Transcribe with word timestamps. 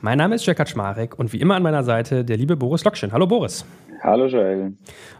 Mein 0.00 0.18
Name 0.18 0.36
ist 0.36 0.46
Jörg 0.46 0.56
Kaczmarek 0.56 1.18
und 1.18 1.32
wie 1.32 1.40
immer 1.40 1.56
an 1.56 1.62
meiner 1.64 1.82
Seite 1.82 2.24
der 2.24 2.36
liebe 2.36 2.56
Boris 2.56 2.84
Lokschen. 2.84 3.10
Hallo 3.10 3.26
Boris. 3.26 3.64
Hallo 4.00 4.26
Joel. 4.26 4.74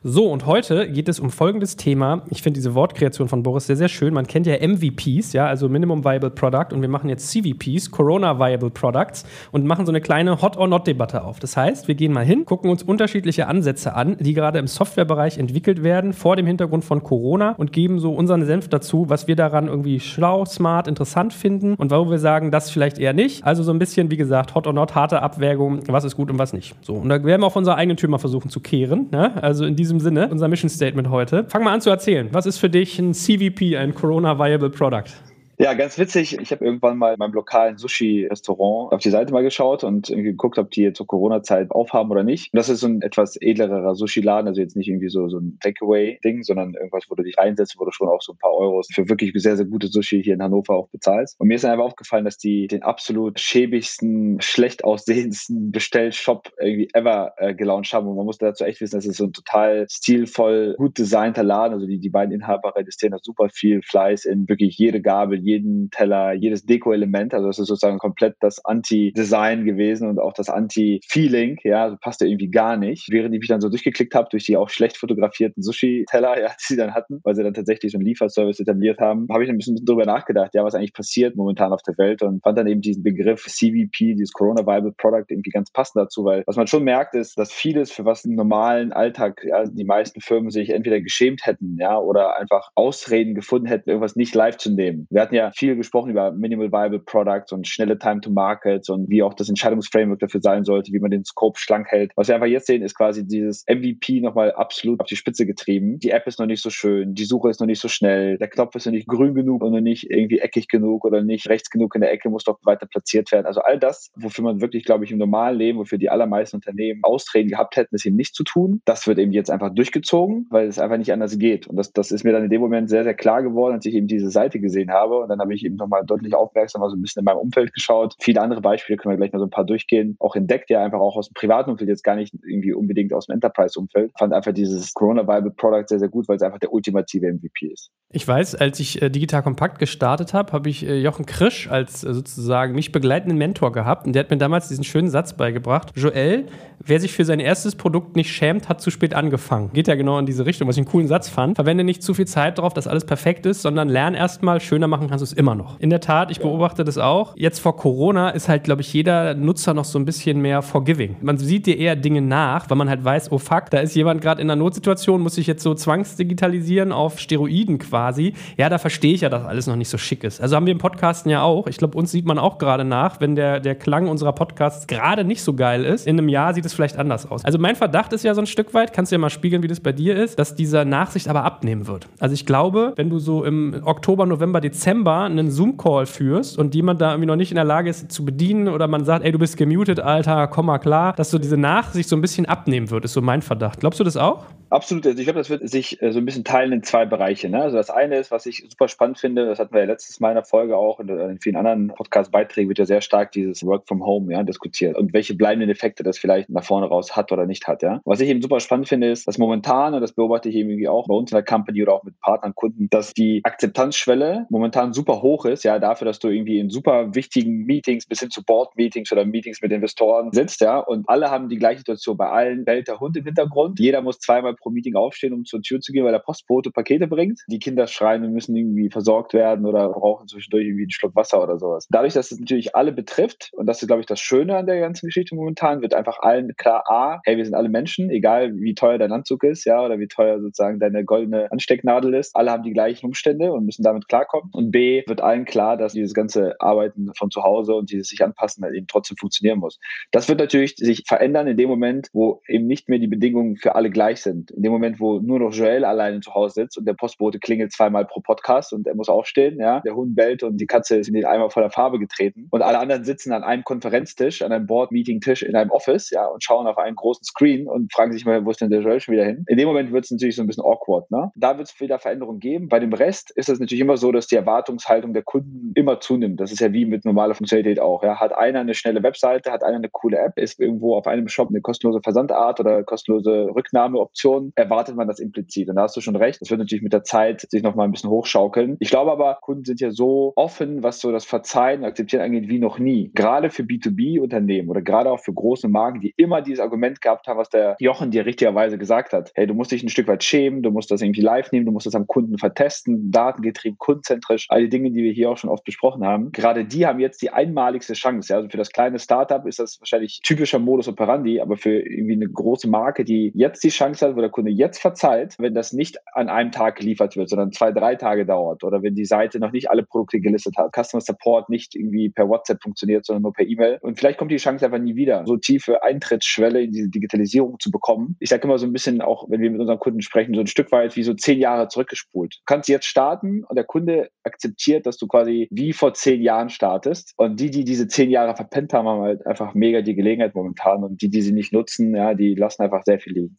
So, 0.04 0.30
und 0.30 0.46
heute 0.46 0.88
geht 0.88 1.08
es 1.08 1.18
um 1.18 1.30
folgendes 1.30 1.74
Thema. 1.74 2.22
Ich 2.30 2.42
finde 2.42 2.58
diese 2.58 2.76
Wortkreation 2.76 3.26
von 3.26 3.42
Boris 3.42 3.66
sehr, 3.66 3.74
sehr 3.74 3.88
schön. 3.88 4.14
Man 4.14 4.28
kennt 4.28 4.46
ja 4.46 4.54
MVPs, 4.54 5.32
ja, 5.32 5.46
also 5.46 5.68
Minimum 5.68 6.04
Viable 6.04 6.30
Product, 6.30 6.72
und 6.72 6.80
wir 6.80 6.88
machen 6.88 7.08
jetzt 7.08 7.28
CVPs, 7.28 7.90
Corona 7.90 8.38
Viable 8.38 8.70
Products, 8.70 9.24
und 9.50 9.66
machen 9.66 9.84
so 9.84 9.90
eine 9.90 10.00
kleine 10.00 10.40
Hot 10.42 10.56
or 10.56 10.68
Not 10.68 10.86
Debatte 10.86 11.24
auf. 11.24 11.40
Das 11.40 11.56
heißt, 11.56 11.88
wir 11.88 11.96
gehen 11.96 12.12
mal 12.12 12.24
hin, 12.24 12.44
gucken 12.44 12.70
uns 12.70 12.84
unterschiedliche 12.84 13.48
Ansätze 13.48 13.96
an, 13.96 14.16
die 14.20 14.32
gerade 14.32 14.60
im 14.60 14.68
Softwarebereich 14.68 15.38
entwickelt 15.38 15.82
werden, 15.82 16.12
vor 16.12 16.36
dem 16.36 16.46
Hintergrund 16.46 16.84
von 16.84 17.02
Corona, 17.02 17.56
und 17.56 17.72
geben 17.72 17.98
so 17.98 18.12
unseren 18.12 18.44
Senf 18.46 18.68
dazu, 18.68 19.06
was 19.08 19.26
wir 19.26 19.34
daran 19.34 19.66
irgendwie 19.66 19.98
schlau, 19.98 20.44
smart, 20.44 20.86
interessant 20.86 21.32
finden 21.32 21.74
und 21.74 21.90
wo 21.90 22.08
wir 22.08 22.20
sagen, 22.20 22.52
das 22.52 22.70
vielleicht 22.70 23.00
eher 23.00 23.12
nicht. 23.12 23.44
Also 23.44 23.64
so 23.64 23.72
ein 23.72 23.80
bisschen, 23.80 24.12
wie 24.12 24.16
gesagt, 24.16 24.54
Hot 24.54 24.68
or 24.68 24.72
Not, 24.78 24.94
harte 24.94 25.22
Abwägung, 25.22 25.82
was 25.88 26.04
ist 26.04 26.16
gut 26.16 26.30
und 26.30 26.38
was 26.38 26.52
nicht. 26.52 26.76
So, 26.82 26.94
und 26.94 27.08
da 27.08 27.22
werden 27.24 27.42
wir 27.42 27.46
auf 27.46 27.56
Tür 27.96 28.08
mal 28.08 28.18
versuchen 28.18 28.48
zu 28.48 28.60
kehren. 28.60 29.08
Ne? 29.10 29.42
Also 29.42 29.64
in 29.64 29.74
diesem 29.74 29.98
Sinne, 29.98 30.28
unser 30.28 30.46
Mission 30.46 30.70
Statement 30.70 31.10
heute. 31.10 31.46
Fang 31.48 31.64
mal 31.64 31.72
an 31.72 31.80
zu 31.80 31.90
erzählen. 31.90 32.28
Was 32.30 32.46
ist 32.46 32.58
für 32.58 32.70
dich 32.70 32.98
ein 33.00 33.12
CVP, 33.12 33.76
ein 33.76 33.92
Corona 33.92 34.38
Viable 34.38 34.70
Product? 34.70 35.27
Ja, 35.60 35.74
ganz 35.74 35.98
witzig. 35.98 36.38
Ich 36.40 36.52
habe 36.52 36.64
irgendwann 36.64 36.96
mal 36.98 37.14
in 37.14 37.18
meinem 37.18 37.32
lokalen 37.32 37.78
Sushi-Restaurant 37.78 38.92
auf 38.92 39.00
die 39.00 39.10
Seite 39.10 39.32
mal 39.32 39.42
geschaut 39.42 39.82
und 39.82 40.08
irgendwie 40.08 40.30
geguckt, 40.30 40.56
ob 40.56 40.70
die 40.70 40.92
zur 40.92 41.08
Corona-Zeit 41.08 41.72
aufhaben 41.72 42.12
oder 42.12 42.22
nicht. 42.22 42.52
Und 42.52 42.58
das 42.58 42.68
ist 42.68 42.78
so 42.78 42.86
ein 42.86 43.02
etwas 43.02 43.36
edlerer 43.40 43.96
Sushi-Laden, 43.96 44.46
also 44.46 44.60
jetzt 44.60 44.76
nicht 44.76 44.86
irgendwie 44.86 45.08
so, 45.08 45.28
so 45.28 45.38
ein 45.38 45.58
Takeaway-Ding, 45.60 46.44
sondern 46.44 46.74
irgendwas, 46.74 47.06
wo 47.08 47.16
du 47.16 47.24
dich 47.24 47.36
reinsetzt, 47.38 47.74
wo 47.76 47.84
du 47.84 47.90
schon 47.90 48.08
auch 48.08 48.22
so 48.22 48.34
ein 48.34 48.38
paar 48.38 48.54
Euros 48.54 48.86
für 48.92 49.08
wirklich 49.08 49.32
sehr, 49.34 49.56
sehr 49.56 49.66
gute 49.66 49.88
Sushi 49.88 50.22
hier 50.22 50.34
in 50.34 50.42
Hannover 50.44 50.76
auch 50.76 50.90
bezahlst. 50.90 51.34
Und 51.40 51.48
mir 51.48 51.56
ist 51.56 51.64
dann 51.64 51.72
einfach 51.72 51.86
aufgefallen, 51.86 52.24
dass 52.24 52.38
die 52.38 52.68
den 52.68 52.84
absolut 52.84 53.40
schäbigsten, 53.40 54.40
schlecht 54.40 54.84
aussehendsten 54.84 55.72
Bestellshop 55.72 56.52
irgendwie 56.60 56.88
ever 56.94 57.32
äh, 57.36 57.52
gelauncht 57.56 57.92
haben. 57.92 58.06
Und 58.06 58.14
man 58.14 58.26
muss 58.26 58.38
dazu 58.38 58.62
echt 58.62 58.80
wissen, 58.80 58.94
das 58.94 59.06
ist 59.06 59.16
so 59.16 59.24
ein 59.24 59.32
total 59.32 59.88
stilvoll, 59.90 60.76
gut 60.78 60.96
designter 60.98 61.42
Laden. 61.42 61.74
Also 61.74 61.88
die, 61.88 61.98
die 61.98 62.10
beiden 62.10 62.32
Inhaber 62.32 62.76
investieren 62.76 63.10
da 63.10 63.18
super 63.20 63.48
viel 63.48 63.82
Fleiß 63.82 64.24
in 64.24 64.48
wirklich 64.48 64.78
jede 64.78 65.02
Gabel, 65.02 65.47
jeden 65.48 65.90
Teller, 65.90 66.32
jedes 66.32 66.64
Deko-Element. 66.64 67.34
Also 67.34 67.46
das 67.46 67.58
ist 67.58 67.68
sozusagen 67.68 67.98
komplett 67.98 68.36
das 68.40 68.64
Anti-Design 68.64 69.64
gewesen 69.64 70.08
und 70.08 70.18
auch 70.18 70.32
das 70.32 70.48
Anti-Feeling. 70.48 71.58
Ja, 71.64 71.84
also 71.84 71.96
passt 72.00 72.20
ja 72.20 72.26
irgendwie 72.26 72.50
gar 72.50 72.76
nicht. 72.76 73.08
Während 73.10 73.34
ich 73.34 73.40
mich 73.40 73.48
dann 73.48 73.60
so 73.60 73.68
durchgeklickt 73.68 74.14
habe 74.14 74.28
durch 74.30 74.44
die 74.44 74.56
auch 74.56 74.68
schlecht 74.68 74.96
fotografierten 74.96 75.62
Sushi-Teller, 75.62 76.40
ja, 76.40 76.48
die 76.48 76.74
sie 76.74 76.76
dann 76.76 76.94
hatten, 76.94 77.20
weil 77.24 77.34
sie 77.34 77.42
dann 77.42 77.54
tatsächlich 77.54 77.92
so 77.92 77.98
einen 77.98 78.06
Lieferservice 78.06 78.60
etabliert 78.60 78.98
haben, 79.00 79.26
habe 79.32 79.44
ich 79.44 79.50
ein 79.50 79.56
bisschen 79.56 79.76
drüber 79.84 80.04
nachgedacht, 80.04 80.54
ja, 80.54 80.64
was 80.64 80.74
eigentlich 80.74 80.92
passiert 80.92 81.36
momentan 81.36 81.72
auf 81.72 81.82
der 81.82 81.96
Welt 81.98 82.22
und 82.22 82.42
fand 82.42 82.58
dann 82.58 82.66
eben 82.66 82.80
diesen 82.80 83.02
Begriff 83.02 83.44
CVP, 83.46 84.14
dieses 84.14 84.32
Corona 84.32 84.66
Viable 84.66 84.92
Product 84.92 85.24
irgendwie 85.28 85.50
ganz 85.50 85.70
passend 85.70 86.02
dazu, 86.02 86.24
weil 86.24 86.42
was 86.46 86.56
man 86.56 86.66
schon 86.66 86.84
merkt 86.84 87.14
ist, 87.14 87.38
dass 87.38 87.52
vieles, 87.52 87.90
für 87.90 88.04
was 88.04 88.24
im 88.24 88.34
normalen 88.34 88.92
Alltag 88.92 89.42
ja, 89.44 89.64
die 89.64 89.84
meisten 89.84 90.20
Firmen 90.20 90.50
sich 90.50 90.70
entweder 90.70 91.00
geschämt 91.00 91.46
hätten, 91.46 91.76
ja, 91.78 91.98
oder 91.98 92.38
einfach 92.38 92.70
Ausreden 92.74 93.34
gefunden 93.34 93.66
hätten, 93.66 93.90
irgendwas 93.90 94.16
nicht 94.16 94.34
live 94.34 94.56
zu 94.56 94.70
nehmen. 94.70 95.06
Wir 95.10 95.22
hatten 95.22 95.34
ja 95.34 95.37
viel 95.52 95.76
gesprochen 95.76 96.10
über 96.10 96.32
Minimal 96.32 96.72
Viable 96.72 97.00
Products 97.00 97.52
und 97.52 97.66
schnelle 97.66 97.98
Time 97.98 98.20
to 98.20 98.30
Market 98.30 98.88
und 98.90 99.08
wie 99.08 99.22
auch 99.22 99.34
das 99.34 99.48
Entscheidungsframework 99.48 100.18
dafür 100.18 100.40
sein 100.40 100.64
sollte, 100.64 100.92
wie 100.92 100.98
man 100.98 101.10
den 101.10 101.24
Scope 101.24 101.58
schlank 101.58 101.88
hält. 101.88 102.12
Was 102.16 102.28
wir 102.28 102.34
einfach 102.34 102.48
jetzt 102.48 102.66
sehen, 102.66 102.82
ist 102.82 102.96
quasi 102.96 103.26
dieses 103.26 103.64
MVP 103.68 104.20
nochmal 104.20 104.52
absolut 104.52 105.00
auf 105.00 105.06
die 105.06 105.16
Spitze 105.16 105.46
getrieben. 105.46 105.98
Die 105.98 106.10
App 106.10 106.26
ist 106.26 106.38
noch 106.38 106.46
nicht 106.46 106.62
so 106.62 106.70
schön, 106.70 107.14
die 107.14 107.24
Suche 107.24 107.50
ist 107.50 107.60
noch 107.60 107.66
nicht 107.66 107.80
so 107.80 107.88
schnell, 107.88 108.38
der 108.38 108.48
Knopf 108.48 108.74
ist 108.74 108.86
noch 108.86 108.92
nicht 108.92 109.06
grün 109.06 109.34
genug 109.34 109.62
noch 109.70 109.80
nicht 109.80 110.10
irgendwie 110.10 110.38
eckig 110.38 110.68
genug 110.68 111.04
oder 111.04 111.22
nicht 111.22 111.48
rechts 111.48 111.70
genug 111.70 111.94
in 111.94 112.00
der 112.00 112.12
Ecke, 112.12 112.30
muss 112.30 112.44
doch 112.44 112.58
weiter 112.64 112.86
platziert 112.86 113.30
werden. 113.32 113.46
Also 113.46 113.60
all 113.60 113.78
das, 113.78 114.10
wofür 114.16 114.44
man 114.44 114.60
wirklich, 114.60 114.84
glaube 114.84 115.04
ich, 115.04 115.12
im 115.12 115.18
normalen 115.18 115.56
Leben, 115.56 115.78
wofür 115.78 115.98
die 115.98 116.10
allermeisten 116.10 116.56
Unternehmen 116.56 117.00
Ausreden 117.02 117.48
gehabt 117.48 117.76
hätten, 117.76 117.94
es 117.94 118.04
eben 118.04 118.16
nicht 118.16 118.34
zu 118.34 118.44
tun, 118.44 118.80
das 118.84 119.06
wird 119.06 119.18
eben 119.18 119.32
jetzt 119.32 119.50
einfach 119.50 119.74
durchgezogen, 119.74 120.46
weil 120.50 120.66
es 120.66 120.78
einfach 120.78 120.96
nicht 120.96 121.12
anders 121.12 121.38
geht. 121.38 121.66
Und 121.66 121.76
das, 121.76 121.92
das 121.92 122.10
ist 122.10 122.24
mir 122.24 122.32
dann 122.32 122.44
in 122.44 122.50
dem 122.50 122.60
Moment 122.60 122.88
sehr, 122.88 123.04
sehr 123.04 123.14
klar 123.14 123.42
geworden, 123.42 123.74
als 123.74 123.86
ich 123.86 123.94
eben 123.94 124.06
diese 124.06 124.30
Seite 124.30 124.60
gesehen 124.60 124.90
habe. 124.90 125.26
Und 125.28 125.32
dann 125.38 125.40
habe 125.40 125.54
ich 125.54 125.64
eben 125.64 125.76
nochmal 125.76 126.04
deutlich 126.06 126.34
aufmerksamer 126.34 126.88
so 126.88 126.96
ein 126.96 127.02
bisschen 127.02 127.20
in 127.20 127.24
meinem 127.24 127.38
Umfeld 127.38 127.74
geschaut. 127.74 128.14
Viele 128.18 128.40
andere 128.40 128.62
Beispiele 128.62 128.96
können 128.96 129.12
wir 129.12 129.18
gleich 129.18 129.32
mal 129.32 129.38
so 129.38 129.44
ein 129.44 129.50
paar 129.50 129.66
durchgehen. 129.66 130.16
Auch 130.20 130.34
entdeckt 130.34 130.70
ja 130.70 130.82
einfach 130.82 131.00
auch 131.00 131.16
aus 131.16 131.28
dem 131.28 131.34
privaten 131.34 131.70
Umfeld, 131.70 131.90
jetzt 131.90 132.02
gar 132.02 132.16
nicht 132.16 132.34
irgendwie 132.46 132.72
unbedingt 132.72 133.12
aus 133.12 133.26
dem 133.26 133.34
Enterprise-Umfeld. 133.34 134.12
Fand 134.18 134.32
einfach 134.32 134.52
dieses 134.52 134.94
Corona 134.94 135.28
Viable 135.28 135.50
Product 135.50 135.84
sehr, 135.86 135.98
sehr 135.98 136.08
gut, 136.08 136.28
weil 136.28 136.36
es 136.36 136.42
einfach 136.42 136.58
der 136.58 136.72
ultimative 136.72 137.30
MVP 137.30 137.66
ist. 137.66 137.90
Ich 138.10 138.26
weiß, 138.26 138.54
als 138.54 138.80
ich 138.80 139.02
äh, 139.02 139.10
Digital 139.10 139.42
Kompakt 139.42 139.78
gestartet 139.78 140.32
habe, 140.32 140.52
habe 140.52 140.70
ich 140.70 140.86
äh, 140.86 140.98
Jochen 140.98 141.26
Krisch 141.26 141.68
als 141.70 142.04
äh, 142.04 142.14
sozusagen 142.14 142.74
mich 142.74 142.90
begleitenden 142.90 143.36
Mentor 143.36 143.70
gehabt 143.70 144.06
und 144.06 144.14
der 144.14 144.20
hat 144.20 144.30
mir 144.30 144.38
damals 144.38 144.68
diesen 144.68 144.84
schönen 144.84 145.10
Satz 145.10 145.36
beigebracht. 145.36 145.92
Joel, 145.94 146.46
wer 146.82 147.00
sich 147.00 147.12
für 147.12 147.26
sein 147.26 147.38
erstes 147.38 147.76
Produkt 147.76 148.16
nicht 148.16 148.32
schämt, 148.32 148.70
hat 148.70 148.80
zu 148.80 148.90
spät 148.90 149.12
angefangen. 149.12 149.72
Geht 149.74 149.88
ja 149.88 149.94
genau 149.94 150.18
in 150.18 150.24
diese 150.24 150.46
Richtung, 150.46 150.68
was 150.68 150.76
ich 150.76 150.80
einen 150.80 150.90
coolen 150.90 151.06
Satz 151.06 151.28
fand. 151.28 151.56
Verwende 151.56 151.84
nicht 151.84 152.02
zu 152.02 152.14
viel 152.14 152.26
Zeit 152.26 152.56
darauf, 152.56 152.72
dass 152.72 152.86
alles 152.86 153.04
perfekt 153.04 153.44
ist, 153.44 153.60
sondern 153.60 153.90
lern 153.90 154.14
erstmal, 154.14 154.60
schöner 154.60 154.88
machen 154.88 155.08
kannst 155.08 155.17
du 155.22 155.24
es 155.24 155.32
immer 155.32 155.54
noch. 155.54 155.78
In 155.80 155.90
der 155.90 156.00
Tat, 156.00 156.30
ich 156.30 156.40
beobachte 156.40 156.84
das 156.84 156.98
auch. 156.98 157.34
Jetzt 157.36 157.60
vor 157.60 157.76
Corona 157.76 158.30
ist 158.30 158.48
halt, 158.48 158.64
glaube 158.64 158.82
ich, 158.82 158.92
jeder 158.92 159.34
Nutzer 159.34 159.74
noch 159.74 159.84
so 159.84 159.98
ein 159.98 160.04
bisschen 160.04 160.40
mehr 160.40 160.62
forgiving. 160.62 161.16
Man 161.20 161.38
sieht 161.38 161.66
dir 161.66 161.76
eher 161.78 161.96
Dinge 161.96 162.20
nach, 162.20 162.68
weil 162.70 162.76
man 162.76 162.88
halt 162.88 163.04
weiß, 163.04 163.32
oh 163.32 163.38
fuck, 163.38 163.70
da 163.70 163.78
ist 163.78 163.94
jemand 163.94 164.20
gerade 164.20 164.40
in 164.40 164.50
einer 164.50 164.60
Notsituation, 164.60 165.20
muss 165.20 165.34
sich 165.34 165.46
jetzt 165.46 165.62
so 165.62 165.74
zwangsdigitalisieren 165.74 166.92
auf 166.92 167.18
Steroiden 167.18 167.78
quasi. 167.78 168.34
Ja, 168.56 168.68
da 168.68 168.78
verstehe 168.78 169.14
ich 169.14 169.22
ja, 169.22 169.28
dass 169.28 169.44
alles 169.44 169.66
noch 169.66 169.76
nicht 169.76 169.88
so 169.88 169.98
schick 169.98 170.24
ist. 170.24 170.40
Also 170.40 170.56
haben 170.56 170.66
wir 170.66 170.72
im 170.72 170.78
Podcasten 170.78 171.30
ja 171.30 171.42
auch. 171.42 171.66
Ich 171.66 171.76
glaube, 171.76 171.96
uns 171.96 172.10
sieht 172.10 172.26
man 172.26 172.38
auch 172.38 172.58
gerade 172.58 172.84
nach, 172.84 173.20
wenn 173.20 173.34
der, 173.34 173.60
der 173.60 173.74
Klang 173.74 174.08
unserer 174.08 174.32
Podcasts 174.32 174.86
gerade 174.86 175.24
nicht 175.24 175.42
so 175.42 175.54
geil 175.54 175.84
ist. 175.84 176.06
In 176.06 176.18
einem 176.18 176.28
Jahr 176.28 176.54
sieht 176.54 176.64
es 176.64 176.74
vielleicht 176.74 176.98
anders 176.98 177.30
aus. 177.30 177.44
Also 177.44 177.58
mein 177.58 177.76
Verdacht 177.76 178.12
ist 178.12 178.24
ja 178.24 178.34
so 178.34 178.40
ein 178.40 178.46
Stück 178.46 178.74
weit, 178.74 178.92
kannst 178.92 179.12
du 179.12 179.16
ja 179.16 179.18
mal 179.18 179.30
spiegeln, 179.30 179.62
wie 179.62 179.68
das 179.68 179.80
bei 179.80 179.92
dir 179.92 180.16
ist, 180.16 180.38
dass 180.38 180.54
dieser 180.54 180.84
Nachsicht 180.84 181.28
aber 181.28 181.44
abnehmen 181.44 181.86
wird. 181.86 182.08
Also 182.18 182.34
ich 182.34 182.46
glaube, 182.46 182.92
wenn 182.96 183.10
du 183.10 183.18
so 183.18 183.44
im 183.44 183.80
Oktober, 183.84 184.26
November, 184.26 184.60
Dezember 184.60 184.97
einen 185.06 185.50
Zoom-Call 185.50 186.06
führst 186.06 186.58
und 186.58 186.74
jemand 186.74 187.00
da 187.00 187.10
irgendwie 187.10 187.26
noch 187.26 187.36
nicht 187.36 187.50
in 187.50 187.56
der 187.56 187.64
Lage 187.64 187.90
ist 187.90 188.10
zu 188.10 188.24
bedienen 188.24 188.68
oder 188.68 188.88
man 188.88 189.04
sagt, 189.04 189.24
ey, 189.24 189.32
du 189.32 189.38
bist 189.38 189.56
gemutet, 189.56 190.00
Alter, 190.00 190.46
komm 190.48 190.66
mal 190.66 190.78
klar, 190.78 191.12
dass 191.12 191.30
so 191.30 191.38
diese 191.38 191.56
Nachsicht 191.56 192.08
so 192.08 192.16
ein 192.16 192.20
bisschen 192.20 192.46
abnehmen 192.46 192.90
wird, 192.90 193.04
ist 193.04 193.12
so 193.12 193.22
mein 193.22 193.42
Verdacht. 193.42 193.80
Glaubst 193.80 194.00
du 194.00 194.04
das 194.04 194.16
auch? 194.16 194.46
Absolut. 194.70 195.06
Also 195.06 195.18
ich 195.18 195.24
glaube, 195.24 195.38
das 195.38 195.48
wird 195.48 195.68
sich 195.68 196.00
äh, 196.02 196.12
so 196.12 196.18
ein 196.18 196.24
bisschen 196.26 196.44
teilen 196.44 196.72
in 196.72 196.82
zwei 196.82 197.06
Bereiche. 197.06 197.48
Ne? 197.48 197.62
Also 197.62 197.76
das 197.76 197.90
eine 197.90 198.16
ist, 198.16 198.30
was 198.30 198.46
ich 198.46 198.64
super 198.68 198.88
spannend 198.88 199.18
finde, 199.18 199.46
das 199.46 199.58
hatten 199.58 199.72
wir 199.72 199.80
ja 199.80 199.86
letztes 199.86 200.20
Mal 200.20 200.30
in 200.30 200.34
der 200.34 200.44
Folge 200.44 200.76
auch 200.76 200.98
und 200.98 201.08
in 201.08 201.40
vielen 201.40 201.56
anderen 201.56 201.88
Podcast-Beiträgen 201.88 202.68
wird 202.68 202.78
ja 202.78 202.84
sehr 202.84 203.00
stark 203.00 203.32
dieses 203.32 203.64
Work 203.64 203.88
from 203.88 204.04
Home 204.04 204.32
ja, 204.32 204.42
diskutiert 204.42 204.96
und 204.96 205.12
welche 205.12 205.34
bleibenden 205.34 205.70
Effekte 205.70 206.02
das 206.02 206.18
vielleicht 206.18 206.50
nach 206.50 206.64
vorne 206.64 206.86
raus 206.86 207.16
hat 207.16 207.32
oder 207.32 207.46
nicht 207.46 207.66
hat. 207.66 207.82
Ja? 207.82 208.00
Was 208.04 208.20
ich 208.20 208.28
eben 208.28 208.42
super 208.42 208.60
spannend 208.60 208.88
finde, 208.88 209.10
ist, 209.10 209.26
dass 209.26 209.38
momentan, 209.38 209.94
und 209.94 210.00
das 210.02 210.12
beobachte 210.12 210.48
ich 210.48 210.56
eben 210.56 210.70
irgendwie 210.70 210.88
auch 210.88 211.06
bei 211.06 211.14
uns 211.14 211.30
in 211.30 211.36
der 211.36 211.44
Company 211.44 211.82
oder 211.82 211.94
auch 211.94 212.04
mit 212.04 212.18
Partnern, 212.20 212.54
Kunden, 212.54 212.88
dass 212.90 213.14
die 213.14 213.40
Akzeptanzschwelle 213.44 214.46
momentan 214.50 214.92
super 214.92 215.22
hoch 215.22 215.46
ist, 215.46 215.64
ja, 215.64 215.78
dafür, 215.78 216.06
dass 216.06 216.18
du 216.18 216.28
irgendwie 216.28 216.58
in 216.58 216.70
super 216.70 217.14
wichtigen 217.14 217.64
Meetings 217.64 218.06
bis 218.06 218.20
hin 218.20 218.30
zu 218.30 218.42
Board-Meetings 218.44 219.12
oder 219.12 219.24
Meetings 219.24 219.62
mit 219.62 219.72
Investoren 219.72 220.32
sitzt, 220.32 220.60
ja, 220.60 220.78
und 220.78 221.08
alle 221.08 221.30
haben 221.30 221.48
die 221.48 221.56
gleiche 221.56 221.78
Situation. 221.78 222.16
Bei 222.16 222.28
allen 222.30 222.64
bellt 222.64 222.88
der 222.88 223.00
Hund 223.00 223.16
im 223.16 223.24
Hintergrund. 223.24 223.78
Jeder 223.78 224.02
muss 224.02 224.18
zweimal 224.18 224.54
pro 224.60 224.70
Meeting 224.70 224.94
aufstehen, 224.94 225.32
um 225.32 225.44
zur 225.44 225.62
Tür 225.62 225.80
zu 225.80 225.92
gehen, 225.92 226.04
weil 226.04 226.12
der 226.12 226.18
Postbote 226.18 226.70
Pakete 226.70 227.06
bringt. 227.06 227.40
Die 227.48 227.58
Kinder 227.58 227.86
schreien 227.86 228.24
und 228.24 228.32
müssen 228.32 228.56
irgendwie 228.56 228.90
versorgt 228.90 229.34
werden 229.34 229.66
oder 229.66 229.88
brauchen 229.90 230.28
zwischendurch 230.28 230.64
irgendwie 230.64 230.84
einen 230.84 230.90
Schluck 230.90 231.14
Wasser 231.16 231.42
oder 231.42 231.58
sowas. 231.58 231.86
Dadurch, 231.90 232.14
dass 232.14 232.30
es 232.30 232.38
natürlich 232.38 232.74
alle 232.76 232.92
betrifft, 232.92 233.50
und 233.54 233.66
das 233.66 233.82
ist, 233.82 233.88
glaube 233.88 234.00
ich, 234.00 234.06
das 234.06 234.20
Schöne 234.20 234.56
an 234.56 234.66
der 234.66 234.80
ganzen 234.80 235.06
Geschichte 235.06 235.34
momentan, 235.34 235.82
wird 235.82 235.94
einfach 235.94 236.20
allen 236.20 236.54
klar, 236.56 236.84
A, 236.88 237.20
hey, 237.24 237.36
wir 237.36 237.44
sind 237.44 237.54
alle 237.54 237.68
Menschen, 237.68 238.10
egal 238.10 238.54
wie 238.56 238.74
teuer 238.74 238.98
dein 238.98 239.12
Anzug 239.12 239.44
ist, 239.44 239.64
ja, 239.64 239.84
oder 239.84 239.98
wie 239.98 240.08
teuer 240.08 240.40
sozusagen 240.40 240.78
deine 240.78 241.04
goldene 241.04 241.50
Anstecknadel 241.50 242.14
ist. 242.14 242.34
Alle 242.36 242.50
haben 242.50 242.62
die 242.62 242.72
gleichen 242.72 243.06
Umstände 243.06 243.52
und 243.52 243.64
müssen 243.64 243.82
damit 243.82 244.08
klarkommen. 244.08 244.50
Und 244.52 244.70
B, 244.70 245.02
wird 245.06 245.20
allen 245.20 245.44
klar, 245.44 245.76
dass 245.76 245.92
dieses 245.92 246.14
ganze 246.14 246.60
Arbeiten 246.60 247.10
von 247.16 247.30
zu 247.30 247.42
Hause 247.42 247.74
und 247.74 247.90
dieses 247.90 248.08
sich 248.08 248.24
anpassen 248.24 248.64
halt 248.64 248.74
eben 248.74 248.86
trotzdem 248.86 249.16
funktionieren 249.16 249.58
muss. 249.58 249.78
Das 250.10 250.28
wird 250.28 250.38
natürlich 250.38 250.74
sich 250.76 251.04
verändern 251.06 251.46
in 251.46 251.56
dem 251.56 251.68
Moment, 251.68 252.08
wo 252.12 252.40
eben 252.48 252.66
nicht 252.66 252.88
mehr 252.88 252.98
die 252.98 253.06
Bedingungen 253.06 253.56
für 253.56 253.74
alle 253.74 253.90
gleich 253.90 254.20
sind. 254.20 254.47
In 254.50 254.62
dem 254.62 254.72
Moment, 254.72 255.00
wo 255.00 255.20
nur 255.20 255.38
noch 255.38 255.52
Joel 255.52 255.84
alleine 255.84 256.20
zu 256.20 256.34
Hause 256.34 256.54
sitzt 256.54 256.78
und 256.78 256.86
der 256.86 256.94
Postbote 256.94 257.38
klingelt 257.38 257.72
zweimal 257.72 258.06
pro 258.06 258.20
Podcast 258.20 258.72
und 258.72 258.86
er 258.86 258.94
muss 258.94 259.08
aufstehen, 259.08 259.58
ja. 259.60 259.80
Der 259.80 259.94
Hund 259.94 260.14
bellt 260.14 260.42
und 260.42 260.58
die 260.58 260.66
Katze 260.66 260.96
ist 260.96 261.08
in 261.08 261.14
den 261.14 261.24
Eimer 261.24 261.50
voller 261.50 261.70
Farbe 261.70 261.98
getreten. 261.98 262.48
Und 262.50 262.62
alle 262.62 262.78
anderen 262.78 263.04
sitzen 263.04 263.32
an 263.32 263.42
einem 263.44 263.64
Konferenztisch, 263.64 264.42
an 264.42 264.52
einem 264.52 264.66
Board-Meeting-Tisch 264.66 265.42
in 265.42 265.56
einem 265.56 265.70
Office, 265.70 266.10
ja, 266.10 266.26
und 266.26 266.42
schauen 266.42 266.66
auf 266.66 266.78
einen 266.78 266.96
großen 266.96 267.24
Screen 267.24 267.68
und 267.68 267.92
fragen 267.92 268.12
sich 268.12 268.24
mal, 268.24 268.44
wo 268.44 268.50
ist 268.50 268.60
denn 268.60 268.70
der 268.70 268.80
Joel 268.80 269.00
schon 269.00 269.14
wieder 269.14 269.24
hin? 269.24 269.44
In 269.48 269.58
dem 269.58 269.68
Moment 269.68 269.92
wird 269.92 270.04
es 270.04 270.10
natürlich 270.10 270.36
so 270.36 270.42
ein 270.42 270.46
bisschen 270.46 270.64
awkward, 270.64 271.10
ne? 271.10 271.30
Da 271.36 271.56
wird 271.58 271.68
es 271.68 271.80
wieder 271.80 271.98
Veränderungen 271.98 272.40
geben. 272.40 272.68
Bei 272.68 272.80
dem 272.80 272.92
Rest 272.92 273.30
ist 273.32 273.48
es 273.48 273.60
natürlich 273.60 273.80
immer 273.80 273.96
so, 273.96 274.12
dass 274.12 274.26
die 274.26 274.36
Erwartungshaltung 274.36 275.12
der 275.12 275.22
Kunden 275.22 275.72
immer 275.74 276.00
zunimmt. 276.00 276.40
Das 276.40 276.52
ist 276.52 276.60
ja 276.60 276.72
wie 276.72 276.84
mit 276.84 277.04
normaler 277.04 277.34
Funktionalität 277.34 277.80
auch, 277.80 278.02
ja. 278.02 278.18
Hat 278.20 278.32
einer 278.36 278.60
eine 278.60 278.74
schnelle 278.74 279.02
Webseite, 279.02 279.52
hat 279.52 279.62
einer 279.62 279.76
eine 279.76 279.88
coole 279.90 280.18
App, 280.18 280.38
ist 280.38 280.60
irgendwo 280.60 280.96
auf 280.96 281.06
einem 281.06 281.28
Shop 281.28 281.48
eine 281.48 281.60
kostenlose 281.60 282.00
Versandart 282.02 282.60
oder 282.60 282.82
kostenlose 282.84 283.48
Rücknahmeoption, 283.54 284.37
erwartet 284.54 284.96
man 284.96 285.08
das 285.08 285.20
implizit. 285.20 285.68
Und 285.68 285.76
da 285.76 285.82
hast 285.82 285.96
du 285.96 286.00
schon 286.00 286.16
recht. 286.16 286.40
Das 286.40 286.50
wird 286.50 286.60
natürlich 286.60 286.82
mit 286.82 286.92
der 286.92 287.04
Zeit 287.04 287.46
sich 287.50 287.62
nochmal 287.62 287.86
ein 287.86 287.92
bisschen 287.92 288.10
hochschaukeln. 288.10 288.76
Ich 288.80 288.90
glaube 288.90 289.12
aber, 289.12 289.38
Kunden 289.40 289.64
sind 289.64 289.80
ja 289.80 289.90
so 289.90 290.32
offen, 290.36 290.82
was 290.82 291.00
so 291.00 291.12
das 291.12 291.24
Verzeihen, 291.24 291.84
Akzeptieren 291.84 292.22
angeht, 292.22 292.48
wie 292.48 292.58
noch 292.58 292.78
nie. 292.78 293.10
Gerade 293.14 293.50
für 293.50 293.62
B2B-Unternehmen 293.62 294.68
oder 294.68 294.82
gerade 294.82 295.10
auch 295.10 295.20
für 295.20 295.32
große 295.32 295.68
Marken, 295.68 296.00
die 296.00 296.14
immer 296.16 296.42
dieses 296.42 296.60
Argument 296.60 297.00
gehabt 297.00 297.26
haben, 297.26 297.38
was 297.38 297.48
der 297.48 297.76
Jochen 297.80 298.10
dir 298.10 298.26
richtigerweise 298.26 298.78
gesagt 298.78 299.12
hat. 299.12 299.32
Hey, 299.34 299.46
du 299.46 299.54
musst 299.54 299.72
dich 299.72 299.82
ein 299.82 299.88
Stück 299.88 300.08
weit 300.08 300.24
schämen, 300.24 300.62
du 300.62 300.70
musst 300.70 300.90
das 300.90 301.02
irgendwie 301.02 301.20
live 301.20 301.52
nehmen, 301.52 301.66
du 301.66 301.72
musst 301.72 301.86
das 301.86 301.94
am 301.94 302.06
Kunden 302.06 302.38
vertesten, 302.38 303.10
datengetrieben, 303.10 303.78
kundenzentrisch, 303.78 304.46
all 304.48 304.62
die 304.62 304.68
Dinge, 304.68 304.90
die 304.90 305.02
wir 305.02 305.12
hier 305.12 305.30
auch 305.30 305.36
schon 305.36 305.50
oft 305.50 305.64
besprochen 305.64 306.04
haben. 306.04 306.32
Gerade 306.32 306.64
die 306.64 306.86
haben 306.86 307.00
jetzt 307.00 307.22
die 307.22 307.30
einmaligste 307.30 307.94
Chance. 307.94 308.32
Ja? 308.32 308.36
Also 308.38 308.48
für 308.48 308.56
das 308.56 308.70
kleine 308.70 308.98
Startup 308.98 309.46
ist 309.46 309.58
das 309.58 309.80
wahrscheinlich 309.80 310.20
typischer 310.22 310.58
Modus 310.58 310.88
operandi, 310.88 311.40
aber 311.40 311.56
für 311.56 311.78
irgendwie 311.78 312.14
eine 312.14 312.28
große 312.28 312.68
Marke, 312.68 313.04
die 313.04 313.32
jetzt 313.34 313.62
die 313.64 313.68
Chance 313.68 314.06
hat, 314.06 314.16
wo 314.16 314.20
der 314.20 314.27
Kunde 314.28 314.50
jetzt 314.50 314.80
verzeiht, 314.80 315.36
wenn 315.38 315.54
das 315.54 315.72
nicht 315.72 315.98
an 316.12 316.28
einem 316.28 316.52
Tag 316.52 316.76
geliefert 316.76 317.16
wird, 317.16 317.28
sondern 317.28 317.52
zwei, 317.52 317.72
drei 317.72 317.94
Tage 317.96 318.26
dauert 318.26 318.64
oder 318.64 318.82
wenn 318.82 318.94
die 318.94 319.04
Seite 319.04 319.38
noch 319.38 319.52
nicht 319.52 319.70
alle 319.70 319.82
Produkte 319.82 320.20
gelistet 320.20 320.56
hat, 320.56 320.72
Customer 320.74 321.00
Support 321.00 321.48
nicht 321.48 321.74
irgendwie 321.74 322.10
per 322.10 322.28
WhatsApp 322.28 322.62
funktioniert, 322.62 323.06
sondern 323.06 323.22
nur 323.22 323.32
per 323.32 323.46
E-Mail. 323.46 323.78
Und 323.82 323.98
vielleicht 323.98 324.18
kommt 324.18 324.30
die 324.30 324.36
Chance 324.36 324.64
einfach 324.64 324.78
nie 324.78 324.96
wieder, 324.96 325.24
so 325.26 325.36
tiefe 325.36 325.82
Eintrittsschwelle 325.82 326.62
in 326.62 326.72
diese 326.72 326.88
Digitalisierung 326.88 327.58
zu 327.58 327.70
bekommen. 327.70 328.16
Ich 328.20 328.30
sage 328.30 328.44
immer 328.44 328.58
so 328.58 328.66
ein 328.66 328.72
bisschen, 328.72 329.00
auch 329.00 329.28
wenn 329.28 329.40
wir 329.40 329.50
mit 329.50 329.60
unseren 329.60 329.78
Kunden 329.78 330.02
sprechen, 330.02 330.34
so 330.34 330.40
ein 330.40 330.46
Stück 330.46 330.72
weit 330.72 330.96
wie 330.96 331.02
so 331.02 331.14
zehn 331.14 331.38
Jahre 331.38 331.68
zurückgespult. 331.68 332.34
Du 332.34 332.42
kannst 332.46 332.68
jetzt 332.68 332.86
starten 332.86 333.44
und 333.44 333.56
der 333.56 333.64
Kunde 333.64 334.10
akzeptiert, 334.24 334.86
dass 334.86 334.96
du 334.96 335.06
quasi 335.06 335.48
wie 335.50 335.72
vor 335.72 335.94
zehn 335.94 336.22
Jahren 336.22 336.50
startest. 336.50 337.14
Und 337.16 337.40
die, 337.40 337.50
die 337.50 337.64
diese 337.64 337.88
zehn 337.88 338.10
Jahre 338.10 338.36
verpennt 338.36 338.72
haben, 338.72 338.88
haben 338.88 339.02
halt 339.02 339.26
einfach 339.26 339.54
mega 339.54 339.82
die 339.82 339.94
Gelegenheit 339.94 340.34
momentan. 340.34 340.84
Und 340.84 341.02
die, 341.02 341.10
die 341.10 341.22
sie 341.22 341.32
nicht 341.32 341.52
nutzen, 341.52 341.94
ja, 341.94 342.14
die 342.14 342.34
lassen 342.34 342.62
einfach 342.62 342.82
sehr 342.84 343.00
viel 343.00 343.14
liegen. 343.14 343.38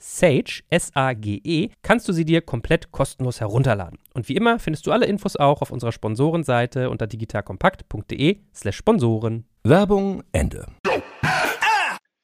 Sage, 0.00 0.62
S-A-G-E, 0.70 1.68
kannst 1.82 2.08
du 2.08 2.12
sie 2.12 2.24
dir 2.24 2.40
komplett 2.40 2.90
kostenlos 2.90 3.40
herunterladen. 3.40 3.98
Und 4.14 4.28
wie 4.28 4.36
immer 4.36 4.58
findest 4.58 4.86
du 4.86 4.92
alle 4.92 5.06
Infos 5.06 5.36
auch 5.36 5.62
auf 5.62 5.70
unserer 5.70 5.92
Sponsorenseite 5.92 6.90
unter 6.90 7.06
digitalkompakt.de/slash 7.06 8.76
Sponsoren. 8.76 9.44
Werbung 9.62 10.22
Ende. 10.32 10.66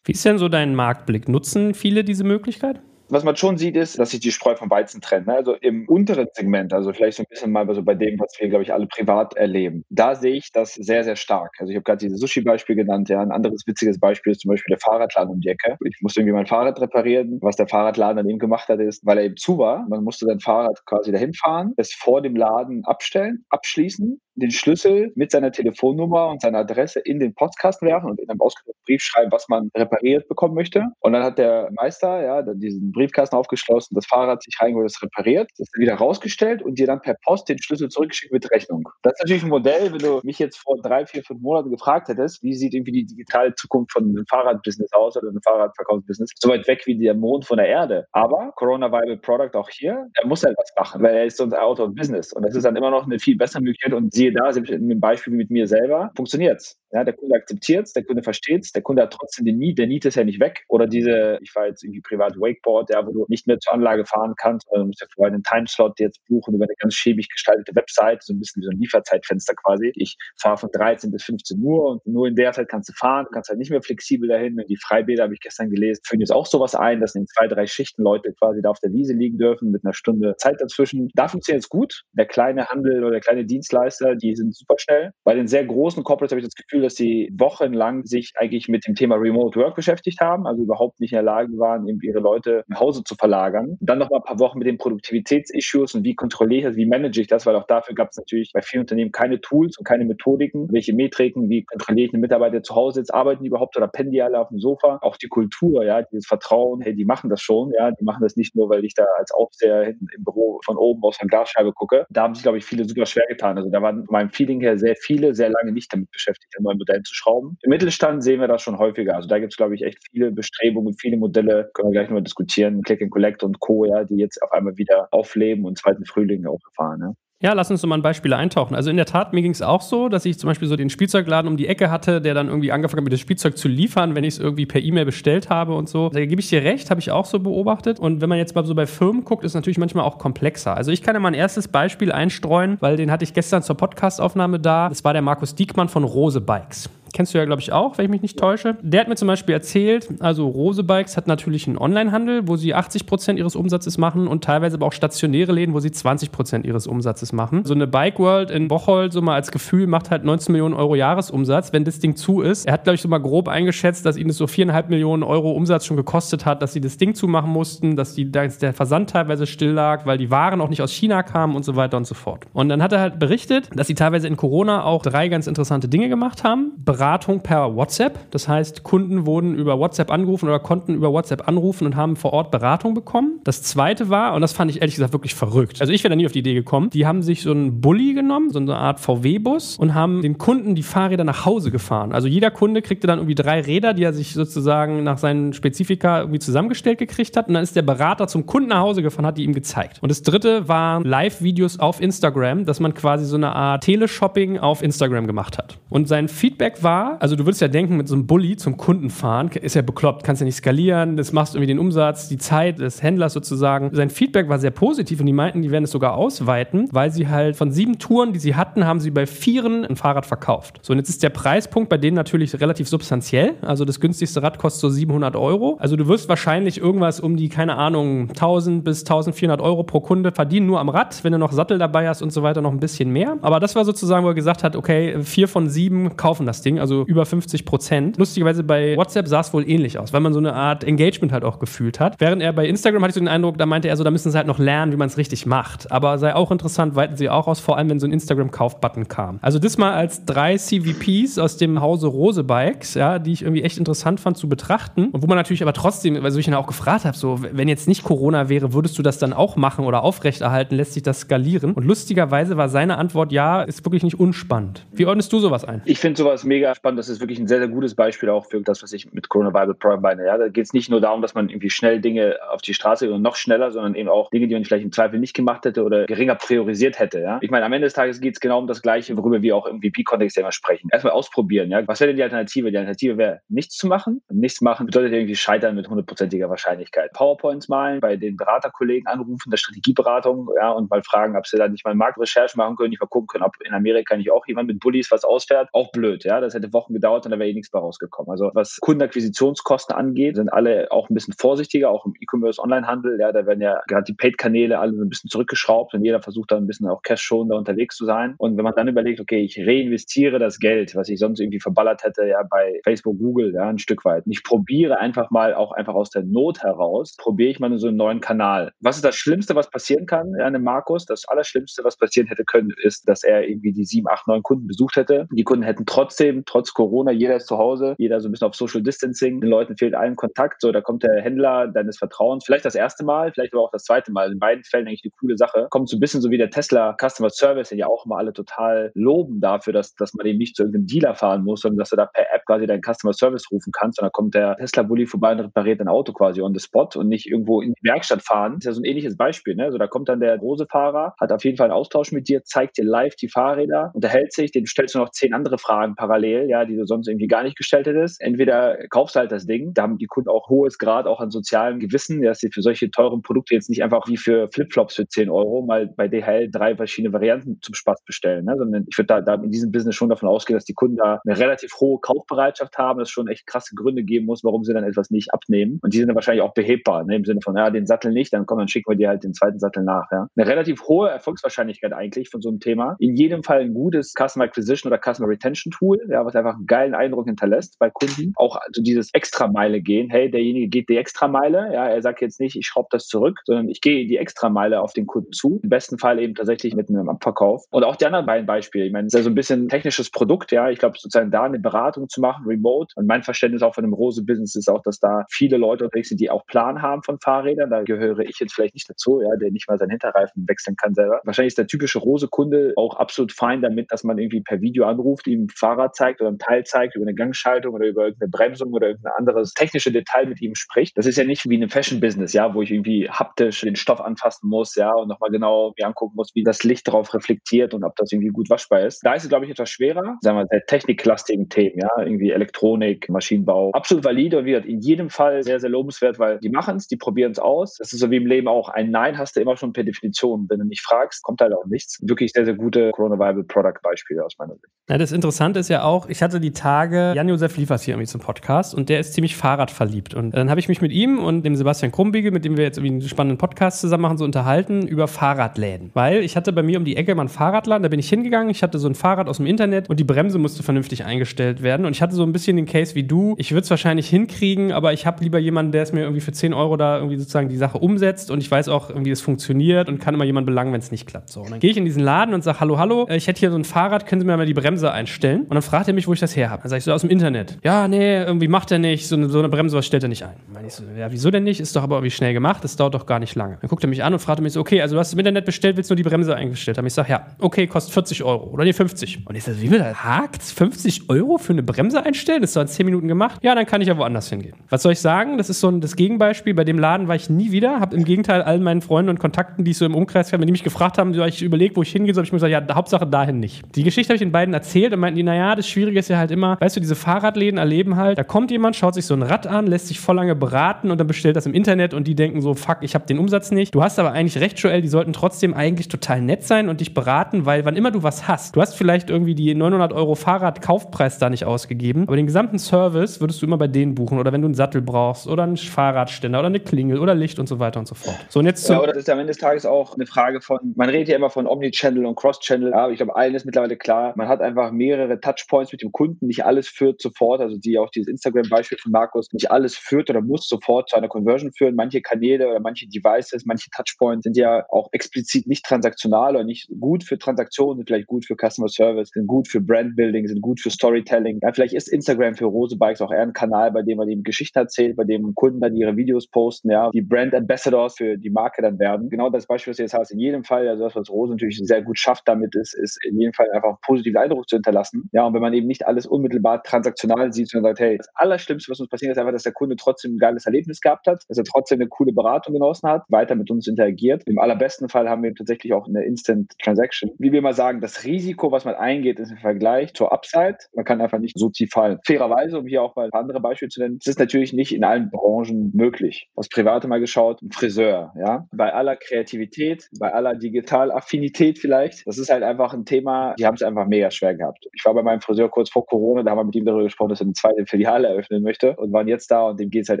Wie 0.04 0.12
ist 0.12 0.24
denn 0.24 0.38
so 0.38 0.48
dein 0.48 0.74
Marktblick? 0.74 1.28
Nutzen 1.28 1.74
viele 1.74 2.04
diese 2.04 2.24
Möglichkeit? 2.24 2.80
Was 3.14 3.22
man 3.22 3.36
schon 3.36 3.58
sieht, 3.58 3.76
ist, 3.76 3.96
dass 4.00 4.10
sich 4.10 4.18
die 4.18 4.32
Spreu 4.32 4.56
vom 4.56 4.68
Weizen 4.70 5.00
trennt. 5.00 5.28
Ne? 5.28 5.34
Also 5.34 5.54
im 5.54 5.88
unteren 5.88 6.26
Segment, 6.32 6.72
also 6.72 6.92
vielleicht 6.92 7.18
so 7.18 7.22
ein 7.22 7.26
bisschen 7.30 7.52
mal 7.52 7.64
so 7.72 7.80
bei 7.84 7.94
dem, 7.94 8.18
was 8.18 8.32
wir, 8.40 8.48
glaube 8.48 8.64
ich, 8.64 8.72
alle 8.72 8.88
privat 8.88 9.36
erleben. 9.36 9.84
Da 9.88 10.16
sehe 10.16 10.34
ich 10.34 10.50
das 10.50 10.74
sehr, 10.74 11.04
sehr 11.04 11.14
stark. 11.14 11.52
Also 11.60 11.70
ich 11.70 11.76
habe 11.76 11.84
gerade 11.84 11.98
dieses 11.98 12.18
Sushi-Beispiel 12.18 12.74
genannt. 12.74 13.08
Ja, 13.08 13.20
ein 13.20 13.30
anderes 13.30 13.62
witziges 13.68 14.00
Beispiel 14.00 14.32
ist 14.32 14.40
zum 14.40 14.48
Beispiel 14.48 14.72
der 14.72 14.80
Fahrradladen 14.80 15.32
um 15.32 15.40
die 15.40 15.48
Ecke. 15.48 15.76
Ich 15.84 15.98
musste 16.00 16.22
irgendwie 16.22 16.34
mein 16.34 16.48
Fahrrad 16.48 16.80
reparieren. 16.80 17.38
Was 17.40 17.54
der 17.54 17.68
Fahrradladen 17.68 18.16
dann 18.16 18.28
eben 18.28 18.40
gemacht 18.40 18.68
hat, 18.68 18.80
ist, 18.80 19.06
weil 19.06 19.18
er 19.18 19.24
eben 19.26 19.36
zu 19.36 19.58
war, 19.58 19.86
man 19.88 20.02
musste 20.02 20.26
sein 20.26 20.40
Fahrrad 20.40 20.84
quasi 20.84 21.12
dahin 21.12 21.34
fahren, 21.34 21.72
es 21.76 21.94
vor 21.94 22.20
dem 22.20 22.34
Laden 22.34 22.84
abstellen, 22.84 23.44
abschließen, 23.48 24.20
den 24.36 24.50
Schlüssel 24.50 25.12
mit 25.14 25.30
seiner 25.30 25.52
Telefonnummer 25.52 26.28
und 26.28 26.42
seiner 26.42 26.58
Adresse 26.58 27.00
in 27.00 27.20
den 27.20 27.34
Postkasten 27.34 27.86
werfen 27.86 28.10
und 28.10 28.20
in 28.20 28.28
einem 28.28 28.40
ausgedruckten 28.40 28.82
Brief 28.86 29.02
schreiben, 29.02 29.30
was 29.30 29.48
man 29.48 29.70
repariert 29.76 30.28
bekommen 30.28 30.54
möchte. 30.54 30.84
Und 31.00 31.12
dann 31.12 31.22
hat 31.22 31.38
der 31.38 31.70
Meister 31.72 32.22
ja 32.22 32.42
diesen 32.42 32.92
Briefkasten 33.04 33.36
aufgeschlossen, 33.36 33.94
das 33.94 34.06
Fahrrad 34.06 34.42
sich 34.42 34.54
reingeholt, 34.60 34.90
das 34.90 35.02
repariert, 35.02 35.50
das 35.58 35.68
wieder 35.76 35.94
rausgestellt 35.94 36.62
und 36.62 36.78
dir 36.78 36.86
dann 36.86 37.00
per 37.00 37.14
Post 37.24 37.48
den 37.48 37.60
Schlüssel 37.60 37.88
zurückgeschickt 37.88 38.32
mit 38.32 38.50
Rechnung. 38.50 38.88
Das 39.02 39.12
ist 39.14 39.22
natürlich 39.22 39.42
ein 39.42 39.50
Modell, 39.50 39.92
wenn 39.92 39.98
du 39.98 40.20
mich 40.22 40.38
jetzt 40.38 40.56
vor 40.56 40.76
drei, 40.82 41.06
vier, 41.06 41.22
fünf 41.22 41.40
Monaten 41.40 41.70
gefragt 41.70 42.08
hättest, 42.08 42.42
wie 42.42 42.54
sieht 42.54 42.74
irgendwie 42.74 42.92
die 42.92 43.06
digitale 43.06 43.54
Zukunft 43.54 43.92
von 43.92 44.04
einem 44.04 44.24
Fahrradbusiness 44.28 44.92
aus 44.92 45.16
oder 45.16 45.28
einem 45.28 45.42
Fahrradverkaufsbusiness, 45.42 46.30
so 46.38 46.48
weit 46.48 46.66
weg 46.66 46.82
wie 46.86 46.98
der 46.98 47.14
Mond 47.14 47.44
von 47.44 47.58
der 47.58 47.66
Erde. 47.66 48.06
Aber 48.12 48.52
Corona 48.56 48.90
Viable 48.90 49.18
Product 49.18 49.54
auch 49.54 49.68
hier, 49.68 50.06
er 50.14 50.26
muss 50.26 50.42
halt 50.44 50.56
was 50.56 50.72
machen, 50.76 51.02
weil 51.02 51.14
er 51.14 51.24
ist 51.24 51.36
sonst 51.36 51.54
out 51.54 51.80
of 51.80 51.94
business. 51.94 52.32
Und 52.32 52.44
das 52.44 52.54
ist 52.54 52.64
dann 52.64 52.76
immer 52.76 52.90
noch 52.90 53.04
eine 53.04 53.18
viel 53.18 53.36
bessere 53.36 53.62
Möglichkeit 53.62 53.92
und 53.92 54.12
siehe 54.12 54.32
da, 54.32 54.52
selbst 54.52 54.70
in 54.70 54.88
dem 54.88 55.00
Beispiel 55.00 55.32
mit 55.32 55.50
mir 55.50 55.66
selber, 55.66 56.10
funktioniert's. 56.16 56.78
Ja, 56.92 57.02
der 57.02 57.14
Kunde 57.14 57.34
akzeptiert 57.34 57.86
es, 57.86 57.92
der 57.92 58.04
Kunde 58.04 58.22
versteht 58.22 58.64
es, 58.64 58.72
der 58.72 58.82
Kunde 58.82 59.02
hat 59.02 59.12
trotzdem 59.12 59.44
den 59.44 59.58
Need, 59.58 59.78
der 59.78 59.88
Need 59.88 60.04
ist 60.04 60.14
ja 60.14 60.22
nicht 60.22 60.38
weg. 60.38 60.64
Oder 60.68 60.86
diese, 60.86 61.38
ich 61.42 61.50
fahre 61.50 61.66
jetzt 61.66 61.82
irgendwie 61.82 62.00
privat 62.00 62.36
Wakeboard, 62.36 62.88
ja, 62.94 63.06
wo 63.06 63.12
du 63.12 63.24
nicht 63.28 63.46
mehr 63.46 63.58
zur 63.58 63.74
Anlage 63.74 64.04
fahren 64.04 64.34
kannst, 64.36 64.66
sondern 64.68 64.84
du 64.84 64.86
musst 64.88 65.00
ja 65.00 65.06
vorher 65.14 65.32
einen 65.32 65.42
Timeslot 65.42 66.00
jetzt 66.00 66.20
buchen 66.26 66.54
über 66.54 66.64
eine 66.64 66.74
ganz 66.78 66.94
schäbig 66.94 67.28
gestaltete 67.28 67.74
Website, 67.74 68.22
so 68.22 68.32
ein 68.32 68.38
bisschen 68.38 68.62
wie 68.62 68.66
so 68.66 68.70
ein 68.70 68.78
Lieferzeitfenster 68.78 69.54
quasi. 69.54 69.92
Ich 69.94 70.16
fahre 70.40 70.56
von 70.56 70.70
13 70.72 71.10
bis 71.10 71.24
15 71.24 71.62
Uhr 71.62 71.92
und 71.92 72.06
nur 72.06 72.26
in 72.26 72.34
der 72.34 72.52
Zeit 72.52 72.68
kannst 72.68 72.88
du 72.88 72.92
fahren, 72.94 73.26
kannst 73.32 73.50
halt 73.50 73.58
nicht 73.58 73.70
mehr 73.70 73.82
flexibel 73.82 74.28
dahin. 74.28 74.58
Und 74.58 74.68
die 74.68 74.76
Freibäder, 74.76 75.24
habe 75.24 75.34
ich 75.34 75.40
gestern 75.40 75.70
gelesen, 75.70 76.02
führen 76.04 76.20
jetzt 76.20 76.32
auch 76.32 76.46
sowas 76.46 76.74
ein, 76.74 77.00
dass 77.00 77.14
in 77.14 77.26
zwei, 77.26 77.46
drei 77.46 77.66
Schichten 77.66 78.02
Leute 78.02 78.32
quasi 78.38 78.60
da 78.62 78.70
auf 78.70 78.80
der 78.80 78.92
Wiese 78.92 79.14
liegen 79.14 79.38
dürfen 79.38 79.70
mit 79.70 79.84
einer 79.84 79.94
Stunde 79.94 80.34
Zeit 80.38 80.60
dazwischen. 80.60 81.10
Da 81.14 81.28
funktioniert 81.28 81.64
es 81.64 81.68
gut. 81.68 82.02
Der 82.12 82.26
kleine 82.26 82.66
Handel 82.66 83.02
oder 83.02 83.12
der 83.12 83.20
kleine 83.20 83.44
Dienstleister, 83.44 84.16
die 84.16 84.34
sind 84.34 84.54
super 84.54 84.76
schnell. 84.78 85.10
Bei 85.24 85.34
den 85.34 85.46
sehr 85.46 85.64
großen 85.64 86.02
Corporates 86.02 86.32
habe 86.32 86.40
ich 86.40 86.46
das 86.46 86.54
Gefühl, 86.54 86.82
dass 86.82 86.94
Woche 86.98 87.64
wochenlang 87.64 88.04
sich 88.04 88.32
eigentlich 88.36 88.68
mit 88.68 88.86
dem 88.86 88.94
Thema 88.94 89.16
Remote 89.16 89.58
Work 89.58 89.76
beschäftigt 89.76 90.20
haben, 90.20 90.46
also 90.46 90.62
überhaupt 90.62 91.00
nicht 91.00 91.12
in 91.12 91.16
der 91.16 91.22
Lage 91.22 91.52
waren, 91.58 91.86
eben 91.88 92.00
ihre 92.02 92.20
Leute 92.20 92.64
nach 92.74 92.80
Hause 92.80 93.04
zu 93.04 93.14
verlagern. 93.14 93.76
dann 93.80 93.98
noch 93.98 94.10
mal 94.10 94.18
ein 94.18 94.22
paar 94.22 94.38
Wochen 94.38 94.58
mit 94.58 94.66
den 94.66 94.78
Produktivitätsissues 94.78 95.94
und 95.94 96.04
wie 96.04 96.14
kontrolliere 96.14 96.60
ich 96.60 96.64
das, 96.66 96.76
wie 96.76 96.86
manage 96.86 97.20
ich 97.20 97.26
das, 97.26 97.46
weil 97.46 97.56
auch 97.56 97.66
dafür 97.66 97.94
gab 97.94 98.10
es 98.10 98.16
natürlich 98.16 98.52
bei 98.52 98.62
vielen 98.62 98.82
Unternehmen 98.82 99.12
keine 99.12 99.40
Tools 99.40 99.78
und 99.78 99.84
keine 99.84 100.04
Methodiken, 100.04 100.68
welche 100.72 100.94
Metriken, 100.94 101.48
wie 101.48 101.64
kontrolliere 101.64 102.08
ich 102.08 102.14
einen 102.14 102.20
Mitarbeiter 102.20 102.62
zu 102.62 102.74
Hause 102.74 103.00
jetzt, 103.00 103.14
arbeiten 103.14 103.42
die 103.42 103.48
überhaupt 103.48 103.76
oder 103.76 103.88
pennen 103.88 104.10
die 104.10 104.22
alle 104.22 104.38
auf 104.38 104.48
dem 104.48 104.58
Sofa? 104.58 104.98
Auch 105.02 105.16
die 105.16 105.28
Kultur, 105.28 105.84
ja, 105.84 106.02
dieses 106.02 106.26
Vertrauen, 106.26 106.80
hey, 106.80 106.94
die 106.94 107.04
machen 107.04 107.30
das 107.30 107.40
schon, 107.40 107.72
ja, 107.76 107.90
die 107.92 108.04
machen 108.04 108.22
das 108.22 108.36
nicht 108.36 108.54
nur, 108.56 108.68
weil 108.68 108.84
ich 108.84 108.94
da 108.94 109.04
als 109.18 109.32
Aufseher 109.32 109.84
hinten 109.84 110.06
im 110.16 110.24
Büro 110.24 110.60
von 110.64 110.76
oben 110.76 111.02
aus 111.02 111.18
der 111.18 111.28
Glasscheibe 111.28 111.72
gucke. 111.72 112.06
Da 112.10 112.22
haben 112.22 112.34
sich, 112.34 112.42
glaube 112.42 112.58
ich, 112.58 112.64
viele 112.64 112.84
super 112.84 113.06
schwer 113.06 113.26
getan. 113.28 113.56
Also 113.56 113.70
da 113.70 113.82
waren 113.82 114.04
meinem 114.08 114.30
Feeling 114.30 114.60
her 114.60 114.78
sehr 114.78 114.96
viele, 114.96 115.34
sehr 115.34 115.50
lange 115.50 115.72
nicht 115.72 115.92
damit 115.92 116.10
beschäftigt, 116.10 116.52
an 116.56 116.64
neuen 116.64 116.78
Modellen 116.78 117.04
zu 117.04 117.14
schrauben. 117.14 117.56
Im 117.62 117.70
Mittelstand 117.70 118.22
sehen 118.22 118.40
wir 118.40 118.48
das 118.48 118.62
schon 118.62 118.78
häufiger. 118.78 119.16
Also 119.16 119.28
da 119.28 119.38
gibt 119.38 119.52
es, 119.52 119.56
glaube 119.56 119.74
ich, 119.74 119.82
echt 119.82 119.98
viele 120.10 120.32
Bestrebungen, 120.32 120.94
viele 120.94 121.16
Modelle, 121.16 121.70
können 121.74 121.88
wir 121.88 121.92
gleich 121.92 122.08
nochmal 122.08 122.22
diskutieren, 122.22 122.63
Click 122.82 123.02
and 123.02 123.10
Collect 123.10 123.42
und 123.42 123.60
Co., 123.60 123.84
ja, 123.84 124.04
die 124.04 124.16
jetzt 124.16 124.42
auf 124.42 124.52
einmal 124.52 124.76
wieder 124.76 125.08
aufleben 125.10 125.64
und 125.64 125.78
zweiten 125.78 126.04
Frühling 126.04 126.46
auch 126.46 126.60
erfahren. 126.66 127.00
Ja. 127.00 127.14
Ja, 127.44 127.52
lass 127.52 127.70
uns 127.70 127.82
doch 127.82 127.88
mal 127.88 127.96
ein 127.96 128.02
Beispiel 128.02 128.32
eintauchen. 128.32 128.74
Also 128.74 128.88
in 128.88 128.96
der 128.96 129.04
Tat, 129.04 129.34
mir 129.34 129.42
ging 129.42 129.50
es 129.50 129.60
auch 129.60 129.82
so, 129.82 130.08
dass 130.08 130.24
ich 130.24 130.38
zum 130.38 130.48
Beispiel 130.48 130.66
so 130.66 130.76
den 130.76 130.88
Spielzeugladen 130.88 131.46
um 131.46 131.58
die 131.58 131.66
Ecke 131.68 131.90
hatte, 131.90 132.22
der 132.22 132.32
dann 132.32 132.48
irgendwie 132.48 132.72
angefangen 132.72 133.00
hat, 133.00 133.04
mir 133.04 133.10
das 133.10 133.20
Spielzeug 133.20 133.58
zu 133.58 133.68
liefern, 133.68 134.14
wenn 134.14 134.24
ich 134.24 134.34
es 134.34 134.40
irgendwie 134.40 134.64
per 134.64 134.80
E-Mail 134.80 135.04
bestellt 135.04 135.50
habe 135.50 135.74
und 135.74 135.86
so. 135.86 136.08
Da 136.08 136.24
gebe 136.24 136.40
ich 136.40 136.48
dir 136.48 136.62
recht, 136.62 136.88
habe 136.88 137.00
ich 137.00 137.10
auch 137.10 137.26
so 137.26 137.40
beobachtet. 137.40 138.00
Und 138.00 138.22
wenn 138.22 138.30
man 138.30 138.38
jetzt 138.38 138.54
mal 138.54 138.64
so 138.64 138.74
bei 138.74 138.86
Firmen 138.86 139.24
guckt, 139.24 139.44
ist 139.44 139.50
es 139.50 139.54
natürlich 139.56 139.76
manchmal 139.76 140.06
auch 140.06 140.16
komplexer. 140.16 140.74
Also 140.74 140.90
ich 140.90 141.02
kann 141.02 141.14
ja 141.14 141.20
mal 141.20 141.28
ein 141.28 141.34
erstes 141.34 141.68
Beispiel 141.68 142.12
einstreuen, 142.12 142.78
weil 142.80 142.96
den 142.96 143.10
hatte 143.10 143.24
ich 143.24 143.34
gestern 143.34 143.62
zur 143.62 143.76
Podcastaufnahme 143.76 144.58
da. 144.58 144.88
Das 144.88 145.04
war 145.04 145.12
der 145.12 145.20
Markus 145.20 145.54
Diekmann 145.54 145.90
von 145.90 146.04
Rose 146.04 146.40
Bikes 146.40 146.88
kennst 147.14 147.32
du 147.32 147.38
ja, 147.38 147.44
glaube 147.46 147.62
ich, 147.62 147.72
auch, 147.72 147.96
wenn 147.96 148.04
ich 148.04 148.10
mich 148.10 148.22
nicht 148.22 148.38
täusche. 148.38 148.76
Der 148.82 149.00
hat 149.00 149.08
mir 149.08 149.14
zum 149.14 149.28
Beispiel 149.28 149.54
erzählt, 149.54 150.08
also 150.20 150.46
Rose 150.48 150.82
Bikes 150.82 151.16
hat 151.16 151.26
natürlich 151.26 151.66
einen 151.66 151.78
Onlinehandel, 151.78 152.46
wo 152.48 152.56
sie 152.56 152.74
80 152.74 153.06
Prozent 153.06 153.38
ihres 153.38 153.56
Umsatzes 153.56 153.96
machen 153.96 154.26
und 154.26 154.44
teilweise 154.44 154.76
aber 154.76 154.86
auch 154.86 154.92
stationäre 154.92 155.52
Läden, 155.52 155.74
wo 155.74 155.80
sie 155.80 155.92
20 155.92 156.32
Prozent 156.32 156.66
ihres 156.66 156.86
Umsatzes 156.86 157.32
machen. 157.32 157.64
So 157.64 157.72
eine 157.72 157.86
Bike 157.86 158.18
World 158.18 158.50
in 158.50 158.68
Bocholt, 158.68 159.12
so 159.12 159.22
mal 159.22 159.34
als 159.34 159.52
Gefühl, 159.52 159.86
macht 159.86 160.10
halt 160.10 160.24
19 160.24 160.52
Millionen 160.52 160.74
Euro 160.74 160.96
Jahresumsatz, 160.96 161.72
wenn 161.72 161.84
das 161.84 162.00
Ding 162.00 162.16
zu 162.16 162.40
ist. 162.40 162.66
Er 162.66 162.72
hat, 162.74 162.84
glaube 162.84 162.96
ich, 162.96 163.02
so 163.02 163.08
mal 163.08 163.18
grob 163.18 163.48
eingeschätzt, 163.48 164.04
dass 164.04 164.16
ihnen 164.16 164.28
das 164.28 164.36
so 164.36 164.46
4,5 164.46 164.88
Millionen 164.88 165.22
Euro 165.22 165.52
Umsatz 165.52 165.86
schon 165.86 165.96
gekostet 165.96 166.44
hat, 166.44 166.62
dass 166.62 166.72
sie 166.72 166.80
das 166.80 166.96
Ding 166.96 167.14
zumachen 167.14 167.50
mussten, 167.50 167.94
dass 167.94 168.14
die, 168.14 168.30
der 168.30 168.50
Versand 168.74 169.10
teilweise 169.10 169.46
still 169.46 169.70
lag, 169.70 170.04
weil 170.04 170.18
die 170.18 170.30
Waren 170.32 170.60
auch 170.60 170.68
nicht 170.68 170.82
aus 170.82 170.90
China 170.90 171.22
kamen 171.22 171.54
und 171.54 171.64
so 171.64 171.76
weiter 171.76 171.96
und 171.96 172.06
so 172.06 172.14
fort. 172.14 172.46
Und 172.52 172.68
dann 172.68 172.82
hat 172.82 172.92
er 172.92 173.00
halt 173.00 173.20
berichtet, 173.20 173.70
dass 173.74 173.86
sie 173.86 173.94
teilweise 173.94 174.26
in 174.26 174.36
Corona 174.36 174.82
auch 174.82 175.02
drei 175.02 175.28
ganz 175.28 175.46
interessante 175.46 175.88
Dinge 175.88 176.08
gemacht 176.08 176.42
haben. 176.42 176.72
Beratung 177.04 177.40
per 177.40 177.76
WhatsApp. 177.76 178.18
Das 178.30 178.48
heißt, 178.48 178.82
Kunden 178.82 179.26
wurden 179.26 179.54
über 179.54 179.78
WhatsApp 179.78 180.10
angerufen 180.10 180.48
oder 180.48 180.58
konnten 180.58 180.94
über 180.94 181.12
WhatsApp 181.12 181.46
anrufen 181.46 181.84
und 181.84 181.96
haben 181.96 182.16
vor 182.16 182.32
Ort 182.32 182.50
Beratung 182.50 182.94
bekommen. 182.94 183.40
Das 183.44 183.62
zweite 183.62 184.08
war, 184.08 184.32
und 184.32 184.40
das 184.40 184.54
fand 184.54 184.70
ich 184.70 184.80
ehrlich 184.80 184.94
gesagt 184.94 185.12
wirklich 185.12 185.34
verrückt. 185.34 185.82
Also 185.82 185.92
ich 185.92 186.02
wäre 186.02 186.08
da 186.08 186.16
nie 186.16 186.24
auf 186.24 186.32
die 186.32 186.38
Idee 186.38 186.54
gekommen. 186.54 186.88
Die 186.88 187.06
haben 187.06 187.20
sich 187.20 187.42
so 187.42 187.50
einen 187.50 187.82
Bulli 187.82 188.14
genommen, 188.14 188.48
so 188.52 188.58
eine 188.58 188.76
Art 188.76 189.00
VW-Bus 189.00 189.76
und 189.76 189.92
haben 189.92 190.22
den 190.22 190.38
Kunden 190.38 190.74
die 190.74 190.82
Fahrräder 190.82 191.24
nach 191.24 191.44
Hause 191.44 191.70
gefahren. 191.70 192.14
Also 192.14 192.26
jeder 192.26 192.50
Kunde 192.50 192.80
kriegte 192.80 193.06
dann 193.06 193.18
irgendwie 193.18 193.34
drei 193.34 193.60
Räder, 193.60 193.92
die 193.92 194.04
er 194.04 194.14
sich 194.14 194.32
sozusagen 194.32 195.04
nach 195.04 195.18
seinen 195.18 195.52
Spezifika 195.52 196.20
irgendwie 196.20 196.38
zusammengestellt 196.38 196.96
gekriegt 196.96 197.36
hat. 197.36 197.48
Und 197.48 197.54
dann 197.54 197.64
ist 197.64 197.76
der 197.76 197.82
Berater 197.82 198.28
zum 198.28 198.46
Kunden 198.46 198.70
nach 198.70 198.80
Hause 198.80 199.02
gefahren, 199.02 199.26
hat 199.26 199.36
die 199.36 199.44
ihm 199.44 199.52
gezeigt. 199.52 199.98
Und 200.00 200.08
das 200.08 200.22
dritte 200.22 200.68
waren 200.68 201.04
Live-Videos 201.04 201.80
auf 201.80 202.00
Instagram, 202.00 202.64
dass 202.64 202.80
man 202.80 202.94
quasi 202.94 203.26
so 203.26 203.36
eine 203.36 203.54
Art 203.54 203.84
Teleshopping 203.84 204.58
auf 204.58 204.82
Instagram 204.82 205.26
gemacht 205.26 205.58
hat. 205.58 205.76
Und 205.90 206.08
sein 206.08 206.28
Feedback 206.28 206.82
war, 206.82 206.93
also 207.18 207.36
du 207.36 207.44
würdest 207.46 207.60
ja 207.60 207.68
denken, 207.68 207.96
mit 207.96 208.08
so 208.08 208.14
einem 208.14 208.26
Bulli 208.26 208.56
zum 208.56 208.76
Kunden 208.76 209.10
fahren, 209.10 209.48
ist 209.48 209.74
ja 209.74 209.82
bekloppt, 209.82 210.24
kannst 210.24 210.40
ja 210.40 210.44
nicht 210.44 210.56
skalieren, 210.56 211.16
das 211.16 211.32
machst 211.32 211.54
irgendwie 211.54 211.68
den 211.68 211.78
Umsatz, 211.78 212.28
die 212.28 212.38
Zeit 212.38 212.78
des 212.78 213.02
Händlers 213.02 213.32
sozusagen. 213.32 213.90
Sein 213.92 214.10
Feedback 214.10 214.48
war 214.48 214.58
sehr 214.58 214.70
positiv 214.70 215.20
und 215.20 215.26
die 215.26 215.32
meinten, 215.32 215.62
die 215.62 215.70
werden 215.70 215.84
es 215.84 215.90
sogar 215.90 216.14
ausweiten, 216.14 216.88
weil 216.92 217.10
sie 217.10 217.28
halt 217.28 217.56
von 217.56 217.70
sieben 217.70 217.98
Touren, 217.98 218.32
die 218.32 218.38
sie 218.38 218.54
hatten, 218.54 218.86
haben 218.86 219.00
sie 219.00 219.10
bei 219.10 219.26
vieren 219.26 219.84
ein 219.84 219.96
Fahrrad 219.96 220.26
verkauft. 220.26 220.80
So, 220.82 220.92
und 220.92 220.98
jetzt 220.98 221.08
ist 221.08 221.22
der 221.22 221.30
Preispunkt 221.30 221.88
bei 221.88 221.98
denen 221.98 222.16
natürlich 222.16 222.60
relativ 222.60 222.88
substanziell. 222.88 223.54
Also 223.62 223.84
das 223.84 224.00
günstigste 224.00 224.42
Rad 224.42 224.58
kostet 224.58 224.80
so 224.80 224.88
700 224.88 225.36
Euro. 225.36 225.76
Also 225.78 225.96
du 225.96 226.08
wirst 226.08 226.28
wahrscheinlich 226.28 226.78
irgendwas 226.78 227.20
um 227.20 227.36
die, 227.36 227.48
keine 227.48 227.76
Ahnung, 227.76 228.28
1000 228.30 228.84
bis 228.84 229.00
1400 229.00 229.60
Euro 229.60 229.82
pro 229.82 230.00
Kunde 230.00 230.32
verdienen, 230.32 230.66
nur 230.66 230.80
am 230.80 230.88
Rad. 230.88 231.22
Wenn 231.22 231.32
du 231.32 231.38
noch 231.38 231.52
Sattel 231.52 231.78
dabei 231.78 232.08
hast 232.08 232.22
und 232.22 232.32
so 232.32 232.42
weiter, 232.42 232.60
noch 232.60 232.72
ein 232.72 232.80
bisschen 232.80 233.10
mehr. 233.10 233.36
Aber 233.42 233.60
das 233.60 233.74
war 233.76 233.84
sozusagen, 233.84 234.24
wo 234.24 234.28
er 234.28 234.34
gesagt 234.34 234.64
hat, 234.64 234.76
okay, 234.76 235.22
vier 235.22 235.48
von 235.48 235.68
sieben 235.68 236.16
kaufen 236.16 236.46
das 236.46 236.62
Ding, 236.62 236.78
also 236.84 237.04
über 237.06 237.24
50 237.24 237.64
Prozent. 237.64 238.18
Lustigerweise 238.18 238.62
bei 238.62 238.94
WhatsApp 238.96 239.26
sah 239.26 239.40
es 239.40 239.54
wohl 239.54 239.66
ähnlich 239.68 239.98
aus, 239.98 240.12
weil 240.12 240.20
man 240.20 240.34
so 240.34 240.38
eine 240.38 240.52
Art 240.52 240.84
Engagement 240.84 241.32
halt 241.32 241.42
auch 241.44 241.58
gefühlt 241.58 241.98
hat. 241.98 242.16
Während 242.18 242.42
er 242.42 242.52
bei 242.52 242.66
Instagram 242.66 243.02
hatte 243.02 243.10
ich 243.10 243.14
so 243.14 243.20
den 243.20 243.28
Eindruck, 243.28 243.56
da 243.56 243.64
meinte 243.64 243.88
er 243.88 243.96
so, 243.96 244.04
da 244.04 244.10
müssen 244.10 244.30
sie 244.30 244.36
halt 244.36 244.46
noch 244.46 244.58
lernen, 244.58 244.92
wie 244.92 244.96
man 244.96 245.08
es 245.08 245.16
richtig 245.16 245.46
macht. 245.46 245.90
Aber 245.90 246.18
sei 246.18 246.34
auch 246.34 246.50
interessant, 246.50 246.94
weiten 246.94 247.16
sie 247.16 247.30
auch 247.30 247.46
aus, 247.46 247.60
vor 247.60 247.78
allem 247.78 247.88
wenn 247.88 248.00
so 248.00 248.06
ein 248.06 248.12
Instagram-Kauf-Button 248.12 249.08
kam. 249.08 249.38
Also 249.40 249.58
das 249.58 249.78
mal 249.78 249.94
als 249.94 250.26
drei 250.26 250.58
CVPs 250.58 251.38
aus 251.38 251.56
dem 251.56 251.80
Hause 251.80 252.08
Rose 252.08 252.44
Bikes, 252.44 252.94
ja, 252.94 253.18
die 253.18 253.32
ich 253.32 253.42
irgendwie 253.42 253.62
echt 253.62 253.78
interessant 253.78 254.20
fand 254.20 254.36
zu 254.36 254.46
betrachten. 254.46 255.08
Und 255.08 255.22
wo 255.22 255.26
man 255.26 255.38
natürlich 255.38 255.62
aber 255.62 255.72
trotzdem, 255.72 256.22
weil 256.22 256.38
ich 256.38 256.46
ihn 256.46 256.54
auch 256.54 256.66
gefragt 256.66 257.06
habe, 257.06 257.16
so, 257.16 257.40
wenn 257.40 257.68
jetzt 257.68 257.88
nicht 257.88 258.04
Corona 258.04 258.50
wäre, 258.50 258.74
würdest 258.74 258.98
du 258.98 259.02
das 259.02 259.18
dann 259.18 259.32
auch 259.32 259.56
machen 259.56 259.86
oder 259.86 260.02
aufrechterhalten? 260.02 260.74
Lässt 260.76 260.92
sich 260.92 261.02
das 261.02 261.20
skalieren? 261.20 261.72
Und 261.72 261.84
lustigerweise 261.84 262.58
war 262.58 262.68
seine 262.68 262.98
Antwort, 262.98 263.32
ja, 263.32 263.62
ist 263.62 263.84
wirklich 263.86 264.02
nicht 264.02 264.20
unspannend. 264.20 264.86
Wie 264.92 265.06
ordnest 265.06 265.32
du 265.32 265.38
sowas 265.38 265.64
ein? 265.64 265.80
Ich 265.86 265.98
finde 265.98 266.18
sowas 266.18 266.44
mega 266.44 266.73
spannend. 266.74 266.98
Das 266.98 267.08
ist 267.08 267.20
wirklich 267.20 267.38
ein 267.38 267.46
sehr, 267.46 267.58
sehr 267.58 267.68
gutes 267.68 267.94
Beispiel 267.94 268.28
auch 268.28 268.46
für 268.46 268.60
das, 268.60 268.82
was 268.82 268.92
ich 268.92 269.12
mit 269.12 269.28
Corona 269.28 269.50
Bible 269.50 269.74
Prime 269.74 270.00
meine. 270.00 270.26
Ja, 270.26 270.38
da 270.38 270.48
geht 270.48 270.66
es 270.66 270.72
nicht 270.72 270.90
nur 270.90 271.00
darum, 271.00 271.22
dass 271.22 271.34
man 271.34 271.48
irgendwie 271.48 271.70
schnell 271.70 272.00
Dinge 272.00 272.38
auf 272.50 272.62
die 272.62 272.74
Straße 272.74 273.12
und 273.12 273.22
noch 273.22 273.36
schneller, 273.36 273.70
sondern 273.70 273.94
eben 273.94 274.08
auch 274.08 274.30
Dinge, 274.30 274.48
die 274.48 274.54
man 274.54 274.64
vielleicht 274.64 274.84
im 274.84 274.92
Zweifel 274.92 275.18
nicht 275.18 275.34
gemacht 275.34 275.64
hätte 275.64 275.84
oder 275.84 276.06
geringer 276.06 276.34
priorisiert 276.34 276.98
hätte. 276.98 277.20
Ja, 277.20 277.38
ich 277.40 277.50
meine, 277.50 277.64
am 277.64 277.72
Ende 277.72 277.86
des 277.86 277.94
Tages 277.94 278.20
geht 278.20 278.34
es 278.34 278.40
genau 278.40 278.58
um 278.58 278.66
das 278.66 278.82
Gleiche, 278.82 279.16
worüber 279.16 279.42
wir 279.42 279.56
auch 279.56 279.66
im 279.66 279.80
VP-Kontext 279.80 280.38
immer 280.38 280.52
sprechen. 280.52 280.88
Erstmal 280.92 281.12
ausprobieren. 281.12 281.70
Ja, 281.70 281.86
was 281.86 282.00
wäre 282.00 282.14
die 282.14 282.22
Alternative? 282.22 282.70
Die 282.70 282.76
Alternative 282.76 283.18
wäre 283.18 283.40
nichts 283.48 283.76
zu 283.76 283.86
machen. 283.86 284.22
Nichts 284.30 284.60
machen 284.60 284.86
bedeutet 284.86 285.12
irgendwie 285.12 285.36
scheitern 285.36 285.74
mit 285.74 285.88
hundertprozentiger 285.88 286.48
Wahrscheinlichkeit. 286.48 287.12
PowerPoints 287.12 287.68
malen, 287.68 288.00
bei 288.00 288.16
den 288.16 288.36
Beraterkollegen 288.36 289.06
anrufen, 289.06 289.50
der 289.50 289.56
Strategieberatung, 289.56 290.48
ja, 290.56 290.70
und 290.70 290.90
mal 290.90 291.02
fragen, 291.02 291.36
ob 291.36 291.46
sie 291.46 291.56
da 291.56 291.68
nicht 291.68 291.84
mal 291.84 291.94
Marktrecherche 291.94 292.56
machen 292.56 292.76
können, 292.76 292.90
nicht 292.90 293.00
mal 293.00 293.06
gucken 293.06 293.26
können, 293.28 293.44
ob 293.44 293.54
in 293.64 293.72
Amerika 293.72 294.16
nicht 294.16 294.30
auch 294.30 294.46
jemand 294.46 294.68
mit 294.68 294.80
Bullies 294.80 295.10
was 295.10 295.24
ausfährt. 295.24 295.68
Auch 295.72 295.90
blöd, 295.92 296.24
ja. 296.24 296.40
Das 296.40 296.53
hätte 296.54 296.72
Wochen 296.72 296.94
gedauert 296.94 297.24
und 297.24 297.32
da 297.32 297.38
wäre 297.38 297.48
eh 297.48 297.54
nichts 297.54 297.70
bei 297.70 297.78
rausgekommen. 297.78 298.30
Also 298.30 298.50
was 298.54 298.78
Kundenakquisitionskosten 298.80 299.94
angeht, 299.94 300.36
sind 300.36 300.52
alle 300.52 300.90
auch 300.90 301.10
ein 301.10 301.14
bisschen 301.14 301.34
vorsichtiger, 301.34 301.90
auch 301.90 302.06
im 302.06 302.14
E-Commerce 302.20 302.60
Onlinehandel. 302.62 303.18
Ja, 303.20 303.32
da 303.32 303.46
werden 303.46 303.60
ja 303.60 303.80
gerade 303.88 304.04
die 304.04 304.14
Paid-Kanäle 304.14 304.78
alle 304.78 304.92
ein 304.92 305.08
bisschen 305.08 305.30
zurückgeschraubt 305.30 305.94
und 305.94 306.04
jeder 306.04 306.22
versucht 306.22 306.52
da 306.52 306.56
ein 306.56 306.66
bisschen 306.66 306.88
auch 306.88 307.02
cash 307.02 307.24
da 307.48 307.56
unterwegs 307.56 307.96
zu 307.96 308.04
sein. 308.04 308.34
Und 308.38 308.56
wenn 308.56 308.64
man 308.64 308.74
dann 308.74 308.88
überlegt, 308.88 309.20
okay, 309.20 309.42
ich 309.42 309.58
reinvestiere 309.58 310.38
das 310.38 310.58
Geld, 310.58 310.94
was 310.94 311.08
ich 311.08 311.18
sonst 311.18 311.40
irgendwie 311.40 311.60
verballert 311.60 312.04
hätte, 312.04 312.26
ja, 312.26 312.42
bei 312.48 312.80
Facebook, 312.84 313.18
Google, 313.18 313.52
ja, 313.54 313.68
ein 313.68 313.78
Stück 313.78 314.04
weit. 314.04 314.26
Und 314.26 314.32
ich 314.32 314.44
probiere 314.44 314.98
einfach 314.98 315.30
mal 315.30 315.54
auch 315.54 315.72
einfach 315.72 315.94
aus 315.94 316.10
der 316.10 316.22
Not 316.22 316.62
heraus, 316.62 317.16
probiere 317.16 317.50
ich 317.50 317.60
mal 317.60 317.76
so 317.78 317.88
einen 317.88 317.96
neuen 317.96 318.20
Kanal. 318.20 318.72
Was 318.80 318.96
ist 318.96 319.04
das 319.04 319.16
Schlimmste, 319.16 319.54
was 319.54 319.70
passieren 319.70 320.06
kann, 320.06 320.32
ja, 320.38 320.44
einem 320.44 320.62
Markus? 320.62 321.06
Das 321.06 321.26
Allerschlimmste, 321.26 321.82
was 321.84 321.96
passieren 321.96 322.28
hätte 322.28 322.44
können, 322.44 322.72
ist, 322.82 323.08
dass 323.08 323.24
er 323.24 323.48
irgendwie 323.48 323.72
die 323.72 323.84
sieben, 323.84 324.08
acht, 324.08 324.28
neun 324.28 324.42
Kunden 324.42 324.66
besucht 324.66 324.96
hätte. 324.96 325.26
Die 325.32 325.44
Kunden 325.44 325.64
hätten 325.64 325.86
trotzdem, 325.86 326.43
trotz 326.46 326.72
Corona, 326.72 327.10
jeder 327.12 327.36
ist 327.36 327.46
zu 327.46 327.58
Hause, 327.58 327.94
jeder 327.98 328.20
so 328.20 328.28
ein 328.28 328.32
bisschen 328.32 328.48
auf 328.48 328.54
Social 328.54 328.82
Distancing, 328.82 329.40
den 329.40 329.50
Leuten 329.50 329.76
fehlt 329.76 329.94
allen 329.94 330.16
Kontakt, 330.16 330.60
so, 330.60 330.72
da 330.72 330.80
kommt 330.80 331.02
der 331.02 331.22
Händler 331.22 331.68
deines 331.68 331.98
Vertrauens, 331.98 332.44
vielleicht 332.44 332.64
das 332.64 332.74
erste 332.74 333.04
Mal, 333.04 333.32
vielleicht 333.32 333.52
aber 333.52 333.62
auch 333.62 333.70
das 333.70 333.84
zweite 333.84 334.12
Mal. 334.12 334.32
In 334.32 334.38
beiden 334.38 334.64
Fällen 334.64 334.86
eigentlich 334.86 335.02
eine 335.04 335.12
coole 335.18 335.36
Sache. 335.36 335.66
Kommt 335.70 335.88
so 335.88 335.96
ein 335.96 336.00
bisschen 336.00 336.20
so 336.20 336.30
wie 336.30 336.38
der 336.38 336.50
Tesla 336.50 336.96
Customer 337.00 337.30
Service, 337.30 337.68
den 337.68 337.78
ja 337.78 337.86
auch 337.86 338.06
immer 338.06 338.16
alle 338.16 338.32
total 338.32 338.90
loben 338.94 339.40
dafür, 339.40 339.72
dass, 339.72 339.94
dass 339.94 340.14
man 340.14 340.26
eben 340.26 340.38
nicht 340.38 340.56
zu 340.56 340.62
irgendeinem 340.62 340.86
Dealer 340.86 341.14
fahren 341.14 341.44
muss, 341.44 341.60
sondern 341.60 341.78
dass 341.78 341.90
du 341.90 341.96
da 341.96 342.06
per 342.06 342.26
App 342.34 342.42
quasi 342.46 342.66
deinen 342.66 342.82
Customer 342.82 343.12
Service 343.12 343.50
rufen 343.50 343.72
kannst 343.72 344.00
und 344.00 344.04
dann 344.04 344.12
kommt 344.12 344.34
der 344.34 344.56
Tesla-Bully 344.56 345.06
vorbei 345.06 345.32
und 345.32 345.40
repariert 345.40 345.80
dein 345.80 345.88
Auto 345.88 346.12
quasi 346.12 346.40
on 346.40 346.54
the 346.54 346.60
spot 346.60 346.90
und 346.96 347.08
nicht 347.08 347.26
irgendwo 347.26 347.60
in 347.60 347.74
die 347.74 347.88
Werkstatt 347.88 348.22
fahren. 348.22 348.54
Das 348.54 348.58
ist 348.60 348.66
ja 348.66 348.72
so 348.72 348.80
ein 348.80 348.84
ähnliches 348.84 349.16
Beispiel. 349.16 349.54
Ne? 349.54 349.64
Also 349.64 349.78
da 349.78 349.86
kommt 349.86 350.08
dann 350.08 350.20
der 350.20 350.36
große 350.38 350.66
Fahrer, 350.70 351.14
hat 351.20 351.32
auf 351.32 351.44
jeden 351.44 351.56
Fall 351.56 351.66
einen 351.66 351.74
Austausch 351.74 352.12
mit 352.12 352.28
dir, 352.28 352.44
zeigt 352.44 352.78
dir 352.78 352.84
live 352.84 353.14
die 353.16 353.28
Fahrräder, 353.28 353.90
unterhält 353.94 354.32
sich, 354.32 354.52
den 354.52 354.66
stellst 354.66 354.94
du 354.94 354.98
noch 354.98 355.10
zehn 355.10 355.34
andere 355.34 355.58
Fragen 355.58 355.94
parallel, 355.94 356.33
ja, 356.42 356.64
die 356.64 356.76
du 356.76 356.86
sonst 356.86 357.08
irgendwie 357.08 357.26
gar 357.26 357.42
nicht 357.42 357.56
gestellt 357.56 357.86
hättest. 357.86 358.20
Entweder 358.20 358.76
kaufst 358.88 359.14
du 359.14 359.20
halt 359.20 359.32
das 359.32 359.46
Ding, 359.46 359.72
da 359.74 359.82
haben 359.82 359.98
die 359.98 360.06
Kunden 360.06 360.28
auch 360.28 360.48
hohes 360.48 360.78
Grad 360.78 361.06
auch 361.06 361.20
an 361.20 361.30
sozialem 361.30 361.78
Gewissen, 361.78 362.22
dass 362.22 362.40
sie 362.40 362.50
für 362.50 362.62
solche 362.62 362.90
teuren 362.90 363.22
Produkte 363.22 363.54
jetzt 363.54 363.68
nicht 363.68 363.82
einfach 363.82 364.06
wie 364.08 364.16
für 364.16 364.48
Flipflops 364.52 364.94
für 364.96 365.06
10 365.06 365.30
Euro 365.30 365.62
mal 365.62 365.86
bei 365.86 366.08
DHL 366.08 366.50
drei 366.50 366.76
verschiedene 366.76 367.12
Varianten 367.12 367.58
zum 367.62 367.74
Spaß 367.74 368.04
bestellen, 368.04 368.44
ne? 368.44 368.54
sondern 368.56 368.84
ich 368.88 368.98
würde 368.98 369.06
da, 369.06 369.20
da 369.20 369.34
in 369.34 369.50
diesem 369.50 369.70
Business 369.72 369.94
schon 369.94 370.08
davon 370.08 370.28
ausgehen, 370.28 370.56
dass 370.56 370.64
die 370.64 370.74
Kunden 370.74 370.96
da 370.96 371.20
eine 371.24 371.38
relativ 371.38 371.72
hohe 371.80 372.00
Kaufbereitschaft 372.00 372.76
haben, 372.78 372.98
dass 372.98 373.08
es 373.08 373.12
schon 373.12 373.28
echt 373.28 373.46
krasse 373.46 373.74
Gründe 373.74 374.04
geben 374.04 374.26
muss, 374.26 374.44
warum 374.44 374.64
sie 374.64 374.72
dann 374.72 374.84
etwas 374.84 375.10
nicht 375.10 375.32
abnehmen. 375.32 375.78
Und 375.82 375.94
die 375.94 375.98
sind 375.98 376.08
dann 376.08 376.14
wahrscheinlich 376.14 376.42
auch 376.42 376.54
behebbar, 376.54 377.04
ne? 377.04 377.16
im 377.16 377.24
Sinne 377.24 377.40
von, 377.42 377.56
ja, 377.56 377.70
den 377.70 377.86
Sattel 377.86 378.12
nicht, 378.12 378.32
dann 378.32 378.46
komm, 378.46 378.58
dann 378.58 378.68
schicken 378.68 378.90
wir 378.90 378.96
dir 378.96 379.08
halt 379.08 379.24
den 379.24 379.34
zweiten 379.34 379.58
Sattel 379.58 379.84
nach. 379.84 380.10
Ja? 380.10 380.28
Eine 380.36 380.46
relativ 380.46 380.82
hohe 380.88 381.10
Erfolgswahrscheinlichkeit 381.10 381.92
eigentlich 381.92 382.28
von 382.30 382.40
so 382.40 382.48
einem 382.48 382.60
Thema. 382.60 382.96
In 382.98 383.16
jedem 383.16 383.42
Fall 383.42 383.60
ein 383.60 383.74
gutes 383.74 384.14
Customer 384.16 384.44
Acquisition 384.44 384.92
oder 384.92 385.00
Customer 385.00 385.28
Retention 385.28 385.70
Tool, 385.70 385.98
ja, 386.08 386.23
was 386.24 386.36
einfach 386.36 386.54
einen 386.54 386.66
geilen 386.66 386.94
Eindruck 386.94 387.26
hinterlässt 387.26 387.78
bei 387.78 387.90
Kunden. 387.90 388.32
Auch 388.36 388.56
also 388.56 388.82
dieses 388.82 389.12
Extrameile 389.14 389.80
gehen, 389.80 390.10
hey, 390.10 390.30
derjenige 390.30 390.68
geht 390.68 390.88
die 390.88 390.96
Extrameile, 390.96 391.72
ja, 391.72 391.86
er 391.86 392.02
sagt 392.02 392.20
jetzt 392.20 392.40
nicht, 392.40 392.56
ich 392.56 392.66
schraube 392.66 392.88
das 392.90 393.06
zurück, 393.06 393.40
sondern 393.44 393.68
ich 393.68 393.80
gehe 393.80 394.06
die 394.06 394.18
Extrameile 394.18 394.80
auf 394.80 394.92
den 394.92 395.06
Kunden 395.06 395.32
zu. 395.32 395.60
Im 395.62 395.68
besten 395.68 395.98
Fall 395.98 396.18
eben 396.18 396.34
tatsächlich 396.34 396.74
mit 396.74 396.88
einem 396.88 397.08
Abverkauf. 397.08 397.64
Und 397.70 397.84
auch 397.84 397.96
die 397.96 398.06
anderen 398.06 398.26
beiden 398.26 398.46
Beispiele, 398.46 398.86
ich 398.86 398.92
meine, 398.92 399.06
es 399.06 399.14
ist 399.14 399.18
ja 399.18 399.24
so 399.24 399.30
ein 399.30 399.34
bisschen 399.34 399.64
ein 399.64 399.68
technisches 399.68 400.10
Produkt, 400.10 400.52
ja, 400.52 400.70
ich 400.70 400.78
glaube 400.78 400.98
sozusagen 400.98 401.30
da 401.30 401.44
eine 401.44 401.58
Beratung 401.58 402.08
zu 402.08 402.20
machen, 402.20 402.44
remote. 402.46 402.92
Und 402.96 403.06
mein 403.06 403.22
Verständnis 403.22 403.62
auch 403.62 403.74
von 403.74 403.84
dem 403.84 403.92
Rose-Business 403.92 404.54
ist 404.54 404.68
auch, 404.68 404.82
dass 404.82 404.98
da 404.98 405.24
viele 405.30 405.56
Leute 405.56 405.84
unterwegs 405.84 406.08
sind, 406.08 406.20
die 406.20 406.30
auch 406.30 406.46
Plan 406.46 406.82
haben 406.82 407.02
von 407.02 407.18
Fahrrädern. 407.18 407.70
Da 407.70 407.82
gehöre 407.82 408.20
ich 408.20 408.38
jetzt 408.40 408.54
vielleicht 408.54 408.74
nicht 408.74 408.88
dazu, 408.88 409.20
ja, 409.20 409.36
der 409.36 409.50
nicht 409.50 409.68
mal 409.68 409.78
seinen 409.78 409.90
Hinterreifen 409.90 410.46
wechseln 410.48 410.76
kann 410.76 410.94
selber. 410.94 411.20
Wahrscheinlich 411.24 411.52
ist 411.52 411.58
der 411.58 411.66
typische 411.66 411.98
Rose-Kunde 411.98 412.74
auch 412.76 412.96
absolut 412.96 413.32
fein 413.32 413.62
damit, 413.62 413.90
dass 413.90 414.04
man 414.04 414.18
irgendwie 414.18 414.40
per 414.40 414.60
Video 414.60 414.86
anruft, 414.86 415.26
ihm 415.26 415.48
Fahrrad 415.48 415.94
zeigt 415.94 416.13
zeigt 416.14 416.20
oder 416.20 416.28
einen 416.28 416.38
Teil 416.38 416.64
zeigt, 416.64 416.96
über 416.96 417.04
eine 417.04 417.14
Gangschaltung 417.14 417.74
oder 417.74 417.86
über 417.86 418.04
irgendeine 418.04 418.30
Bremsung 418.30 418.72
oder 418.72 418.88
irgendein 418.88 419.12
anderes 419.16 419.52
technische 419.52 419.92
Detail 419.92 420.26
mit 420.26 420.40
ihm 420.40 420.54
spricht. 420.54 420.96
Das 420.96 421.06
ist 421.06 421.16
ja 421.16 421.24
nicht 421.24 421.48
wie 421.48 421.54
in 421.54 421.62
einem 421.62 421.70
Fashion-Business, 421.70 422.32
ja, 422.32 422.54
wo 422.54 422.62
ich 422.62 422.70
irgendwie 422.70 423.08
haptisch 423.08 423.62
den 423.62 423.76
Stoff 423.76 424.00
anfassen 424.00 424.48
muss, 424.48 424.74
ja, 424.74 424.92
und 424.92 425.08
nochmal 425.08 425.30
genau 425.30 425.72
mir 425.78 425.86
angucken 425.86 426.14
muss, 426.16 426.30
wie 426.34 426.44
das 426.44 426.62
Licht 426.62 426.88
darauf 426.88 427.12
reflektiert 427.14 427.74
und 427.74 427.84
ob 427.84 427.96
das 427.96 428.12
irgendwie 428.12 428.30
gut 428.30 428.50
waschbar 428.50 428.80
ist. 428.80 429.00
Da 429.04 429.14
ist 429.14 429.24
es, 429.24 429.28
glaube 429.28 429.44
ich, 429.44 429.50
etwas 429.50 429.70
schwerer, 429.70 430.16
sagen 430.20 430.38
wir, 430.38 430.46
der 430.46 430.64
techniklastigen 430.66 431.48
Themen, 431.48 431.78
ja, 431.80 431.88
irgendwie 431.98 432.30
Elektronik, 432.30 433.08
Maschinenbau. 433.08 433.70
Absolut 433.72 434.04
valide 434.04 434.38
und 434.38 434.44
gesagt, 434.44 434.66
in 434.66 434.80
jedem 434.80 435.10
Fall 435.10 435.42
sehr, 435.42 435.60
sehr 435.60 435.70
lobenswert, 435.70 436.18
weil 436.18 436.38
die 436.38 436.50
machen 436.50 436.76
es, 436.76 436.86
die 436.86 436.96
probieren 436.96 437.32
es 437.32 437.38
aus. 437.38 437.76
Das 437.78 437.92
ist 437.92 438.00
so 438.00 438.10
wie 438.10 438.16
im 438.16 438.26
Leben 438.26 438.48
auch. 438.48 438.68
Ein 438.68 438.90
Nein 438.90 439.18
hast 439.18 439.36
du 439.36 439.40
immer 439.40 439.56
schon 439.56 439.72
per 439.72 439.84
Definition. 439.84 440.46
Wenn 440.48 440.60
du 440.60 440.66
nicht 440.66 440.82
fragst, 440.82 441.22
kommt 441.22 441.40
halt 441.40 441.52
auch 441.52 441.66
nichts. 441.66 441.98
Wirklich 442.02 442.32
sehr, 442.32 442.44
sehr 442.44 442.54
gute 442.54 442.90
Corona 442.92 443.18
Viable 443.18 443.44
Product 443.44 443.80
Beispiele 443.82 444.24
aus 444.24 444.34
meiner 444.38 444.54
Sicht. 444.54 444.72
Ja, 444.88 444.98
das 444.98 445.12
Interessante 445.12 445.60
ist 445.60 445.68
ja 445.68 445.82
auch, 445.82 446.03
ich 446.08 446.22
hatte 446.22 446.40
die 446.40 446.52
Tage 446.52 447.12
Jan-Josef 447.14 447.56
Liefers 447.56 447.82
hier 447.82 447.94
irgendwie 447.94 448.08
zum 448.08 448.20
Podcast 448.20 448.74
und 448.74 448.88
der 448.88 449.00
ist 449.00 449.14
ziemlich 449.14 449.36
Fahrradverliebt. 449.36 450.14
Und 450.14 450.32
dann 450.32 450.50
habe 450.50 450.60
ich 450.60 450.68
mich 450.68 450.80
mit 450.80 450.92
ihm 450.92 451.18
und 451.18 451.42
dem 451.42 451.56
Sebastian 451.56 451.92
Krumbiegel, 451.92 452.30
mit 452.30 452.44
dem 452.44 452.56
wir 452.56 452.64
jetzt 452.64 452.78
irgendwie 452.78 452.92
einen 452.92 453.08
spannenden 453.08 453.38
Podcast 453.38 453.80
zusammen 453.80 454.02
machen, 454.02 454.18
so 454.18 454.24
unterhalten 454.24 454.86
über 454.86 455.08
Fahrradläden. 455.08 455.90
Weil 455.94 456.22
ich 456.22 456.36
hatte 456.36 456.52
bei 456.52 456.62
mir 456.62 456.78
um 456.78 456.84
die 456.84 456.96
Ecke 456.96 457.14
mal 457.14 457.22
einen 457.22 457.28
Fahrradladen, 457.28 457.82
da 457.82 457.88
bin 457.88 458.00
ich 458.00 458.08
hingegangen, 458.08 458.50
ich 458.50 458.62
hatte 458.62 458.78
so 458.78 458.88
ein 458.88 458.94
Fahrrad 458.94 459.28
aus 459.28 459.38
dem 459.38 459.46
Internet 459.46 459.88
und 459.88 460.00
die 460.00 460.04
Bremse 460.04 460.38
musste 460.38 460.62
vernünftig 460.62 461.04
eingestellt 461.04 461.62
werden. 461.62 461.86
Und 461.86 461.92
ich 461.92 462.02
hatte 462.02 462.14
so 462.14 462.22
ein 462.22 462.32
bisschen 462.32 462.56
den 462.56 462.66
Case 462.66 462.94
wie 462.94 463.04
du. 463.04 463.34
Ich 463.38 463.52
würde 463.52 463.62
es 463.62 463.70
wahrscheinlich 463.70 464.08
hinkriegen, 464.08 464.72
aber 464.72 464.92
ich 464.92 465.06
habe 465.06 465.22
lieber 465.22 465.38
jemanden, 465.38 465.72
der 465.72 465.82
es 465.82 465.92
mir 465.92 466.00
irgendwie 466.00 466.20
für 466.20 466.32
10 466.32 466.52
Euro 466.52 466.76
da 466.76 466.96
irgendwie 466.96 467.16
sozusagen 467.16 467.48
die 467.48 467.56
Sache 467.56 467.78
umsetzt 467.78 468.30
und 468.30 468.40
ich 468.40 468.50
weiß 468.50 468.68
auch 468.68 468.90
irgendwie, 468.90 469.10
es 469.10 469.20
funktioniert 469.20 469.88
und 469.88 470.00
kann 470.00 470.14
immer 470.14 470.24
jemanden 470.24 470.46
belangen, 470.46 470.72
wenn 470.72 470.80
es 470.80 470.90
nicht 470.90 471.06
klappt. 471.06 471.30
So, 471.30 471.40
und 471.40 471.50
dann 471.50 471.60
gehe 471.60 471.70
ich 471.70 471.76
in 471.76 471.84
diesen 471.84 472.02
Laden 472.02 472.34
und 472.34 472.44
sage, 472.44 472.60
hallo, 472.60 472.78
hallo, 472.78 473.06
äh, 473.08 473.16
ich 473.16 473.26
hätte 473.26 473.40
hier 473.40 473.50
so 473.50 473.56
ein 473.56 473.64
Fahrrad, 473.64 474.06
können 474.06 474.20
Sie 474.20 474.26
mir 474.26 474.36
mal 474.36 474.46
die 474.46 474.54
Bremse 474.54 474.92
einstellen? 474.92 475.42
Und 475.42 475.54
dann 475.54 475.62
fragt 475.62 475.88
er 475.88 475.93
mich, 475.94 476.06
wo 476.06 476.12
ich 476.12 476.20
das 476.20 476.36
her 476.36 476.50
habe. 476.50 476.62
Dann 476.62 476.70
sage 476.70 476.78
ich 476.78 476.84
so, 476.84 476.92
aus 476.92 477.02
dem 477.02 477.10
Internet. 477.10 477.58
Ja, 477.62 477.88
nee, 477.88 478.22
irgendwie 478.22 478.48
macht 478.48 478.70
er 478.72 478.78
nicht, 478.78 479.06
so 479.06 479.16
eine, 479.16 479.28
so 479.28 479.38
eine 479.38 479.48
Bremse, 479.48 479.76
was 479.76 479.86
stellt 479.86 480.02
er 480.02 480.08
nicht 480.08 480.22
ein? 480.22 480.34
Meine 480.52 480.66
ich 480.66 480.74
so, 480.74 480.84
ja, 480.98 481.10
wieso 481.10 481.30
denn 481.30 481.44
nicht? 481.44 481.60
Ist 481.60 481.74
doch 481.76 481.82
aber 481.82 481.96
irgendwie 481.96 482.10
schnell 482.10 482.32
gemacht, 482.32 482.64
das 482.64 482.76
dauert 482.76 482.94
doch 482.94 483.06
gar 483.06 483.18
nicht 483.18 483.34
lange. 483.34 483.58
Dann 483.60 483.68
guckt 483.68 483.84
er 483.84 483.88
mich 483.88 484.02
an 484.02 484.12
und 484.12 484.18
fragt 484.18 484.40
mich 484.40 484.52
so, 484.52 484.60
okay, 484.60 484.82
also 484.82 484.96
du 484.96 485.00
hast 485.00 485.12
im 485.12 485.18
Internet 485.18 485.44
bestellt, 485.44 485.76
willst 485.76 485.90
nur 485.90 485.96
die 485.96 486.02
Bremse 486.02 486.34
eingestellt 486.34 486.78
haben? 486.78 486.86
Ich 486.86 486.94
sage, 486.94 487.10
ja, 487.10 487.26
okay, 487.38 487.66
kostet 487.66 487.94
40 487.94 488.22
Euro 488.24 488.50
oder 488.50 488.64
nee, 488.64 488.72
50. 488.72 489.26
Und 489.26 489.34
ich 489.34 489.44
sage, 489.44 489.60
wie 489.60 489.70
will 489.70 489.78
das? 489.78 490.04
Hakt? 490.04 490.42
50 490.42 491.08
Euro 491.08 491.38
für 491.38 491.52
eine 491.52 491.62
Bremse 491.62 492.04
einstellen? 492.04 492.40
Das 492.40 492.50
ist 492.50 492.56
doch 492.56 492.62
in 492.62 492.68
10 492.68 492.86
Minuten 492.86 493.08
gemacht. 493.08 493.40
Ja, 493.42 493.54
dann 493.54 493.66
kann 493.66 493.80
ich 493.80 493.88
ja 493.88 493.96
woanders 493.96 494.28
hingehen. 494.28 494.54
Was 494.70 494.82
soll 494.82 494.92
ich 494.92 495.00
sagen? 495.00 495.38
Das 495.38 495.50
ist 495.50 495.60
so 495.60 495.68
ein, 495.68 495.80
das 495.80 495.96
Gegenbeispiel. 495.96 496.54
Bei 496.54 496.64
dem 496.64 496.78
Laden 496.78 497.08
war 497.08 497.16
ich 497.16 497.30
nie 497.30 497.52
wieder, 497.52 497.80
habe 497.80 497.96
im 497.96 498.04
Gegenteil 498.04 498.42
allen 498.42 498.62
meinen 498.62 498.80
Freunden 498.80 499.10
und 499.10 499.18
Kontakten, 499.18 499.64
die 499.64 499.72
ich 499.72 499.78
so 499.78 499.86
im 499.86 499.94
Umkreis 499.94 500.32
habe, 500.32 500.40
wenn 500.40 500.46
die 500.46 500.52
mich 500.52 500.64
gefragt 500.64 500.98
haben, 500.98 501.14
so 501.14 501.24
ich 501.24 501.42
überlegt, 501.42 501.76
wo 501.76 501.82
ich 501.82 501.90
hingehe, 501.90 502.14
so 502.14 502.18
habe 502.18 502.26
ich 502.26 502.32
mir 502.32 502.38
gesagt, 502.38 502.52
ja, 502.52 502.74
Hauptsache 502.74 503.06
dahin 503.06 503.40
nicht. 503.40 503.62
Die 503.74 503.82
Geschichte 503.82 504.10
habe 504.10 504.16
ich 504.16 504.20
den 504.20 504.32
beiden 504.32 504.54
erzählt 504.54 504.92
und 504.92 505.00
meinten 505.00 505.16
die, 505.16 505.22
naja, 505.22 505.54
das 505.54 505.68
Schwierige 505.84 505.98
ist 506.00 506.08
ja 506.08 506.16
halt 506.16 506.30
immer, 506.30 506.56
weißt 506.60 506.76
du, 506.76 506.80
diese 506.80 506.94
Fahrradläden 506.94 507.58
erleben 507.58 507.96
halt, 507.96 508.16
da 508.16 508.24
kommt 508.24 508.50
jemand, 508.50 508.74
schaut 508.74 508.94
sich 508.94 509.04
so 509.04 509.12
ein 509.12 509.22
Rad 509.22 509.46
an, 509.46 509.66
lässt 509.66 509.88
sich 509.88 510.00
voll 510.00 510.16
lange 510.16 510.34
beraten 510.34 510.90
und 510.90 510.96
dann 510.98 511.06
bestellt 511.06 511.36
das 511.36 511.44
im 511.44 511.52
Internet 511.52 511.92
und 511.92 512.08
die 512.08 512.14
denken 512.14 512.40
so, 512.40 512.54
fuck, 512.54 512.78
ich 512.80 512.94
habe 512.94 513.04
den 513.04 513.18
Umsatz 513.18 513.50
nicht. 513.50 513.74
Du 513.74 513.82
hast 513.82 513.98
aber 513.98 514.12
eigentlich 514.12 514.42
recht, 514.42 514.58
Joel, 514.58 514.80
die 514.80 514.88
sollten 514.88 515.12
trotzdem 515.12 515.52
eigentlich 515.52 515.88
total 515.88 516.22
nett 516.22 516.42
sein 516.42 516.70
und 516.70 516.80
dich 516.80 516.94
beraten, 516.94 517.44
weil 517.44 517.66
wann 517.66 517.76
immer 517.76 517.90
du 517.90 518.02
was 518.02 518.26
hast, 518.26 518.56
du 518.56 518.62
hast 518.62 518.74
vielleicht 518.74 519.10
irgendwie 519.10 519.34
die 519.34 519.54
900 519.54 519.92
Euro 519.92 520.14
Fahrradkaufpreis 520.14 521.18
da 521.18 521.28
nicht 521.28 521.44
ausgegeben, 521.44 522.04
aber 522.04 522.16
den 522.16 522.26
gesamten 522.26 522.58
Service 522.58 523.20
würdest 523.20 523.42
du 523.42 523.46
immer 523.46 523.58
bei 523.58 523.68
denen 523.68 523.94
buchen 523.94 524.18
oder 524.18 524.32
wenn 524.32 524.40
du 524.40 524.46
einen 524.46 524.54
Sattel 524.54 524.80
brauchst 524.80 525.28
oder 525.28 525.42
einen 525.42 525.58
Fahrradständer 525.58 526.38
oder 526.38 526.48
eine 526.48 526.60
Klingel 526.60 526.98
oder 526.98 527.14
Licht 527.14 527.38
und 527.38 527.46
so 527.46 527.58
weiter 527.58 527.78
und 527.78 527.86
so 527.86 527.94
fort. 527.94 528.16
So 528.30 528.40
und 528.40 528.46
jetzt 528.46 528.66
ja, 528.70 528.78
aber 528.78 528.86
das 528.86 528.96
ist 528.96 529.10
am 529.10 529.18
Ende 529.18 529.32
des 529.32 529.38
Tages 529.38 529.66
auch 529.66 529.94
eine 529.94 530.06
Frage 530.06 530.40
von, 530.40 530.58
man 530.76 530.88
redet 530.88 531.08
ja 531.08 531.16
immer 531.16 531.28
von 531.28 531.46
Omnichannel 531.46 532.06
und 532.06 532.16
Cross-Channel, 532.16 532.72
aber 532.72 532.90
ich 532.92 532.96
glaube, 532.96 533.14
allen 533.14 533.34
ist 533.34 533.44
mittlerweile 533.44 533.76
klar, 533.76 534.14
man 534.16 534.28
hat 534.28 534.40
einfach 534.40 534.70
mehrere 534.70 535.20
Touchpoints 535.20 535.73
mit 535.74 535.82
dem 535.82 535.92
Kunden, 535.92 536.26
nicht 536.26 536.44
alles 536.44 536.68
führt 536.68 537.00
sofort, 537.00 537.40
also 537.40 537.58
die 537.58 537.78
auch 537.78 537.90
dieses 537.90 538.08
Instagram-Beispiel 538.08 538.78
von 538.78 538.92
Markus, 538.92 539.32
nicht 539.32 539.50
alles 539.50 539.76
führt 539.76 540.08
oder 540.08 540.20
muss 540.20 540.48
sofort 540.48 540.88
zu 540.88 540.96
einer 540.96 541.08
Conversion 541.08 541.52
führen. 541.52 541.74
Manche 541.74 542.00
Kanäle 542.00 542.48
oder 542.48 542.60
manche 542.60 542.86
Devices, 542.86 543.44
manche 543.44 543.70
Touchpoints 543.70 544.24
sind 544.24 544.36
ja 544.36 544.64
auch 544.70 544.88
explizit 544.92 545.46
nicht 545.46 545.64
transaktional 545.64 546.36
oder 546.36 546.44
nicht 546.44 546.70
gut 546.78 547.04
für 547.04 547.18
Transaktionen, 547.18 547.78
sind 547.78 547.88
vielleicht 547.88 548.06
gut 548.06 548.24
für 548.24 548.36
Customer 548.36 548.68
Service, 548.68 549.10
sind 549.10 549.26
gut 549.26 549.48
für 549.48 549.60
Brandbuilding, 549.60 550.26
sind 550.28 550.40
gut 550.40 550.60
für 550.60 550.70
Storytelling. 550.70 551.40
Ja, 551.42 551.52
vielleicht 551.52 551.74
ist 551.74 551.88
Instagram 551.88 552.34
für 552.34 552.46
Rose 552.46 552.76
Bikes 552.76 553.00
auch 553.00 553.10
eher 553.10 553.22
ein 553.22 553.32
Kanal, 553.32 553.72
bei 553.72 553.82
dem 553.82 553.98
man 553.98 554.08
eben 554.08 554.22
Geschichten 554.22 554.58
erzählt, 554.58 554.96
bei 554.96 555.04
dem 555.04 555.34
Kunden 555.34 555.60
dann 555.60 555.74
ihre 555.74 555.96
Videos 555.96 556.28
posten, 556.28 556.70
ja, 556.70 556.90
die 556.90 557.02
Brand 557.02 557.34
Ambassadors 557.34 557.96
für 557.96 558.16
die 558.16 558.30
Marke 558.30 558.62
dann 558.62 558.78
werden. 558.78 559.08
Genau 559.08 559.30
das 559.30 559.46
Beispiel, 559.46 559.72
was 559.72 559.78
du 559.78 559.82
jetzt 559.82 559.94
hast, 559.94 560.10
in 560.10 560.18
jedem 560.18 560.44
Fall, 560.44 560.68
also 560.68 560.84
das, 560.84 560.94
was 560.94 561.10
Rose 561.10 561.32
natürlich 561.32 561.58
sehr 561.62 561.82
gut 561.82 561.98
schafft 561.98 562.28
damit 562.28 562.54
ist, 562.54 562.74
ist 562.74 562.98
in 563.04 563.18
jedem 563.18 563.32
Fall 563.32 563.50
einfach 563.52 563.68
einen 563.68 563.78
positiven 563.82 564.18
Eindruck 564.18 564.48
zu 564.48 564.56
hinterlassen. 564.56 565.08
Ja, 565.12 565.26
und 565.26 565.34
wenn 565.34 565.42
man 565.42 565.53
eben 565.54 565.66
nicht 565.66 565.86
alles 565.86 566.06
unmittelbar 566.06 566.62
transaktional 566.62 567.32
sieht, 567.32 567.48
sondern 567.48 567.70
sagt, 567.70 567.80
hey, 567.80 567.96
das 567.98 568.08
Allerschlimmste, 568.14 568.70
was 568.70 568.80
uns 568.80 568.88
passiert, 568.88 569.12
ist 569.12 569.18
einfach, 569.18 569.32
dass 569.32 569.42
der 569.42 569.52
Kunde 569.52 569.76
trotzdem 569.76 570.16
ein 570.16 570.18
geiles 570.18 570.46
Erlebnis 570.46 570.80
gehabt 570.80 571.06
hat, 571.06 571.24
dass 571.28 571.38
er 571.38 571.44
trotzdem 571.44 571.80
eine 571.80 571.88
coole 571.88 572.12
Beratung 572.12 572.54
genossen 572.54 572.88
hat, 572.88 573.04
weiter 573.08 573.34
mit 573.34 573.50
uns 573.50 573.66
interagiert. 573.66 574.22
Im 574.26 574.38
allerbesten 574.38 574.88
Fall 574.88 575.08
haben 575.08 575.22
wir 575.22 575.34
tatsächlich 575.34 575.72
auch 575.72 575.86
eine 575.86 576.04
Instant 576.04 576.52
Transaction. 576.62 577.10
Wie 577.18 577.32
wir 577.32 577.42
mal 577.42 577.54
sagen, 577.54 577.80
das 577.80 578.04
Risiko, 578.04 578.52
was 578.52 578.64
man 578.64 578.74
eingeht, 578.74 579.18
ist 579.18 579.30
im 579.30 579.38
Vergleich 579.38 579.94
zur 579.94 580.12
Upside. 580.12 580.58
Man 580.74 580.84
kann 580.84 581.00
einfach 581.00 581.18
nicht 581.18 581.38
so 581.38 581.50
tief 581.50 581.70
fallen. 581.70 581.98
Fairerweise, 582.04 582.58
um 582.58 582.66
hier 582.66 582.82
auch 582.82 582.96
mal 582.96 583.08
andere 583.12 583.40
Beispiele 583.40 583.68
zu 583.68 583.80
nennen, 583.80 583.98
es 584.00 584.06
ist 584.06 584.18
natürlich 584.18 584.52
nicht 584.52 584.74
in 584.74 584.84
allen 584.84 585.10
Branchen 585.10 585.70
möglich. 585.74 586.28
Aus 586.34 586.48
Private 586.48 586.88
mal 586.88 587.00
geschaut, 587.00 587.42
ein 587.42 587.50
Friseur, 587.50 588.12
ja. 588.18 588.46
Bei 588.52 588.72
aller 588.72 588.96
Kreativität, 588.96 589.88
bei 589.98 590.12
aller 590.12 590.34
Digitalaffinität 590.34 591.58
vielleicht, 591.58 592.06
das 592.06 592.18
ist 592.18 592.30
halt 592.30 592.42
einfach 592.42 592.74
ein 592.74 592.84
Thema, 592.84 593.34
die 593.38 593.46
haben 593.46 593.54
es 593.54 593.62
einfach 593.62 593.86
mega 593.86 594.10
schwer 594.10 594.34
gehabt. 594.34 594.66
Ich 594.72 594.84
war 594.84 594.94
bei 594.94 595.02
meinem 595.02 595.20
Friseur 595.20 595.43
kurz 595.48 595.70
vor 595.70 595.86
Corona, 595.86 596.22
da 596.22 596.30
haben 596.30 596.38
wir 596.38 596.44
mit 596.44 596.56
ihm 596.56 596.64
darüber 596.64 596.84
gesprochen, 596.84 597.10
dass 597.10 597.20
er 597.20 597.26
eine 597.26 597.32
zweite 597.32 597.66
Filiale 597.66 598.08
eröffnen 598.08 598.42
möchte 598.42 598.76
und 598.76 598.92
waren 598.92 599.08
jetzt 599.08 599.30
da 599.30 599.48
und 599.48 599.60
dem 599.60 599.70
geht 599.70 599.82
es 599.84 599.88
halt 599.88 600.00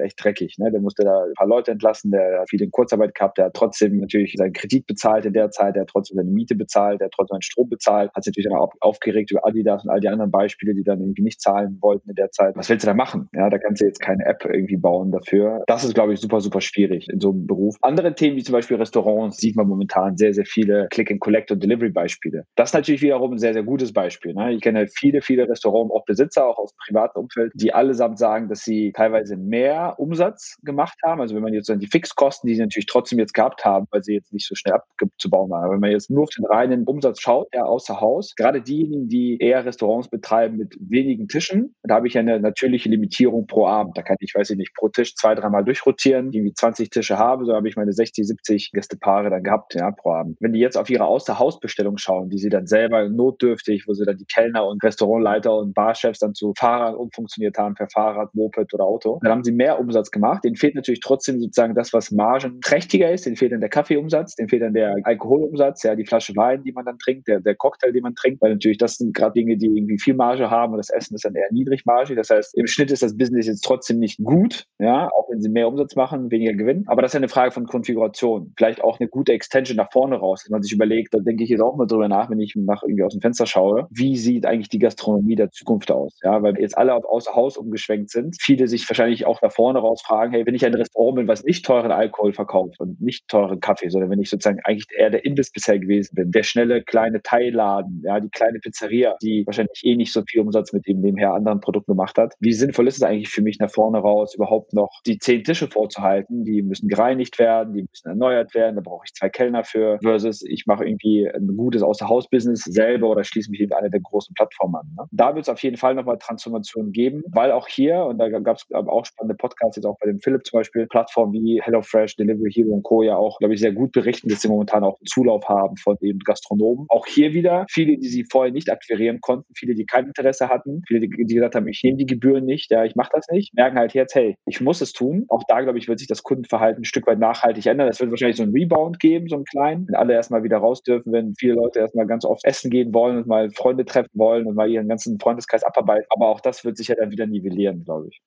echt 0.00 0.22
dreckig. 0.22 0.56
Ne? 0.58 0.70
Der 0.70 0.80
musste 0.80 1.04
da 1.04 1.24
ein 1.24 1.34
paar 1.34 1.46
Leute 1.46 1.70
entlassen, 1.70 2.10
der 2.10 2.40
hat 2.40 2.50
viel 2.50 2.62
in 2.62 2.70
Kurzarbeit 2.70 3.14
gehabt, 3.14 3.38
der 3.38 3.46
hat 3.46 3.54
trotzdem 3.54 3.98
natürlich 3.98 4.34
seinen 4.36 4.52
Kredit 4.52 4.86
bezahlt 4.86 5.24
in 5.24 5.32
der 5.32 5.50
Zeit, 5.50 5.74
der 5.74 5.82
hat 5.82 5.88
trotzdem 5.88 6.16
seine 6.16 6.30
Miete 6.30 6.54
bezahlt, 6.54 7.00
der 7.00 7.06
hat 7.06 7.12
trotzdem 7.12 7.34
seinen 7.34 7.42
Strom 7.42 7.68
bezahlt, 7.68 8.10
hat 8.14 8.24
sich 8.24 8.32
natürlich 8.32 8.50
dann 8.50 8.58
auch 8.58 8.72
aufgeregt 8.80 9.30
über 9.30 9.46
Adidas 9.46 9.84
und 9.84 9.90
all 9.90 10.00
die 10.00 10.08
anderen 10.08 10.30
Beispiele, 10.30 10.74
die 10.74 10.84
dann 10.84 11.00
irgendwie 11.00 11.22
nicht 11.22 11.40
zahlen 11.40 11.78
wollten 11.80 12.10
in 12.10 12.16
der 12.16 12.30
Zeit. 12.30 12.56
Was 12.56 12.68
willst 12.68 12.84
du 12.84 12.86
da 12.86 12.94
machen? 12.94 13.28
Ja, 13.34 13.50
da 13.50 13.58
kannst 13.58 13.80
du 13.80 13.86
jetzt 13.86 14.00
keine 14.00 14.24
App 14.24 14.44
irgendwie 14.44 14.76
bauen 14.76 15.10
dafür. 15.10 15.62
Das 15.66 15.84
ist, 15.84 15.94
glaube 15.94 16.14
ich, 16.14 16.20
super, 16.20 16.40
super 16.40 16.60
schwierig 16.60 17.08
in 17.08 17.20
so 17.20 17.30
einem 17.30 17.46
Beruf. 17.46 17.76
Andere 17.82 18.14
Themen, 18.14 18.36
wie 18.36 18.42
zum 18.42 18.52
Beispiel 18.52 18.76
Restaurants, 18.76 19.38
sieht 19.38 19.56
man 19.56 19.66
momentan 19.66 20.16
sehr, 20.16 20.34
sehr 20.34 20.46
viele 20.46 20.88
Click-and-Collect- 20.90 21.52
und 21.52 21.62
Delivery-Beispiele. 21.62 22.44
Das 22.56 22.70
ist 22.70 22.74
natürlich 22.74 23.02
wiederum 23.02 23.32
ein 23.32 23.38
sehr, 23.38 23.52
sehr 23.52 23.62
gutes 23.62 23.92
Beispiel. 23.92 24.34
Ne? 24.34 24.52
Ich 24.52 24.60
kenne 24.60 24.86
viele, 24.86 25.22
viele 25.22 25.33
Restaurants, 25.42 25.92
auch 25.92 26.04
Besitzer, 26.04 26.46
auch 26.46 26.58
aus 26.58 26.72
dem 26.72 26.78
privaten 26.86 27.18
Umfeld, 27.18 27.52
die 27.54 27.72
allesamt 27.72 28.18
sagen, 28.18 28.48
dass 28.48 28.60
sie 28.60 28.92
teilweise 28.92 29.36
mehr 29.36 29.94
Umsatz 29.98 30.56
gemacht 30.62 30.98
haben. 31.04 31.20
Also 31.20 31.34
wenn 31.34 31.42
man 31.42 31.54
jetzt 31.54 31.68
dann 31.68 31.80
die 31.80 31.86
Fixkosten, 31.86 32.48
die 32.48 32.54
sie 32.54 32.62
natürlich 32.62 32.86
trotzdem 32.86 33.18
jetzt 33.18 33.34
gehabt 33.34 33.64
haben, 33.64 33.86
weil 33.90 34.02
sie 34.02 34.14
jetzt 34.14 34.32
nicht 34.32 34.46
so 34.46 34.54
schnell 34.54 34.74
abzubauen 34.74 35.50
waren. 35.50 35.64
Aber 35.64 35.74
wenn 35.74 35.80
man 35.80 35.90
jetzt 35.90 36.10
nur 36.10 36.24
auf 36.24 36.30
den 36.30 36.46
reinen 36.46 36.84
Umsatz 36.84 37.20
schaut, 37.20 37.48
ja, 37.52 37.64
außer 37.64 38.00
Haus, 38.00 38.34
gerade 38.36 38.62
diejenigen, 38.62 39.08
die 39.08 39.38
eher 39.38 39.64
Restaurants 39.64 40.08
betreiben 40.08 40.56
mit 40.56 40.76
wenigen 40.80 41.28
Tischen, 41.28 41.74
da 41.82 41.96
habe 41.96 42.06
ich 42.06 42.16
eine 42.18 42.40
natürliche 42.40 42.88
Limitierung 42.88 43.46
pro 43.46 43.66
Abend. 43.66 43.96
Da 43.96 44.02
kann 44.02 44.16
ich, 44.20 44.34
weiß 44.34 44.50
ich 44.50 44.56
nicht, 44.56 44.74
pro 44.74 44.88
Tisch 44.88 45.14
zwei, 45.14 45.34
dreimal 45.34 45.64
durchrotieren, 45.64 46.30
die 46.30 46.42
wie 46.44 46.52
20 46.52 46.90
Tische 46.90 47.18
habe, 47.18 47.44
so 47.44 47.54
habe 47.54 47.68
ich 47.68 47.76
meine 47.76 47.92
60, 47.92 48.26
70 48.26 48.70
Gästepaare 48.72 49.30
dann 49.30 49.42
gehabt, 49.42 49.74
ja, 49.74 49.90
pro 49.90 50.12
Abend. 50.12 50.36
Wenn 50.40 50.52
die 50.52 50.60
jetzt 50.60 50.76
auf 50.76 50.90
ihre 50.90 51.06
Außerhausbestellung 51.06 51.98
schauen, 51.98 52.28
die 52.28 52.38
sie 52.38 52.48
dann 52.48 52.66
selber 52.66 53.08
notdürftig, 53.08 53.84
wo 53.86 53.94
sie 53.94 54.04
dann 54.04 54.16
die 54.16 54.26
Kellner 54.26 54.66
und 54.66 54.82
Restaurantleiter 55.24 55.56
und 55.56 55.74
Barchefs 55.74 56.18
dann 56.18 56.34
zu 56.34 56.52
Fahrrad 56.56 56.96
umfunktioniert 56.96 57.56
haben 57.58 57.74
per 57.74 57.88
Fahrrad, 57.88 58.34
Moped 58.34 58.72
oder 58.74 58.84
Auto, 58.84 59.18
dann 59.22 59.32
haben 59.32 59.44
sie 59.44 59.52
mehr 59.52 59.80
Umsatz 59.80 60.10
gemacht. 60.10 60.44
Denen 60.44 60.56
fehlt 60.56 60.74
natürlich 60.74 61.00
trotzdem 61.00 61.40
sozusagen 61.40 61.74
das, 61.74 61.92
was 61.92 62.10
margenträchtiger 62.10 63.10
ist. 63.10 63.26
Denen 63.26 63.36
fehlt 63.36 63.52
dann 63.52 63.60
der 63.60 63.70
Kaffeeumsatz, 63.70 64.36
denen 64.36 64.48
fehlt 64.48 64.62
dann 64.62 64.74
der 64.74 64.96
Alkoholumsatz, 65.04 65.82
ja, 65.82 65.94
die 65.94 66.04
Flasche 66.04 66.34
Wein, 66.36 66.62
die 66.62 66.72
man 66.72 66.84
dann 66.84 66.98
trinkt, 66.98 67.28
der, 67.28 67.40
der 67.40 67.54
Cocktail, 67.54 67.92
den 67.92 68.02
man 68.02 68.14
trinkt, 68.14 68.42
weil 68.42 68.52
natürlich 68.52 68.78
das 68.78 68.96
sind 68.96 69.14
gerade 69.14 69.32
Dinge, 69.32 69.56
die 69.56 69.66
irgendwie 69.66 69.98
viel 69.98 70.14
Marge 70.14 70.50
haben 70.50 70.72
und 70.72 70.78
das 70.78 70.90
Essen 70.90 71.14
ist 71.14 71.24
dann 71.24 71.34
eher 71.34 71.50
niedrigmargig. 71.50 72.16
Das 72.16 72.30
heißt, 72.30 72.56
im 72.56 72.66
Schnitt 72.66 72.90
ist 72.90 73.02
das 73.02 73.16
Business 73.16 73.46
jetzt 73.46 73.64
trotzdem 73.64 73.98
nicht 73.98 74.22
gut, 74.22 74.66
ja, 74.78 75.08
auch 75.08 75.28
wenn 75.30 75.40
sie 75.40 75.48
mehr 75.48 75.68
Umsatz 75.68 75.96
machen, 75.96 76.30
weniger 76.30 76.54
Gewinn. 76.54 76.84
Aber 76.86 77.02
das 77.02 77.10
ist 77.10 77.14
ja 77.14 77.20
eine 77.20 77.28
Frage 77.28 77.50
von 77.50 77.66
Konfiguration. 77.66 78.52
Vielleicht 78.56 78.82
auch 78.82 79.00
eine 79.00 79.08
gute 79.08 79.32
Extension 79.32 79.76
nach 79.76 79.90
vorne 79.92 80.16
raus, 80.16 80.42
dass 80.42 80.50
man 80.50 80.62
sich 80.62 80.72
überlegt, 80.72 81.14
da 81.14 81.18
denke 81.18 81.44
ich 81.44 81.50
jetzt 81.50 81.60
auch 81.60 81.76
mal 81.76 81.86
drüber 81.86 82.08
nach, 82.08 82.30
wenn 82.30 82.40
ich 82.40 82.54
nach 82.56 82.82
irgendwie 82.82 83.02
aus 83.02 83.12
dem 83.12 83.20
Fenster 83.20 83.46
schaue, 83.46 83.86
wie 83.90 84.16
sieht 84.16 84.46
eigentlich 84.46 84.68
die 84.68 84.78
Gastronomie 84.78 85.13
der 85.22 85.50
Zukunft 85.50 85.90
aus? 85.90 86.18
Ja, 86.22 86.42
weil 86.42 86.58
jetzt 86.58 86.76
alle 86.76 86.94
auf 86.94 87.04
außer 87.04 87.34
Haus 87.34 87.56
umgeschwenkt 87.56 88.10
sind. 88.10 88.36
Viele 88.40 88.68
sich 88.68 88.88
wahrscheinlich 88.88 89.26
auch 89.26 89.40
nach 89.42 89.52
vorne 89.52 89.78
raus 89.78 90.02
fragen, 90.02 90.32
hey, 90.32 90.46
wenn 90.46 90.54
ich 90.54 90.64
ein 90.64 90.74
Restaurant 90.74 91.16
bin, 91.16 91.28
was 91.28 91.44
nicht 91.44 91.64
teuren 91.64 91.92
Alkohol 91.92 92.32
verkauft 92.32 92.80
und 92.80 93.00
nicht 93.00 93.28
teuren 93.28 93.60
Kaffee, 93.60 93.88
sondern 93.88 94.10
wenn 94.10 94.20
ich 94.20 94.30
sozusagen 94.30 94.60
eigentlich 94.64 94.86
eher 94.96 95.10
der 95.10 95.24
Imbiss 95.24 95.50
bisher 95.50 95.78
gewesen 95.78 96.14
bin, 96.14 96.30
der 96.30 96.42
schnelle 96.42 96.82
kleine 96.82 97.22
Teilladen, 97.22 98.02
ja, 98.04 98.20
die 98.20 98.30
kleine 98.30 98.58
Pizzeria, 98.58 99.16
die 99.22 99.44
wahrscheinlich 99.46 99.80
eh 99.84 99.96
nicht 99.96 100.12
so 100.12 100.22
viel 100.28 100.40
Umsatz 100.40 100.72
mit 100.72 100.86
dem 100.86 101.00
nebenher 101.00 101.32
anderen 101.32 101.60
Produkten 101.60 101.92
gemacht 101.92 102.18
hat. 102.18 102.34
Wie 102.40 102.52
sinnvoll 102.52 102.88
ist 102.88 102.96
es 102.96 103.02
eigentlich 103.02 103.30
für 103.30 103.42
mich 103.42 103.58
nach 103.58 103.70
vorne 103.70 103.98
raus, 103.98 104.34
überhaupt 104.34 104.72
noch 104.72 104.90
die 105.06 105.18
zehn 105.18 105.44
Tische 105.44 105.68
vorzuhalten? 105.68 106.44
Die 106.44 106.62
müssen 106.62 106.88
gereinigt 106.88 107.38
werden, 107.38 107.74
die 107.74 107.82
müssen 107.82 108.08
erneuert 108.08 108.54
werden, 108.54 108.76
da 108.76 108.82
brauche 108.82 109.04
ich 109.06 109.14
zwei 109.14 109.28
Kellner 109.28 109.64
für, 109.64 109.98
versus 110.02 110.42
ich 110.42 110.66
mache 110.66 110.84
irgendwie 110.84 111.28
ein 111.28 111.46
gutes 111.56 111.82
Außerhaus-Business 111.82 112.64
selber 112.64 113.10
oder 113.10 113.24
schließe 113.24 113.50
mich 113.50 113.60
eben 113.60 113.72
eine 113.72 113.90
der 113.90 114.00
großen 114.00 114.34
Plattformen 114.34 114.76
an. 114.76 114.86
Ne? 114.96 115.03
Da 115.10 115.34
wird 115.34 115.44
es 115.44 115.48
auf 115.48 115.62
jeden 115.62 115.76
Fall 115.76 115.94
nochmal 115.94 116.18
Transformationen 116.18 116.92
geben, 116.92 117.22
weil 117.32 117.52
auch 117.52 117.68
hier, 117.68 118.04
und 118.04 118.18
da 118.18 118.28
gab 118.28 118.56
es 118.56 118.66
auch 118.72 119.04
spannende 119.04 119.36
Podcasts, 119.36 119.76
jetzt 119.76 119.86
auch 119.86 119.98
bei 120.00 120.06
dem 120.06 120.20
Philipp 120.20 120.46
zum 120.46 120.58
Beispiel, 120.58 120.86
Plattformen 120.86 121.32
wie 121.32 121.60
HelloFresh, 121.62 122.16
Delivery 122.16 122.52
Hero 122.52 122.74
und 122.74 122.82
Co. 122.82 123.02
ja 123.02 123.16
auch, 123.16 123.38
glaube 123.38 123.54
ich, 123.54 123.60
sehr 123.60 123.72
gut 123.72 123.92
berichten, 123.92 124.28
dass 124.28 124.42
sie 124.42 124.48
momentan 124.48 124.84
auch 124.84 124.98
einen 124.98 125.06
Zulauf 125.06 125.48
haben 125.48 125.76
von 125.76 125.96
eben 126.00 126.18
Gastronomen. 126.20 126.86
Auch 126.88 127.06
hier 127.06 127.32
wieder 127.32 127.66
viele, 127.68 127.96
die 127.98 128.08
sie 128.08 128.24
vorher 128.30 128.52
nicht 128.52 128.70
akquirieren 128.70 129.20
konnten, 129.20 129.52
viele, 129.54 129.74
die 129.74 129.86
kein 129.86 130.06
Interesse 130.06 130.48
hatten, 130.48 130.82
viele, 130.86 131.00
die, 131.00 131.08
gesagt 131.08 131.54
haben, 131.54 131.68
ich 131.68 131.82
nehme 131.82 131.96
die 131.96 132.06
Gebühren 132.06 132.44
nicht, 132.44 132.70
ja, 132.70 132.84
ich 132.84 132.96
mache 132.96 133.10
das 133.12 133.26
nicht, 133.30 133.54
merken 133.54 133.78
halt 133.78 133.94
jetzt, 133.94 134.14
hey, 134.14 134.36
ich 134.46 134.60
muss 134.60 134.80
es 134.80 134.92
tun. 134.92 135.24
Auch 135.28 135.42
da, 135.48 135.60
glaube 135.60 135.78
ich, 135.78 135.88
wird 135.88 135.98
sich 135.98 136.08
das 136.08 136.22
Kundenverhalten 136.22 136.82
ein 136.82 136.84
Stück 136.84 137.06
weit 137.06 137.18
nachhaltig 137.18 137.66
ändern. 137.66 137.88
Es 137.88 138.00
wird 138.00 138.10
wahrscheinlich 138.10 138.36
so 138.36 138.42
einen 138.42 138.52
Rebound 138.52 139.00
geben, 139.00 139.28
so 139.28 139.36
einen 139.36 139.44
kleinen, 139.44 139.86
wenn 139.88 139.94
alle 139.94 140.14
erstmal 140.14 140.42
wieder 140.42 140.58
raus 140.58 140.82
dürfen, 140.82 141.12
wenn 141.12 141.34
viele 141.38 141.54
Leute 141.54 141.80
erstmal 141.80 142.06
ganz 142.06 142.24
oft 142.24 142.44
essen 142.44 142.70
gehen 142.70 142.92
wollen 142.94 143.18
und 143.18 143.26
mal 143.26 143.50
Freunde 143.50 143.84
treffen 143.84 144.10
wollen 144.14 144.46
und 144.46 144.54
mal 144.54 144.70
ihren 144.70 144.86
ganzen 144.94 145.18
Freundeskreis 145.18 145.64
abarbeiten. 145.64 146.06
Aber 146.10 146.28
auch 146.28 146.40
das 146.40 146.64
wird 146.64 146.76
sich 146.76 146.88
ja 146.88 146.94
dann 146.94 147.10
wieder 147.10 147.26
nivellieren, 147.26 147.84
glaube 147.84 148.08
ich. 148.08 148.22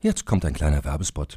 Jetzt 0.00 0.24
kommt 0.24 0.44
ein 0.44 0.52
kleiner 0.52 0.84
Werbespot. 0.84 1.36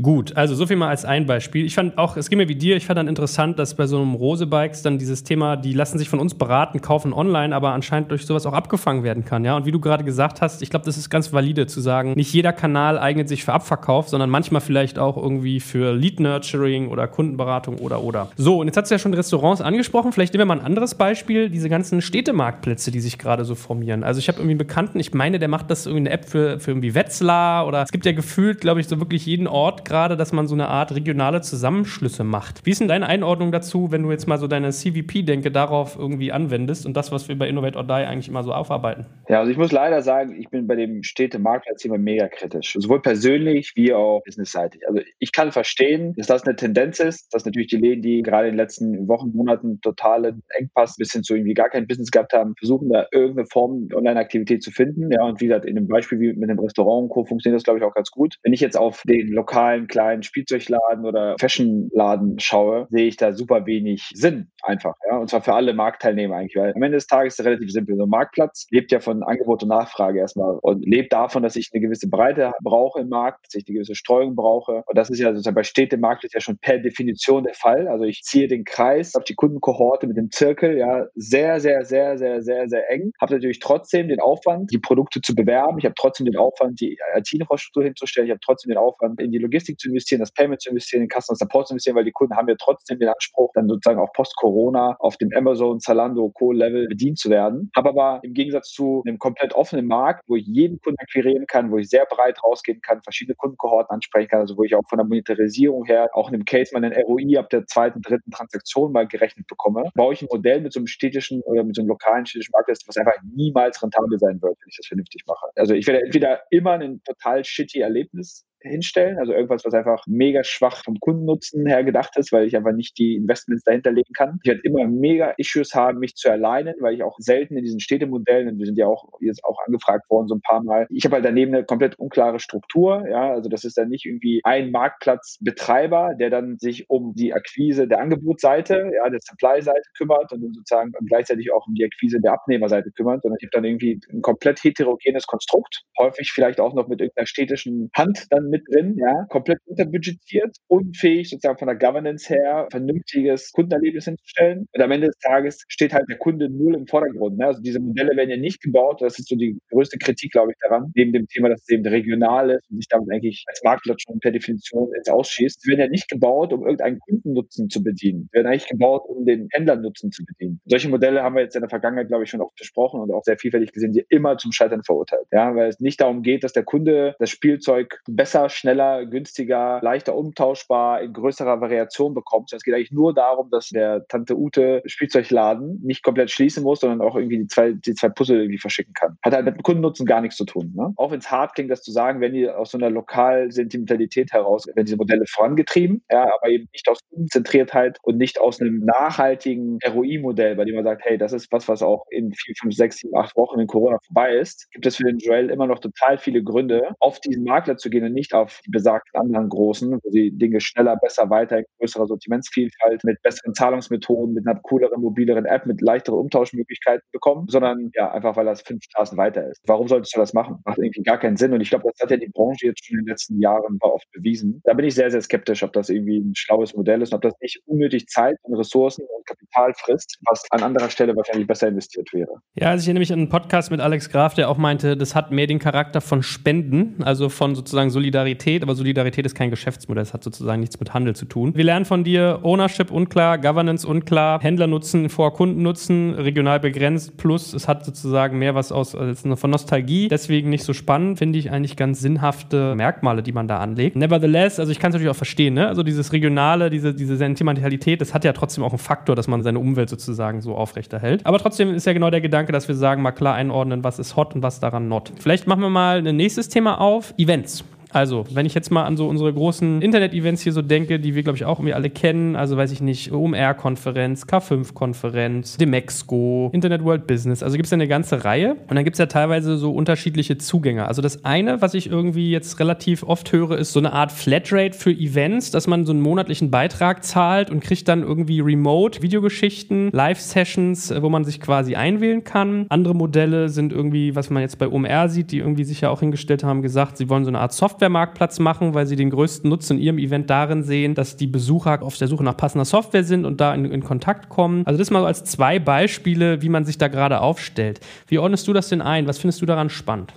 Gut, 0.00 0.34
also 0.38 0.54
so 0.54 0.64
viel 0.64 0.76
mal 0.76 0.88
als 0.88 1.04
ein 1.04 1.26
Beispiel. 1.26 1.66
Ich 1.66 1.74
fand 1.74 1.98
auch, 1.98 2.16
es 2.16 2.30
ging 2.30 2.38
mir 2.38 2.48
wie 2.48 2.54
dir, 2.54 2.76
ich 2.76 2.86
fand 2.86 2.96
dann 2.96 3.08
interessant, 3.08 3.58
dass 3.58 3.74
bei 3.74 3.86
so 3.86 3.98
einem 3.98 4.14
Rose-Bikes 4.14 4.80
dann 4.80 4.96
dieses 4.96 5.22
Thema, 5.22 5.56
die 5.56 5.74
lassen 5.74 5.98
sich 5.98 6.08
von 6.08 6.18
uns 6.18 6.32
beraten, 6.32 6.80
kaufen 6.80 7.12
online, 7.12 7.54
aber 7.54 7.72
anscheinend 7.72 8.10
durch 8.10 8.24
sowas 8.24 8.46
auch 8.46 8.54
abgefangen 8.54 9.02
werden 9.04 9.26
kann, 9.26 9.44
ja. 9.44 9.54
Und 9.54 9.66
wie 9.66 9.70
du 9.70 9.80
gerade 9.80 10.02
gesagt 10.02 10.40
hast, 10.40 10.62
ich 10.62 10.70
glaube, 10.70 10.86
das 10.86 10.96
ist 10.96 11.10
ganz 11.10 11.30
valide 11.34 11.66
zu 11.66 11.82
sagen, 11.82 12.14
nicht 12.14 12.32
jeder 12.32 12.54
Kanal 12.54 12.98
eignet 12.98 13.28
sich 13.28 13.44
für 13.44 13.52
Abverkauf, 13.52 14.08
sondern 14.08 14.30
manchmal 14.30 14.62
vielleicht 14.62 14.98
auch 14.98 15.18
irgendwie 15.18 15.60
für 15.60 15.92
Lead-Nurturing 15.92 16.88
oder 16.88 17.06
Kundenberatung 17.06 17.76
oder 17.76 18.02
oder. 18.02 18.30
So, 18.38 18.60
und 18.60 18.68
jetzt 18.68 18.78
hast 18.78 18.90
du 18.90 18.94
ja 18.94 18.98
schon 18.98 19.12
Restaurants 19.12 19.60
angesprochen, 19.60 20.12
vielleicht 20.12 20.32
nehmen 20.32 20.48
wir 20.48 20.54
mal 20.54 20.60
ein 20.60 20.64
anderes 20.64 20.94
Beispiel, 20.94 21.50
diese 21.50 21.68
ganzen 21.68 22.00
Städtemarktplätze, 22.00 22.92
die 22.92 23.00
sich 23.00 23.18
gerade 23.18 23.44
so 23.44 23.54
formieren. 23.54 24.04
Also 24.04 24.20
ich 24.20 24.28
habe 24.28 24.38
irgendwie 24.38 24.52
einen 24.52 24.58
Bekannten, 24.58 24.98
ich 25.00 25.12
meine, 25.12 25.38
der 25.38 25.48
macht 25.48 25.70
das 25.70 25.84
irgendwie 25.84 26.08
eine 26.08 26.10
App 26.12 26.24
für, 26.24 26.58
für 26.60 26.70
irgendwie 26.70 26.94
Wetzlar 26.94 27.66
oder 27.66 27.82
es 27.82 27.92
gibt 27.92 28.06
ja 28.06 28.12
gefühlt, 28.12 28.62
glaube 28.62 28.80
ich, 28.80 28.88
so 28.88 28.98
wirklich 28.98 29.26
jeden 29.26 29.46
Ort 29.46 29.81
gerade, 29.84 30.16
dass 30.16 30.32
man 30.32 30.46
so 30.46 30.54
eine 30.54 30.68
Art 30.68 30.94
regionale 30.94 31.40
Zusammenschlüsse 31.40 32.24
macht. 32.24 32.64
Wie 32.64 32.70
ist 32.70 32.80
denn 32.80 32.88
deine 32.88 33.06
Einordnung 33.06 33.52
dazu, 33.52 33.90
wenn 33.90 34.02
du 34.02 34.10
jetzt 34.10 34.26
mal 34.26 34.38
so 34.38 34.46
deine 34.46 34.70
CVP-Denke 34.70 35.50
darauf 35.50 35.96
irgendwie 35.98 36.32
anwendest 36.32 36.86
und 36.86 36.96
das, 36.96 37.12
was 37.12 37.28
wir 37.28 37.38
bei 37.38 37.48
Innovate 37.48 37.76
or 37.76 37.84
Die 37.84 37.92
eigentlich 37.92 38.28
immer 38.28 38.42
so 38.42 38.52
aufarbeiten? 38.52 39.06
Ja, 39.28 39.40
also 39.40 39.50
ich 39.50 39.58
muss 39.58 39.72
leider 39.72 40.02
sagen, 40.02 40.34
ich 40.38 40.48
bin 40.48 40.66
bei 40.66 40.76
dem 40.76 41.02
Städte-Marktplatz-Thema 41.02 41.98
mega 41.98 42.28
kritisch. 42.28 42.76
Sowohl 42.78 43.02
persönlich 43.02 43.72
wie 43.76 43.92
auch 43.92 44.22
businessseitig. 44.24 44.82
Also 44.88 45.00
ich 45.18 45.32
kann 45.32 45.52
verstehen, 45.52 46.14
dass 46.16 46.26
das 46.26 46.44
eine 46.44 46.56
Tendenz 46.56 47.00
ist, 47.00 47.32
dass 47.34 47.44
natürlich 47.44 47.68
die 47.68 47.76
Läden, 47.76 48.02
die 48.02 48.22
gerade 48.22 48.48
in 48.48 48.52
den 48.52 48.58
letzten 48.58 49.08
Wochen, 49.08 49.32
Monaten 49.34 49.80
totalen 49.80 50.42
Engpass 50.50 50.96
bis 50.96 51.12
hin 51.12 51.22
zu 51.22 51.34
irgendwie 51.34 51.54
gar 51.54 51.70
kein 51.70 51.86
Business 51.86 52.10
gehabt 52.10 52.32
haben, 52.32 52.54
versuchen 52.58 52.90
da 52.90 53.06
irgendeine 53.12 53.46
Form 53.46 53.88
Online-Aktivität 53.92 54.62
zu 54.62 54.70
finden. 54.70 55.10
Ja, 55.10 55.24
und 55.24 55.40
wie 55.40 55.46
gesagt, 55.46 55.64
in 55.64 55.76
dem 55.76 55.88
Beispiel 55.88 56.20
wie 56.20 56.32
mit 56.32 56.50
dem 56.50 56.58
Restaurant 56.58 57.04
und 57.04 57.08
Co. 57.08 57.24
funktioniert 57.24 57.58
das, 57.58 57.64
glaube 57.64 57.78
ich, 57.78 57.84
auch 57.84 57.94
ganz 57.94 58.10
gut. 58.10 58.36
Wenn 58.42 58.52
ich 58.52 58.60
jetzt 58.60 58.76
auf 58.76 59.02
den 59.06 59.28
lokalen 59.28 59.71
normalen 59.72 59.86
kleinen 59.86 60.22
Spielzeugladen 60.22 61.04
oder 61.04 61.36
Fashionladen 61.40 62.38
schaue, 62.38 62.86
sehe 62.90 63.06
ich 63.06 63.16
da 63.16 63.32
super 63.32 63.66
wenig 63.66 64.10
Sinn 64.14 64.50
einfach. 64.62 64.94
Ja? 65.08 65.18
Und 65.18 65.30
zwar 65.30 65.42
für 65.42 65.54
alle 65.54 65.74
Marktteilnehmer 65.74 66.36
eigentlich, 66.36 66.56
weil 66.56 66.72
am 66.74 66.82
Ende 66.82 66.96
des 66.96 67.06
Tages 67.06 67.34
ist 67.34 67.40
es 67.40 67.46
relativ 67.46 67.70
simpel. 67.70 67.96
So 67.96 68.04
ein 68.04 68.08
Marktplatz 68.08 68.66
lebt 68.70 68.92
ja 68.92 69.00
von 69.00 69.22
Angebot 69.22 69.62
und 69.62 69.68
Nachfrage 69.68 70.18
erstmal 70.18 70.58
und 70.62 70.86
lebt 70.86 71.12
davon, 71.12 71.42
dass 71.42 71.56
ich 71.56 71.70
eine 71.72 71.80
gewisse 71.80 72.08
Breite 72.08 72.52
brauche 72.62 73.00
im 73.00 73.08
Markt, 73.08 73.46
dass 73.46 73.54
ich 73.54 73.66
eine 73.66 73.74
gewisse 73.74 73.94
Streuung 73.94 74.34
brauche. 74.34 74.82
Und 74.86 74.96
das 74.96 75.10
ist 75.10 75.18
ja 75.18 75.30
sozusagen 75.30 75.54
bei 75.54 75.64
Städtemarkt 75.64 76.26
ja 76.32 76.40
schon 76.40 76.58
per 76.58 76.78
Definition 76.78 77.44
der 77.44 77.54
Fall. 77.54 77.88
Also 77.88 78.04
ich 78.04 78.22
ziehe 78.22 78.48
den 78.48 78.64
Kreis 78.64 79.14
auf 79.14 79.24
die 79.24 79.34
Kundenkohorte 79.34 80.06
mit 80.06 80.16
dem 80.16 80.30
Zirkel 80.30 80.76
ja 80.76 81.06
sehr, 81.14 81.60
sehr, 81.60 81.84
sehr, 81.84 82.18
sehr, 82.18 82.42
sehr, 82.42 82.68
sehr 82.68 82.90
eng. 82.90 83.12
Habe 83.20 83.34
natürlich 83.34 83.58
trotzdem 83.58 84.08
den 84.08 84.20
Aufwand, 84.20 84.70
die 84.72 84.78
Produkte 84.78 85.20
zu 85.20 85.34
bewerben. 85.34 85.78
Ich 85.78 85.84
habe 85.84 85.94
trotzdem 85.96 86.26
den 86.26 86.36
Aufwand, 86.36 86.80
die 86.80 86.98
IT-Infrastruktur 87.16 87.84
hinzustellen. 87.84 88.26
Ich 88.26 88.30
habe 88.30 88.40
trotzdem 88.40 88.70
den 88.70 88.78
Aufwand, 88.78 89.20
in 89.20 89.32
die 89.32 89.38
Logistik 89.38 89.61
zu 89.64 89.88
investieren, 89.88 90.20
das 90.20 90.32
Payment 90.32 90.60
zu 90.60 90.70
investieren, 90.70 91.02
in 91.02 91.08
Customer 91.08 91.36
Support 91.36 91.68
zu 91.68 91.74
investieren, 91.74 91.96
weil 91.96 92.04
die 92.04 92.12
Kunden 92.12 92.36
haben 92.36 92.48
ja 92.48 92.56
trotzdem 92.58 92.98
den 92.98 93.08
Anspruch, 93.08 93.50
dann 93.54 93.68
sozusagen 93.68 94.00
auch 94.00 94.12
post-Corona 94.12 94.96
auf 94.98 95.16
dem 95.16 95.30
Amazon, 95.34 95.80
Zalando, 95.80 96.30
Co-Level 96.30 96.88
bedient 96.88 97.18
zu 97.18 97.30
werden. 97.30 97.70
Habe 97.76 97.90
aber 97.90 98.20
im 98.22 98.34
Gegensatz 98.34 98.70
zu 98.70 99.02
einem 99.06 99.18
komplett 99.18 99.54
offenen 99.54 99.86
Markt, 99.86 100.22
wo 100.26 100.36
ich 100.36 100.46
jeden 100.46 100.80
Kunden 100.80 100.98
akquirieren 101.00 101.46
kann, 101.46 101.70
wo 101.70 101.78
ich 101.78 101.88
sehr 101.88 102.06
breit 102.06 102.42
rausgehen 102.44 102.80
kann, 102.80 103.02
verschiedene 103.02 103.34
Kundenkohorten 103.36 103.94
ansprechen 103.94 104.28
kann, 104.28 104.40
also 104.40 104.56
wo 104.56 104.64
ich 104.64 104.74
auch 104.74 104.82
von 104.88 104.98
der 104.98 105.06
Monetarisierung 105.06 105.84
her 105.84 106.08
auch 106.12 106.28
in 106.28 106.34
einem 106.34 106.44
Case 106.44 106.70
mal 106.72 106.84
einen 106.84 106.94
ROI 106.94 107.38
ab 107.38 107.50
der 107.50 107.66
zweiten, 107.66 108.00
dritten 108.02 108.30
Transaktion 108.30 108.92
mal 108.92 109.06
gerechnet 109.06 109.46
bekomme, 109.46 109.84
baue 109.94 110.14
ich 110.14 110.22
ein 110.22 110.28
Modell 110.30 110.60
mit 110.60 110.72
so 110.72 110.80
einem 110.80 110.86
städtischen 110.86 111.42
oder 111.42 111.64
mit 111.64 111.76
so 111.76 111.82
einem 111.82 111.88
lokalen 111.88 112.26
städtischen 112.26 112.52
Markt, 112.52 112.68
was 112.68 112.96
einfach 112.96 113.16
niemals 113.34 113.82
rentabel 113.82 114.18
sein 114.18 114.40
wird, 114.40 114.56
wenn 114.60 114.68
ich 114.68 114.76
das 114.76 114.86
vernünftig 114.86 115.22
mache. 115.26 115.46
Also 115.56 115.74
ich 115.74 115.86
werde 115.86 116.04
entweder 116.04 116.40
immer 116.50 116.72
ein 116.72 117.02
total 117.04 117.44
shitty 117.44 117.80
Erlebnis 117.80 118.44
hinstellen. 118.62 119.18
Also 119.18 119.32
irgendwas, 119.32 119.64
was 119.64 119.74
einfach 119.74 120.04
mega 120.06 120.44
schwach 120.44 120.82
vom 120.84 120.98
Kundennutzen 121.00 121.66
her 121.66 121.84
gedacht 121.84 122.16
ist, 122.16 122.32
weil 122.32 122.46
ich 122.46 122.56
einfach 122.56 122.72
nicht 122.72 122.98
die 122.98 123.16
Investments 123.16 123.64
dahinter 123.64 123.92
legen 123.92 124.12
kann. 124.14 124.38
Ich 124.42 124.48
werde 124.48 124.62
immer 124.64 124.86
mega 124.86 125.34
Issues 125.36 125.74
haben, 125.74 125.98
mich 125.98 126.14
zu 126.14 126.30
alleinen, 126.30 126.74
weil 126.80 126.94
ich 126.94 127.02
auch 127.02 127.16
selten 127.18 127.56
in 127.56 127.64
diesen 127.64 127.80
Städtemodellen, 127.80 128.48
und 128.48 128.58
wir 128.58 128.66
sind 128.66 128.78
ja 128.78 128.86
auch 128.86 129.08
jetzt 129.20 129.44
auch 129.44 129.58
angefragt 129.66 130.08
worden 130.10 130.28
so 130.28 130.34
ein 130.34 130.40
paar 130.40 130.62
Mal, 130.62 130.86
ich 130.90 131.04
habe 131.04 131.16
halt 131.16 131.24
daneben 131.24 131.54
eine 131.54 131.64
komplett 131.64 131.98
unklare 131.98 132.40
Struktur. 132.40 133.04
Ja, 133.08 133.32
also 133.32 133.48
das 133.48 133.64
ist 133.64 133.78
dann 133.78 133.88
nicht 133.88 134.06
irgendwie 134.06 134.40
ein 134.44 134.70
Marktplatzbetreiber, 134.70 136.14
der 136.18 136.30
dann 136.30 136.58
sich 136.58 136.88
um 136.88 137.14
die 137.14 137.32
Akquise 137.32 137.88
der 137.88 138.00
Angebotsseite, 138.00 138.90
ja, 138.94 139.08
der 139.08 139.20
Supply-Seite 139.22 139.82
kümmert 139.96 140.32
und 140.32 140.42
dann 140.42 140.52
sozusagen 140.52 140.92
gleichzeitig 141.06 141.52
auch 141.52 141.66
um 141.66 141.74
die 141.74 141.84
Akquise 141.84 142.20
der 142.20 142.32
Abnehmerseite 142.32 142.90
kümmert, 142.92 143.22
sondern 143.22 143.38
ich 143.40 143.46
habe 143.46 143.52
dann 143.52 143.64
irgendwie 143.64 144.00
ein 144.10 144.22
komplett 144.22 144.62
heterogenes 144.62 145.26
Konstrukt, 145.26 145.82
häufig 145.98 146.30
vielleicht 146.32 146.60
auch 146.60 146.74
noch 146.74 146.88
mit 146.88 147.00
irgendeiner 147.00 147.26
städtischen 147.26 147.90
Hand 147.94 148.26
dann 148.30 148.48
mit 148.52 148.62
drin, 148.70 148.96
ja, 148.98 149.24
komplett 149.30 149.58
unterbudgetiert, 149.66 150.56
unfähig 150.68 151.30
sozusagen 151.30 151.58
von 151.58 151.68
der 151.68 151.76
Governance 151.76 152.28
her 152.28 152.68
vernünftiges 152.70 153.50
Kundenerlebnis 153.52 154.04
hinzustellen. 154.04 154.66
Und 154.72 154.82
am 154.82 154.90
Ende 154.90 155.08
des 155.08 155.18
Tages 155.18 155.64
steht 155.68 155.92
halt 155.92 156.04
der 156.08 156.18
Kunde 156.18 156.48
null 156.48 156.74
im 156.74 156.86
Vordergrund. 156.86 157.38
Ne? 157.38 157.46
Also 157.46 157.62
diese 157.62 157.80
Modelle 157.80 158.16
werden 158.16 158.30
ja 158.30 158.36
nicht 158.36 158.62
gebaut. 158.62 159.00
Das 159.00 159.18
ist 159.18 159.28
so 159.28 159.36
die 159.36 159.58
größte 159.70 159.98
Kritik, 159.98 160.32
glaube 160.32 160.52
ich, 160.52 160.58
daran, 160.60 160.92
neben 160.94 161.12
dem 161.12 161.26
Thema, 161.26 161.48
dass 161.48 161.62
es 161.62 161.68
eben 161.70 161.84
regional 161.86 162.50
ist 162.50 162.70
und 162.70 162.76
sich 162.76 162.88
damit 162.88 163.10
eigentlich 163.10 163.44
als 163.48 163.62
Marktplatz 163.64 164.02
schon 164.02 164.20
per 164.20 164.30
Definition 164.30 164.90
ins 164.94 165.08
Ausschießt. 165.08 165.62
Sie 165.62 165.70
werden 165.70 165.80
ja 165.80 165.88
nicht 165.88 166.08
gebaut, 166.08 166.52
um 166.52 166.62
irgendeinen 166.62 166.98
Kundennutzen 166.98 167.70
zu 167.70 167.82
bedienen. 167.82 168.28
Sie 168.30 168.36
werden 168.36 168.46
eigentlich 168.46 168.68
gebaut, 168.68 169.02
um 169.06 169.24
den 169.24 169.48
Händlernutzen 169.52 170.12
zu 170.12 170.24
bedienen. 170.24 170.60
Solche 170.66 170.88
Modelle 170.88 171.22
haben 171.22 171.34
wir 171.34 171.42
jetzt 171.42 171.56
in 171.56 171.62
der 171.62 171.70
Vergangenheit, 171.70 172.08
glaube 172.08 172.24
ich, 172.24 172.30
schon 172.30 172.42
oft 172.42 172.54
besprochen 172.56 173.00
und 173.00 173.10
auch 173.12 173.22
sehr 173.24 173.38
vielfältig 173.38 173.72
gesehen, 173.72 173.92
die 173.92 174.04
immer 174.10 174.36
zum 174.36 174.52
Scheitern 174.52 174.82
verurteilt. 174.84 175.26
Ja, 175.32 175.54
weil 175.54 175.68
es 175.68 175.80
nicht 175.80 176.00
darum 176.00 176.22
geht, 176.22 176.44
dass 176.44 176.52
der 176.52 176.64
Kunde 176.64 177.14
das 177.18 177.30
Spielzeug 177.30 178.00
besser 178.06 178.41
besser, 178.42 178.48
schneller, 178.48 179.06
günstiger, 179.06 179.80
leichter 179.82 180.14
umtauschbar, 180.16 181.02
in 181.02 181.12
größerer 181.12 181.60
Variation 181.60 182.14
bekommst. 182.14 182.52
Es 182.52 182.62
geht 182.62 182.74
eigentlich 182.74 182.92
nur 182.92 183.14
darum, 183.14 183.50
dass 183.50 183.68
der 183.68 184.06
Tante 184.08 184.36
Ute 184.36 184.82
Spielzeugladen 184.86 185.80
nicht 185.82 186.02
komplett 186.02 186.30
schließen 186.30 186.62
muss, 186.62 186.80
sondern 186.80 187.00
auch 187.00 187.16
irgendwie 187.16 187.38
die 187.38 187.46
zwei, 187.46 187.72
die 187.72 187.94
zwei 187.94 188.08
Puzzle 188.08 188.40
irgendwie 188.40 188.58
verschicken 188.58 188.94
kann. 188.94 189.16
Hat 189.22 189.34
halt 189.34 189.44
mit 189.44 189.56
dem 189.56 189.62
Kundennutzen 189.62 190.06
gar 190.06 190.20
nichts 190.20 190.36
zu 190.36 190.44
tun. 190.44 190.72
Ne? 190.74 190.92
Auch 190.96 191.10
wenn 191.10 191.18
es 191.18 191.30
hart 191.30 191.54
klingt, 191.54 191.70
das 191.70 191.82
zu 191.82 191.92
sagen, 191.92 192.20
wenn 192.20 192.32
die 192.32 192.48
aus 192.48 192.70
so 192.70 192.78
einer 192.78 192.90
Lokal-Sentimentalität 192.90 194.32
heraus, 194.32 194.66
wenn 194.74 194.84
diese 194.84 194.96
Modelle 194.96 195.24
vorangetrieben, 195.26 196.02
ja, 196.10 196.22
aber 196.22 196.48
eben 196.48 196.68
nicht 196.72 196.88
aus 196.88 197.00
Kundenzentriertheit 197.10 197.98
und 198.02 198.16
nicht 198.16 198.40
aus 198.40 198.60
einem 198.60 198.84
nachhaltigen 198.84 199.78
ROI-Modell, 199.86 200.56
bei 200.56 200.64
dem 200.64 200.74
man 200.74 200.84
sagt, 200.84 201.02
hey, 201.04 201.18
das 201.18 201.32
ist 201.32 201.50
was, 201.52 201.68
was 201.68 201.82
auch 201.82 202.04
in 202.10 202.32
vier, 202.32 202.54
fünf, 202.60 202.74
sechs, 202.74 202.98
sieben, 202.98 203.16
acht 203.16 203.36
Wochen 203.36 203.60
in 203.60 203.66
Corona 203.66 203.98
vorbei 204.06 204.34
ist, 204.34 204.70
gibt 204.72 204.86
es 204.86 204.96
für 204.96 205.04
den 205.04 205.18
Joel 205.18 205.50
immer 205.50 205.66
noch 205.66 205.78
total 205.78 206.18
viele 206.18 206.42
Gründe, 206.42 206.94
auf 207.00 207.20
diesen 207.20 207.44
Makler 207.44 207.76
zu 207.76 207.90
gehen 207.90 208.04
und 208.04 208.12
nicht 208.12 208.31
auf 208.34 208.60
die 208.66 208.70
besagten 208.70 209.20
anderen 209.20 209.48
großen, 209.48 209.98
wo 210.02 210.10
sie 210.10 210.30
Dinge 210.32 210.60
schneller, 210.60 210.96
besser, 210.96 211.30
weiter, 211.30 211.62
größere 211.78 212.06
Sortimentsvielfalt, 212.06 213.04
mit 213.04 213.20
besseren 213.22 213.54
Zahlungsmethoden, 213.54 214.34
mit 214.34 214.46
einer 214.46 214.58
cooleren, 214.60 215.00
mobileren 215.00 215.44
App, 215.44 215.66
mit 215.66 215.80
leichteren 215.80 216.18
Umtauschmöglichkeiten 216.18 217.06
bekommen, 217.12 217.46
sondern 217.48 217.90
ja, 217.94 218.10
einfach 218.12 218.36
weil 218.36 218.46
das 218.46 218.62
fünf 218.62 218.82
Straßen 218.84 219.16
weiter 219.18 219.48
ist. 219.48 219.60
Warum 219.66 219.88
solltest 219.88 220.14
du 220.14 220.20
das 220.20 220.32
machen? 220.32 220.58
Macht 220.64 220.78
irgendwie 220.78 221.02
gar 221.02 221.18
keinen 221.18 221.36
Sinn. 221.36 221.52
Und 221.52 221.60
ich 221.60 221.70
glaube, 221.70 221.84
das 221.90 222.00
hat 222.02 222.10
ja 222.10 222.16
die 222.16 222.30
Branche 222.32 222.66
jetzt 222.66 222.84
schon 222.84 222.98
in 222.98 223.04
den 223.04 223.10
letzten 223.10 223.40
Jahren 223.40 223.78
oft 223.80 224.10
bewiesen. 224.12 224.60
Da 224.64 224.74
bin 224.74 224.86
ich 224.86 224.94
sehr, 224.94 225.10
sehr 225.10 225.22
skeptisch, 225.22 225.62
ob 225.62 225.72
das 225.72 225.88
irgendwie 225.88 226.18
ein 226.18 226.34
schlaues 226.34 226.74
Modell 226.74 227.02
ist 227.02 227.12
und 227.12 227.16
ob 227.16 227.22
das 227.22 227.34
nicht 227.40 227.60
unnötig 227.66 228.06
Zeit 228.06 228.36
und 228.42 228.56
Ressourcen 228.56 229.04
und 229.16 229.26
Kapital 229.26 229.72
frisst, 229.76 230.18
was 230.28 230.44
an 230.50 230.62
anderer 230.62 230.90
Stelle 230.90 231.16
wahrscheinlich 231.16 231.46
besser 231.46 231.68
investiert 231.68 232.12
wäre. 232.12 232.32
Ja, 232.54 232.70
also 232.70 232.82
ich 232.82 232.88
erinnere 232.88 233.00
mich 233.00 233.12
an 233.12 233.20
einen 233.20 233.28
Podcast 233.28 233.70
mit 233.70 233.80
Alex 233.80 234.10
Graf, 234.10 234.34
der 234.34 234.48
auch 234.48 234.58
meinte, 234.58 234.96
das 234.96 235.14
hat 235.14 235.30
mehr 235.30 235.46
den 235.46 235.58
Charakter 235.58 236.00
von 236.00 236.22
Spenden, 236.22 237.02
also 237.02 237.28
von 237.28 237.54
sozusagen 237.54 237.90
Solidarität, 237.90 238.21
aber 238.62 238.74
Solidarität 238.74 239.26
ist 239.26 239.34
kein 239.34 239.50
Geschäftsmodell, 239.50 240.02
es 240.02 240.14
hat 240.14 240.24
sozusagen 240.24 240.60
nichts 240.60 240.78
mit 240.78 240.94
Handel 240.94 241.14
zu 241.14 241.24
tun. 241.24 241.52
Wir 241.54 241.64
lernen 241.64 241.84
von 241.84 242.04
dir 242.04 242.40
Ownership 242.42 242.90
unklar, 242.90 243.38
Governance 243.38 243.86
unklar, 243.86 244.40
Händler 244.40 244.66
nutzen 244.66 245.08
vor 245.08 245.32
Kunden 245.32 245.62
nutzen, 245.62 246.14
regional 246.14 246.60
begrenzt, 246.60 247.16
plus 247.16 247.52
es 247.52 247.68
hat 247.68 247.84
sozusagen 247.84 248.38
mehr 248.38 248.54
was 248.54 248.72
aus 248.72 248.94
als 248.94 249.22
von 249.34 249.50
Nostalgie, 249.50 250.08
deswegen 250.08 250.50
nicht 250.50 250.64
so 250.64 250.72
spannend, 250.72 251.18
finde 251.18 251.38
ich 251.38 251.50
eigentlich 251.50 251.76
ganz 251.76 252.00
sinnhafte 252.00 252.74
Merkmale, 252.74 253.22
die 253.22 253.32
man 253.32 253.48
da 253.48 253.58
anlegt. 253.58 253.96
Nevertheless, 253.96 254.58
also 254.58 254.72
ich 254.72 254.78
kann 254.78 254.90
es 254.90 254.94
natürlich 254.94 255.10
auch 255.10 255.16
verstehen, 255.16 255.54
ne? 255.54 255.68
also 255.68 255.82
dieses 255.82 256.12
regionale, 256.12 256.70
diese, 256.70 256.94
diese 256.94 257.16
Sentimentalität, 257.16 258.00
das 258.00 258.14
hat 258.14 258.24
ja 258.24 258.32
trotzdem 258.32 258.64
auch 258.64 258.70
einen 258.70 258.78
Faktor, 258.78 259.16
dass 259.16 259.28
man 259.28 259.42
seine 259.42 259.58
Umwelt 259.58 259.88
sozusagen 259.88 260.40
so 260.40 260.54
aufrechterhält. 260.54 261.24
Aber 261.24 261.38
trotzdem 261.38 261.74
ist 261.74 261.86
ja 261.86 261.92
genau 261.92 262.10
der 262.10 262.20
Gedanke, 262.20 262.52
dass 262.52 262.68
wir 262.68 262.74
sagen, 262.74 263.02
mal 263.02 263.12
klar 263.12 263.34
einordnen, 263.34 263.84
was 263.84 263.98
ist 263.98 264.16
hot 264.16 264.34
und 264.34 264.42
was 264.42 264.60
daran 264.60 264.88
not. 264.88 265.12
Vielleicht 265.18 265.46
machen 265.46 265.62
wir 265.62 265.70
mal 265.70 266.06
ein 266.06 266.16
nächstes 266.16 266.48
Thema 266.48 266.80
auf, 266.80 267.14
Events. 267.18 267.64
Also, 267.92 268.24
wenn 268.30 268.46
ich 268.46 268.54
jetzt 268.54 268.70
mal 268.70 268.84
an 268.84 268.96
so 268.96 269.08
unsere 269.08 269.32
großen 269.32 269.82
Internet-Events 269.82 270.42
hier 270.42 270.52
so 270.52 270.62
denke, 270.62 270.98
die 270.98 271.14
wir, 271.14 271.22
glaube 271.22 271.36
ich, 271.36 271.44
auch 271.44 271.58
irgendwie 271.58 271.74
alle 271.74 271.90
kennen, 271.90 272.36
also 272.36 272.56
weiß 272.56 272.72
ich 272.72 272.80
nicht, 272.80 273.12
OMR-Konferenz, 273.12 274.24
K5-Konferenz, 274.24 275.58
Demexco, 275.58 276.50
Internet 276.52 276.84
World 276.84 277.06
Business, 277.06 277.42
also 277.42 277.56
gibt 277.56 277.66
es 277.66 277.70
ja 277.70 277.76
eine 277.76 277.88
ganze 277.88 278.24
Reihe 278.24 278.56
und 278.68 278.76
dann 278.76 278.84
gibt 278.84 278.94
es 278.94 278.98
ja 278.98 279.06
teilweise 279.06 279.58
so 279.58 279.72
unterschiedliche 279.72 280.38
Zugänge. 280.38 280.88
Also 280.88 281.02
das 281.02 281.24
eine, 281.24 281.60
was 281.60 281.74
ich 281.74 281.90
irgendwie 281.90 282.30
jetzt 282.30 282.58
relativ 282.60 283.02
oft 283.02 283.30
höre, 283.32 283.58
ist 283.58 283.72
so 283.72 283.78
eine 283.78 283.92
Art 283.92 284.10
Flatrate 284.10 284.76
für 284.76 284.90
Events, 284.90 285.50
dass 285.50 285.66
man 285.66 285.84
so 285.84 285.92
einen 285.92 286.00
monatlichen 286.00 286.50
Beitrag 286.50 287.04
zahlt 287.04 287.50
und 287.50 287.60
kriegt 287.60 287.88
dann 287.88 288.02
irgendwie 288.02 288.40
Remote 288.40 289.02
Videogeschichten, 289.02 289.90
Live-Sessions, 289.92 290.94
wo 291.00 291.08
man 291.08 291.24
sich 291.24 291.40
quasi 291.40 291.74
einwählen 291.74 292.24
kann. 292.24 292.66
Andere 292.68 292.94
Modelle 292.94 293.48
sind 293.48 293.72
irgendwie, 293.72 294.16
was 294.16 294.30
man 294.30 294.42
jetzt 294.42 294.58
bei 294.58 294.68
OMR 294.68 295.08
sieht, 295.08 295.30
die 295.30 295.38
irgendwie 295.38 295.64
sich 295.64 295.80
ja 295.82 295.90
auch 295.90 296.00
hingestellt 296.00 296.44
haben, 296.44 296.62
gesagt, 296.62 296.96
sie 296.96 297.08
wollen 297.08 297.24
so 297.24 297.30
eine 297.30 297.40
Art 297.40 297.52
Software 297.52 297.81
Softwaremarktplatz 297.82 298.38
machen, 298.38 298.74
weil 298.74 298.86
sie 298.86 298.94
den 298.94 299.10
größten 299.10 299.50
Nutzen 299.50 299.78
in 299.78 299.82
ihrem 299.82 299.98
Event 299.98 300.30
darin 300.30 300.62
sehen, 300.62 300.94
dass 300.94 301.16
die 301.16 301.26
Besucher 301.26 301.82
auf 301.82 301.96
der 301.96 302.06
Suche 302.06 302.22
nach 302.22 302.36
passender 302.36 302.64
Software 302.64 303.02
sind 303.02 303.24
und 303.24 303.40
da 303.40 303.54
in, 303.54 303.64
in 303.64 303.82
Kontakt 303.82 304.28
kommen. 304.28 304.64
Also 304.66 304.78
das 304.78 304.90
mal 304.90 305.00
so 305.00 305.06
als 305.06 305.24
zwei 305.24 305.58
Beispiele, 305.58 306.42
wie 306.42 306.48
man 306.48 306.64
sich 306.64 306.78
da 306.78 306.86
gerade 306.86 307.20
aufstellt. 307.20 307.80
Wie 308.06 308.18
ordnest 308.18 308.46
du 308.46 308.52
das 308.52 308.68
denn 308.68 308.82
ein? 308.82 309.08
Was 309.08 309.18
findest 309.18 309.42
du 309.42 309.46
daran 309.46 309.68
spannend? 309.68 310.12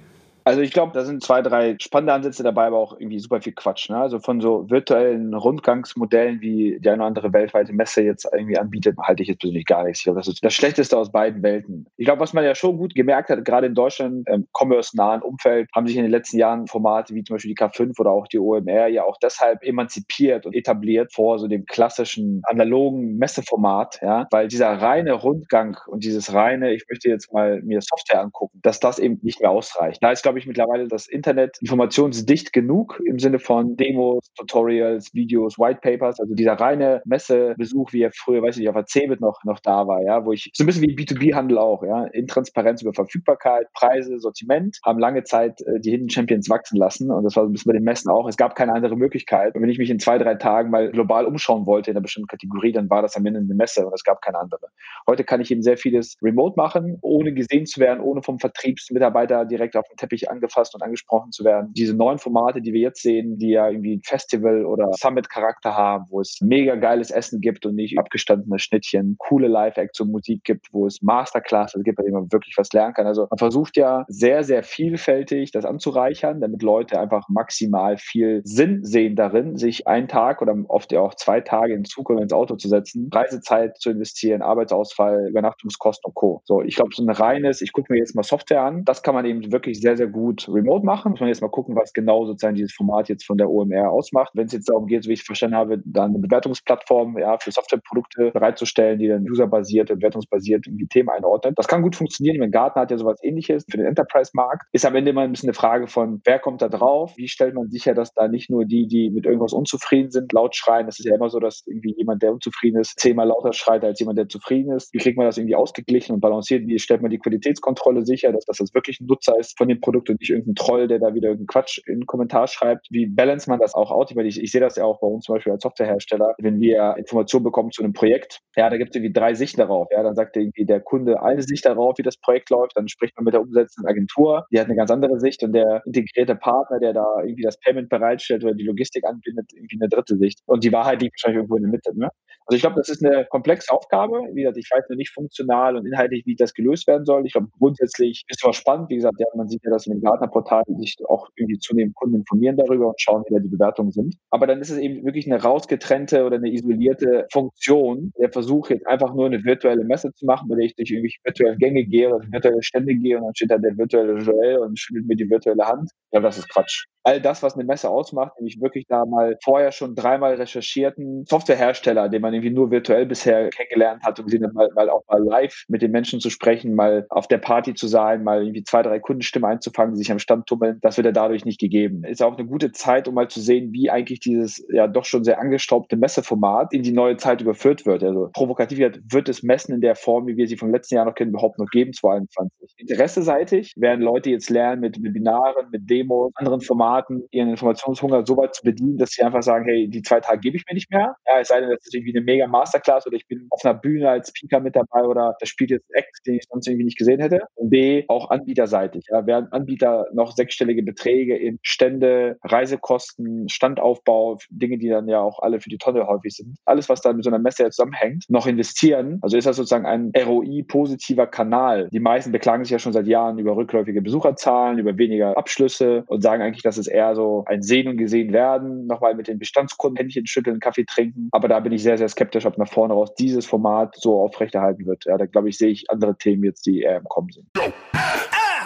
Also 0.48 0.62
ich 0.62 0.72
glaube, 0.72 0.92
da 0.94 1.04
sind 1.04 1.24
zwei, 1.24 1.42
drei 1.42 1.76
spannende 1.82 2.14
Ansätze 2.14 2.44
dabei, 2.44 2.68
aber 2.68 2.78
auch 2.78 3.00
irgendwie 3.00 3.18
super 3.18 3.42
viel 3.42 3.54
Quatsch. 3.54 3.90
Ne? 3.90 3.98
Also 3.98 4.20
von 4.20 4.42
so 4.42 4.70
virtuellen 4.70 5.34
Rundgangsmodellen, 5.34 6.40
wie 6.40 6.80
die 6.80 6.88
eine 6.88 7.00
oder 7.00 7.08
andere 7.08 7.34
weltweite 7.34 7.74
Messe 7.74 8.04
jetzt 8.04 8.30
irgendwie 8.32 8.56
anbietet, 8.56 8.96
halte 9.02 9.24
ich 9.24 9.30
jetzt 9.30 9.40
persönlich 9.40 9.66
gar 9.66 9.84
nichts. 9.84 10.02
Ich 10.02 10.04
glaube, 10.04 10.20
das 10.20 10.28
ist 10.28 10.44
das 10.44 10.54
Schlechteste 10.54 10.96
aus 11.00 11.12
beiden 11.12 11.42
Welten. 11.42 11.88
Ich 11.98 12.06
glaube, 12.06 12.20
was 12.20 12.34
man 12.34 12.44
ja 12.44 12.54
schon 12.54 12.78
gut 12.78 12.94
gemerkt 12.94 13.30
hat, 13.30 13.44
gerade 13.44 13.66
in 13.66 13.74
Deutschland, 13.74 14.30
im 14.30 14.48
commerce-nahen 14.54 15.24
Umfeld, 15.24 15.68
haben 15.74 15.88
sich 15.88 15.98
in 15.98 16.04
den 16.04 16.12
letzten 16.12 16.38
Jahren 16.38 16.68
Formate 16.68 17.16
wie 17.16 17.24
zum 17.24 17.38
Beispiel 17.38 17.56
die 17.56 17.58
K5 17.58 18.00
oder 18.00 18.12
auch 18.12 18.28
die 18.28 18.38
OMR 18.38 18.86
ja 18.86 19.04
auch 19.04 19.18
deshalb 19.18 19.64
emanzipiert 19.64 20.46
und 20.46 20.54
etabliert 20.54 21.12
vor 21.12 21.40
so 21.40 21.48
dem 21.48 21.66
klassischen 21.66 22.44
analogen 22.44 23.18
Messeformat, 23.18 24.00
ja, 24.04 24.28
weil 24.30 24.48
dieser 24.48 24.70
reine 24.70 25.14
Rundgang 25.14 25.76
und 25.88 26.04
dieses 26.04 26.34
reine, 26.36 26.72
ich 26.72 26.86
möchte 26.88 27.10
jetzt 27.10 27.34
mal 27.34 27.64
mir 27.64 27.82
Software 27.82 28.22
angucken, 28.22 28.60
dass 28.62 28.80
das 28.80 29.00
eben 29.00 29.18
nicht 29.24 29.42
mehr 29.42 29.50
ausreicht. 29.50 30.04
Da 30.04 30.12
ist, 30.12 30.22
glaube 30.22 30.35
glaube 30.36 30.40
ich, 30.42 30.48
mittlerweile 30.48 30.88
das 30.90 31.08
Internet 31.08 31.58
informationsdicht 31.62 32.52
genug 32.52 33.02
im 33.06 33.20
Sinne 33.20 33.40
von 33.40 33.78
Demos, 33.78 34.34
Tutorials, 34.38 35.14
Videos, 35.14 35.58
White 35.58 35.80
Papers. 35.82 36.20
Also 36.20 36.36
dieser 36.36 36.54
reine 36.54 37.02
Messebesuch, 37.06 37.94
wie 37.94 38.02
er 38.02 38.12
früher, 38.12 38.42
weiß 38.42 38.58
ich 38.58 38.60
nicht, 38.62 38.70
auf 38.70 38.76
der 38.76 38.86
CeBIT 38.86 39.22
noch, 39.22 39.46
noch 39.46 39.62
da 39.62 39.88
war, 39.88 40.02
ja, 40.04 40.26
wo 40.26 40.34
ich 40.34 40.52
so 40.54 40.64
ein 40.64 40.68
bisschen 40.68 40.84
wie 40.84 40.94
B2B-Handel 40.94 41.58
auch, 41.58 41.84
ja, 41.84 42.04
in 42.08 42.28
Transparenz 42.28 42.82
über 42.82 42.92
Verfügbarkeit, 42.92 43.68
Preise, 43.74 44.20
Sortiment, 44.20 44.78
haben 44.84 45.00
lange 45.00 45.24
Zeit 45.24 45.62
äh, 45.62 45.80
die 45.80 45.92
Hidden 45.92 46.10
Champions 46.10 46.50
wachsen 46.50 46.78
lassen. 46.78 47.12
Und 47.12 47.24
das 47.24 47.38
war 47.38 47.44
so 47.44 47.50
ein 47.50 47.54
bisschen 47.54 47.70
bei 47.70 47.78
den 47.78 47.86
Messen 47.86 48.12
auch. 48.12 48.28
Es 48.28 48.36
gab 48.36 48.56
keine 48.56 48.74
andere 48.74 48.98
Möglichkeit. 48.98 49.56
Und 49.56 49.62
wenn 49.62 49.70
ich 49.70 49.78
mich 49.78 49.90
in 49.90 50.00
zwei, 50.00 50.18
drei 50.18 50.36
Tagen 50.36 50.70
mal 50.70 50.92
global 50.92 51.26
umschauen 51.26 51.66
wollte 51.66 51.92
in 51.92 51.96
einer 51.96 52.04
bestimmten 52.04 52.28
Kategorie, 52.28 52.74
dann 52.74 52.90
war 52.90 53.02
das 53.02 53.16
am 53.16 53.26
Ende 53.26 53.40
eine 53.40 53.56
Messe 53.56 53.86
und 53.86 53.94
es 53.94 54.04
gab 54.04 54.22
keine 54.22 54.40
andere. 54.40 54.68
Heute 55.08 55.24
kann 55.24 55.40
ich 55.40 55.50
eben 55.50 55.62
sehr 55.62 55.78
vieles 55.78 56.18
remote 56.22 56.56
machen, 56.58 56.98
ohne 57.02 57.34
gesehen 57.34 57.66
zu 57.66 57.80
werden, 57.80 58.02
ohne 58.02 58.22
vom 58.22 58.38
Vertriebsmitarbeiter 58.38 59.46
direkt 59.46 59.78
auf 59.78 59.88
den 59.88 59.96
Teppich 59.96 60.25
angefasst 60.30 60.76
und 60.76 60.82
angesprochen 60.82 61.32
zu 61.32 61.44
werden. 61.44 61.72
Diese 61.74 61.96
neuen 61.96 62.20
Formate, 62.20 62.62
die 62.62 62.74
wir 62.74 62.82
jetzt 62.82 63.02
sehen, 63.02 63.38
die 63.38 63.52
ja 63.52 63.70
irgendwie 63.70 64.00
Festival- 64.04 64.66
oder 64.66 64.92
Summit-Charakter 64.94 65.76
haben, 65.76 66.06
wo 66.10 66.22
es 66.22 66.40
mega 66.42 66.76
geiles 66.76 67.12
Essen 67.12 67.42
gibt 67.42 67.66
und 67.66 67.76
nicht 67.76 67.98
abgestandene 67.98 68.60
Schnittchen, 68.60 69.16
coole 69.18 69.48
Live-Acts 69.48 70.00
und 70.02 70.12
Musik 70.12 70.44
gibt, 70.44 70.68
wo 70.72 70.86
es 70.86 71.02
Masterclasses 71.02 71.84
gibt, 71.84 71.98
bei 71.98 72.04
denen 72.04 72.16
man 72.16 72.32
wirklich 72.32 72.56
was 72.58 72.72
lernen 72.74 72.94
kann. 72.94 73.08
Also 73.08 73.28
man 73.30 73.38
versucht 73.38 73.78
ja 73.78 74.06
sehr, 74.08 74.44
sehr 74.44 74.64
vielfältig 74.64 75.52
das 75.52 75.66
anzureichern, 75.66 76.42
damit 76.42 76.62
Leute 76.62 77.00
einfach 77.00 77.28
maximal 77.30 77.98
viel 77.98 78.42
Sinn 78.44 78.84
sehen 78.84 79.16
darin, 79.16 79.58
sich 79.58 79.88
einen 79.88 80.08
Tag 80.08 80.42
oder 80.42 80.56
oft 80.68 80.92
ja 80.92 81.02
auch 81.02 81.16
zwei 81.16 81.42
Tage 81.42 81.74
in 81.74 81.84
oder 82.04 82.22
ins 82.22 82.34
Auto 82.34 82.56
zu 82.56 82.68
setzen, 82.68 83.10
Reisezeit 83.14 83.78
zu 83.78 83.90
investieren, 83.90 84.42
Arbeitsausfall, 84.42 85.28
Übernachtungskosten 85.30 86.10
und 86.10 86.16
Co. 86.16 86.42
So, 86.46 86.62
ich 86.62 86.76
glaube, 86.76 86.92
so 86.94 87.04
ein 87.04 87.10
reines, 87.10 87.62
ich 87.62 87.72
gucke 87.72 87.94
mir 87.94 88.00
jetzt 88.00 88.16
mal 88.16 88.24
Software 88.24 88.64
an, 88.64 88.84
das 88.84 89.04
kann 89.04 89.16
man 89.16 89.26
eben 89.26 89.52
wirklich 89.52 89.80
sehr, 89.80 89.98
sehr 89.98 90.08
gut 90.16 90.48
remote 90.48 90.86
machen. 90.86 91.12
Muss 91.12 91.20
man 91.20 91.28
jetzt 91.28 91.42
mal 91.42 91.50
gucken, 91.50 91.76
was 91.76 91.92
genau 91.92 92.26
sozusagen 92.26 92.56
dieses 92.56 92.72
Format 92.72 93.10
jetzt 93.10 93.26
von 93.26 93.38
der 93.38 93.50
OMR 93.50 93.92
ausmacht. 93.92 94.32
Wenn 94.34 94.46
es 94.46 94.54
jetzt 94.54 94.70
darum 94.70 94.88
geht, 94.88 95.06
wie 95.08 95.14
ich 95.14 95.24
verstanden 95.24 95.58
habe, 95.58 95.82
dann 95.86 96.12
eine 96.12 96.20
Bewertungsplattform 96.20 97.18
ja, 97.18 97.38
für 97.38 97.52
Softwareprodukte 97.52 98.32
bereitzustellen, 98.32 98.98
die 98.98 99.10
dann 99.10 99.30
userbasiert, 99.30 99.90
bewertungsbasiert 99.90 100.68
irgendwie 100.68 100.88
Themen 100.88 101.10
einordnet. 101.10 101.58
Das 101.58 101.68
kann 101.68 101.82
gut 101.82 101.98
funktionieren. 101.98 102.40
Wenn 102.40 102.52
Gartner 102.52 102.84
hat 102.84 102.92
ja 102.92 102.98
sowas 102.98 103.20
ähnliches 103.22 103.66
für 103.70 103.76
den 103.76 103.88
Enterprise-Markt. 103.88 104.68
Ist 104.72 104.86
am 104.86 104.96
Ende 104.96 105.12
immer 105.12 105.22
ein 105.22 105.32
bisschen 105.32 105.50
eine 105.50 105.54
Frage 105.54 105.88
von, 105.88 106.22
wer 106.24 106.40
kommt 106.40 106.62
da 106.62 106.70
drauf? 106.70 107.14
Wie 107.18 107.28
stellt 107.28 107.54
man 107.54 107.70
sicher, 107.70 107.94
dass 107.94 108.14
da 108.14 108.30
nicht 108.30 108.50
nur 108.50 108.64
die, 108.64 108.88
die 108.88 109.10
mit 109.10 109.26
irgendwas 109.26 109.52
unzufrieden 109.52 110.12
sind, 110.12 110.32
laut 110.32 110.56
schreien? 110.56 110.86
Das 110.86 110.98
ist 110.98 111.06
ja 111.06 111.16
immer 111.16 111.30
so, 111.30 111.40
dass 111.40 111.64
irgendwie 111.68 111.94
jemand, 111.98 112.24
der 112.24 112.32
unzufrieden 112.32 112.80
ist, 112.80 112.98
zehnmal 112.98 113.28
lauter 113.28 113.52
schreit 113.52 113.84
als 113.84 114.00
jemand, 114.00 114.18
der 114.18 114.30
zufrieden 114.30 114.72
ist. 114.72 114.94
Wie 114.94 115.00
kriegt 115.00 115.18
man 115.18 115.26
das 115.26 115.38
irgendwie 115.38 115.56
ausgeglichen 115.56 116.16
und 116.16 116.22
balanciert? 116.22 116.66
Wie 116.68 116.80
stellt 116.80 117.02
man 117.02 117.12
die 117.12 117.20
Qualitätskontrolle 117.20 118.06
sicher, 118.06 118.32
dass 118.32 118.46
das 118.46 118.74
wirklich 118.74 119.02
ein 119.02 119.08
Nutzer 119.08 119.38
ist 119.38 119.58
von 119.58 119.68
dem 119.68 119.82
Produkt 119.82 120.05
und 120.10 120.20
nicht 120.20 120.30
irgendein 120.30 120.56
Troll, 120.56 120.88
der 120.88 121.00
da 121.00 121.14
wieder 121.14 121.30
irgendeinen 121.30 121.48
Quatsch 121.48 121.80
in 121.86 122.00
den 122.00 122.06
Kommentar 122.06 122.48
schreibt. 122.48 122.88
Wie 122.90 123.08
balance 123.08 123.50
man 123.50 123.60
das 123.60 123.74
auch 123.74 123.92
out? 123.92 124.12
Ich, 124.12 124.16
meine, 124.16 124.28
ich, 124.28 124.42
ich 124.42 124.52
sehe 124.52 124.62
das 124.62 124.76
ja 124.76 124.84
auch 124.84 125.00
bei 125.00 125.08
uns 125.08 125.26
zum 125.26 125.36
Beispiel 125.36 125.54
als 125.54 125.64
Softwarehersteller, 125.64 126.36
wenn 126.40 126.60
wir 126.60 126.96
Informationen 126.98 127.44
bekommen 127.44 127.72
zu 127.72 127.84
einem 127.84 127.94
Projekt, 127.94 128.40
ja, 128.56 128.70
da 128.70 128.78
gibt 128.78 128.92
es 128.92 128.96
irgendwie 128.96 129.14
drei 129.14 129.34
Sichten 129.34 129.60
darauf. 129.60 129.88
Ja, 129.92 130.04
dann 130.04 130.16
sagt 130.16 130.38
irgendwie 130.38 130.66
der 130.66 130.80
Kunde 130.80 131.22
eine 131.22 131.42
Sicht 131.42 131.66
darauf, 131.66 131.98
wie 131.98 132.04
das 132.04 132.18
Projekt 132.18 132.50
läuft, 132.50 132.78
dann 132.78 132.88
spricht 132.88 133.16
man 133.18 133.26
mit 133.26 133.34
der 133.34 133.42
umsetzenden 133.42 133.90
Agentur, 133.90 134.46
die 134.52 134.60
hat 134.60 134.66
eine 134.66 134.76
ganz 134.76 134.92
andere 134.92 135.20
Sicht 135.20 135.44
und 135.44 135.54
der 135.54 135.82
integrierte 135.86 136.36
Partner, 136.36 136.80
der 136.80 136.94
da 136.94 137.06
irgendwie 137.22 137.44
das 137.44 137.60
Payment 137.60 137.90
bereitstellt 137.90 138.44
oder 138.44 138.54
die 138.54 138.66
Logistik 138.66 139.06
anbindet, 139.06 139.52
irgendwie 139.54 139.78
eine 139.80 139.90
dritte 139.90 140.18
Sicht. 140.18 140.40
Und 140.46 140.64
die 140.64 140.72
Wahrheit 140.72 141.02
liegt 141.02 141.16
wahrscheinlich 141.16 141.38
irgendwo 141.38 141.56
in 141.58 141.64
der 141.64 141.72
Mitte. 141.72 141.98
Ne? 141.98 142.10
Also 142.48 142.58
ich 142.58 142.62
glaube, 142.62 142.76
das 142.76 142.90
ist 142.90 143.04
eine 143.04 143.26
komplexe 143.26 143.72
Aufgabe. 143.72 144.22
Wie 144.34 144.42
gesagt, 144.42 144.58
ich 144.58 144.70
weiß 144.72 144.86
noch 144.90 144.98
nicht 144.98 145.12
funktional 145.12 145.76
und 145.76 145.86
inhaltlich, 145.86 146.26
wie 146.26 146.36
das 146.36 146.54
gelöst 146.54 146.86
werden 146.88 147.06
soll. 147.06 147.26
Ich 147.26 147.34
glaube, 147.34 147.48
grundsätzlich 147.58 148.24
ist 148.28 148.46
es 148.46 148.56
spannend. 148.56 148.90
Wie 148.90 148.96
gesagt, 148.96 149.20
ja, 149.20 149.26
man 149.36 149.48
sieht 149.48 149.64
ja, 149.64 149.72
dass 149.72 149.88
in 149.88 149.95
dem 149.96 150.02
Gartner-Portal 150.02 150.64
sich 150.78 150.98
auch 151.08 151.30
irgendwie 151.36 151.60
zunehmend 151.60 151.96
Kunden 151.96 152.16
informieren 152.16 152.58
darüber 152.58 152.90
und 152.90 153.02
schauen, 153.02 153.24
wie 153.28 153.34
da 153.34 153.40
die 153.40 153.50
Bewertungen 153.50 153.92
sind. 153.92 154.16
Aber 154.30 154.48
dann 154.48 154.62
ist 154.62 154.70
es 154.70 154.78
eben 154.78 155.06
wirklich 155.06 155.32
eine 155.32 155.42
rausgetrennte 155.42 156.26
oder 156.26 156.38
eine 156.38 156.52
isolierte 156.52 157.28
Funktion. 157.32 158.12
Der 158.20 158.32
Versuch 158.32 158.70
jetzt 158.70 158.88
einfach 158.88 159.14
nur 159.14 159.26
eine 159.26 159.44
virtuelle 159.44 159.84
Messe 159.84 160.14
zu 160.14 160.26
machen, 160.26 160.48
bei 160.50 160.56
der 160.56 160.66
ich 160.66 160.76
durch 160.76 160.92
irgendwelche 160.92 161.20
virtuellen 161.24 161.58
Gänge 161.58 161.86
gehe 161.86 162.14
oder 162.14 162.26
virtuelle 162.32 162.64
Stände 162.64 162.96
gehe 162.96 163.18
und 163.18 163.26
dann 163.26 163.36
steht 163.36 163.52
da 163.52 163.58
der 163.58 163.78
virtuelle 163.78 164.18
Joel 164.20 164.60
und 164.60 164.80
schüttelt 164.80 165.08
mir 165.08 165.16
die 165.16 165.30
virtuelle 165.30 165.66
Hand. 165.66 165.92
Ja, 166.12 166.20
das 166.20 166.38
ist 166.38 166.50
Quatsch. 166.50 166.86
All 167.04 167.22
das, 167.22 167.44
was 167.44 167.54
eine 167.54 167.66
Messe 167.66 167.90
ausmacht, 167.90 168.34
nämlich 168.40 168.60
wirklich 168.60 168.88
da 168.88 169.06
mal 169.06 169.38
vorher 169.44 169.72
schon 169.72 169.94
dreimal 169.94 170.36
recherchierten 170.36 171.26
Softwarehersteller, 171.26 172.10
den 172.10 172.22
man 172.22 172.34
irgendwie 172.34 172.50
nur 172.50 172.72
virtuell 172.72 173.06
bisher 173.06 173.50
kennengelernt 173.50 174.02
hat, 174.04 174.20
um 174.20 174.28
sie 174.28 174.40
dann 174.40 174.54
mal, 174.54 174.70
mal 174.74 174.90
auch 174.90 175.04
mal 175.08 175.24
live 175.24 175.66
mit 175.68 175.84
den 175.84 175.92
Menschen 175.92 176.20
zu 176.20 176.32
sprechen, 176.32 176.74
mal 176.74 177.06
auf 177.10 177.28
der 177.28 177.38
Party 177.38 177.76
zu 177.76 177.88
sein, 177.88 178.24
mal 178.24 178.42
irgendwie 178.42 178.64
zwei, 178.64 178.82
drei 178.82 179.00
Kundenstimmen 179.00 179.48
einzufangen, 179.48 179.85
die 179.94 179.98
sich 179.98 180.12
am 180.12 180.20
Stand 180.20 180.48
tummeln, 180.48 180.80
das 180.82 180.98
wird 180.98 181.06
ja 181.06 181.12
dadurch 181.12 181.46
nicht 181.46 181.60
gegeben. 181.60 182.04
Ist 182.04 182.24
auch 182.24 182.38
eine 182.38 182.48
gute 182.48 182.72
Zeit, 182.72 183.08
um 183.08 183.16
mal 183.16 183.30
zu 183.30 183.40
sehen, 183.40 183.72
wie 183.74 183.90
eigentlich 183.90 184.20
dieses 184.20 184.66
ja 184.70 184.88
doch 184.88 185.06
schon 185.06 185.24
sehr 185.24 185.40
angestaubte 185.40 185.98
Messeformat 185.98 186.74
in 186.74 186.84
die 186.84 186.92
neue 186.92 187.18
Zeit 187.18 187.42
überführt 187.42 187.86
wird. 187.86 188.04
Also 188.04 188.30
provokativ 188.34 188.80
wird 188.80 189.30
es 189.30 189.44
Messen 189.44 189.76
in 189.76 189.82
der 189.82 189.96
Form, 189.96 190.28
wie 190.28 190.38
wir 190.38 190.48
sie 190.48 190.58
vom 190.58 190.72
letzten 190.72 190.96
Jahr 190.96 191.06
noch 191.06 191.16
kennen, 191.16 191.32
überhaupt 191.32 191.60
noch 191.60 191.70
geben, 191.70 191.94
2021. 191.94 192.76
Interesseseitig 192.78 193.74
werden 193.76 194.02
Leute 194.02 194.30
jetzt 194.30 194.50
lernen, 194.50 194.82
mit 194.82 195.02
Webinaren, 195.02 195.70
mit 195.72 195.90
Demos, 195.90 196.32
anderen 196.36 196.62
Formaten 196.62 197.24
ihren 197.32 197.50
Informationshunger 197.50 198.26
so 198.26 198.38
weit 198.38 198.56
zu 198.56 198.64
bedienen, 198.64 198.98
dass 198.98 199.12
sie 199.12 199.24
einfach 199.24 199.44
sagen, 199.44 199.66
hey, 199.66 199.90
die 199.90 200.02
zwei 200.02 200.20
Tage 200.20 200.40
gebe 200.40 200.58
ich 200.58 200.64
mir 200.68 200.76
nicht 200.76 200.92
mehr. 200.92 201.16
Ja, 201.28 201.40
es 201.40 201.50
sei 201.50 201.60
denn, 201.60 201.70
das 201.70 201.86
ist 201.86 201.94
irgendwie 201.94 202.16
eine 202.16 202.26
mega 202.26 202.48
Masterclass 202.48 203.06
oder 203.08 203.16
ich 203.16 203.28
bin 203.28 203.48
auf 203.50 203.64
einer 203.64 203.74
Bühne 203.74 204.10
als 204.10 204.30
Speaker 204.30 204.60
mit 204.60 204.76
dabei 204.76 205.04
oder 205.04 205.36
das 205.40 205.50
spielt 205.50 205.72
jetzt 205.72 205.86
Act, 205.94 206.26
den 206.26 206.36
ich 206.36 206.44
sonst 206.50 206.68
irgendwie 206.68 206.86
nicht 206.86 206.98
gesehen 206.98 207.20
hätte. 207.20 207.42
Und 207.56 207.70
B, 207.70 208.06
auch 208.08 208.30
anbieterseitig. 208.30 209.06
Ja, 209.10 209.26
werden 209.26 209.48
Anbieter 209.66 210.06
noch 210.14 210.36
sechsstellige 210.36 210.84
Beträge 210.84 211.36
in 211.36 211.58
Stände, 211.64 212.38
Reisekosten, 212.44 213.50
Standaufbau, 213.50 214.38
Dinge, 214.52 214.78
die 214.78 214.90
dann 214.90 215.08
ja 215.08 215.22
auch 215.22 215.40
alle 215.40 215.60
für 215.60 215.70
die 215.70 215.80
Tonne 215.80 216.06
häufig 216.08 216.36
sind. 216.36 216.58
Alles, 216.66 216.88
was 216.88 217.02
da 217.02 217.12
mit 217.14 217.24
so 217.24 217.32
einer 217.32 217.40
Messe 217.40 217.68
zusammenhängt, 217.72 218.26
noch 218.30 218.46
investieren. 218.46 219.18
Also 219.22 219.38
ist 219.38 219.48
das 219.48 219.56
sozusagen 219.56 219.88
ein 219.88 220.12
ROI-positiver 220.16 221.26
Kanal. 221.26 221.90
Die 221.92 222.00
meisten 222.00 222.32
beklagen 222.32 222.64
sich 222.64 222.72
ja 222.72 222.80
schon 222.80 222.94
seit 222.94 223.08
Jahren 223.08 223.40
über 223.40 223.56
rückläufige 223.56 224.04
Besucherzahlen, 224.04 224.78
über 224.78 224.98
weniger 225.00 225.36
Abschlüsse 225.36 226.04
und 226.08 226.22
sagen 226.22 226.44
eigentlich, 226.44 226.64
dass 226.64 226.78
es 226.78 226.88
eher 226.88 227.16
so 227.16 227.44
ein 227.48 227.64
Sehen 227.64 227.88
und 227.88 227.98
Gesehen 227.98 228.34
werden, 228.34 228.86
nochmal 228.86 229.16
mit 229.16 229.28
den 229.28 229.40
Bestandskunden 229.40 229.98
Händchen 229.98 230.28
schütteln, 230.28 230.60
Kaffee 230.60 230.86
trinken. 230.86 231.30
Aber 231.32 231.48
da 231.48 231.60
bin 231.60 231.72
ich 231.72 231.82
sehr, 231.82 231.98
sehr 231.98 232.10
skeptisch, 232.10 232.46
ob 232.46 232.60
nach 232.60 232.72
vorne 232.72 232.94
raus 232.94 233.16
dieses 233.16 233.48
Format 233.48 233.96
so 233.98 234.20
aufrechterhalten 234.22 234.86
wird. 234.86 235.06
Ja, 235.06 235.18
da 235.18 235.26
glaube 235.26 235.50
ich, 235.50 235.58
sehe 235.58 235.70
ich 235.70 235.90
andere 235.90 236.16
Themen 236.18 236.44
jetzt, 236.44 236.68
die 236.68 236.82
eher 236.82 236.98
im 236.98 237.06
Kommen 237.06 237.32
sind. 237.32 237.48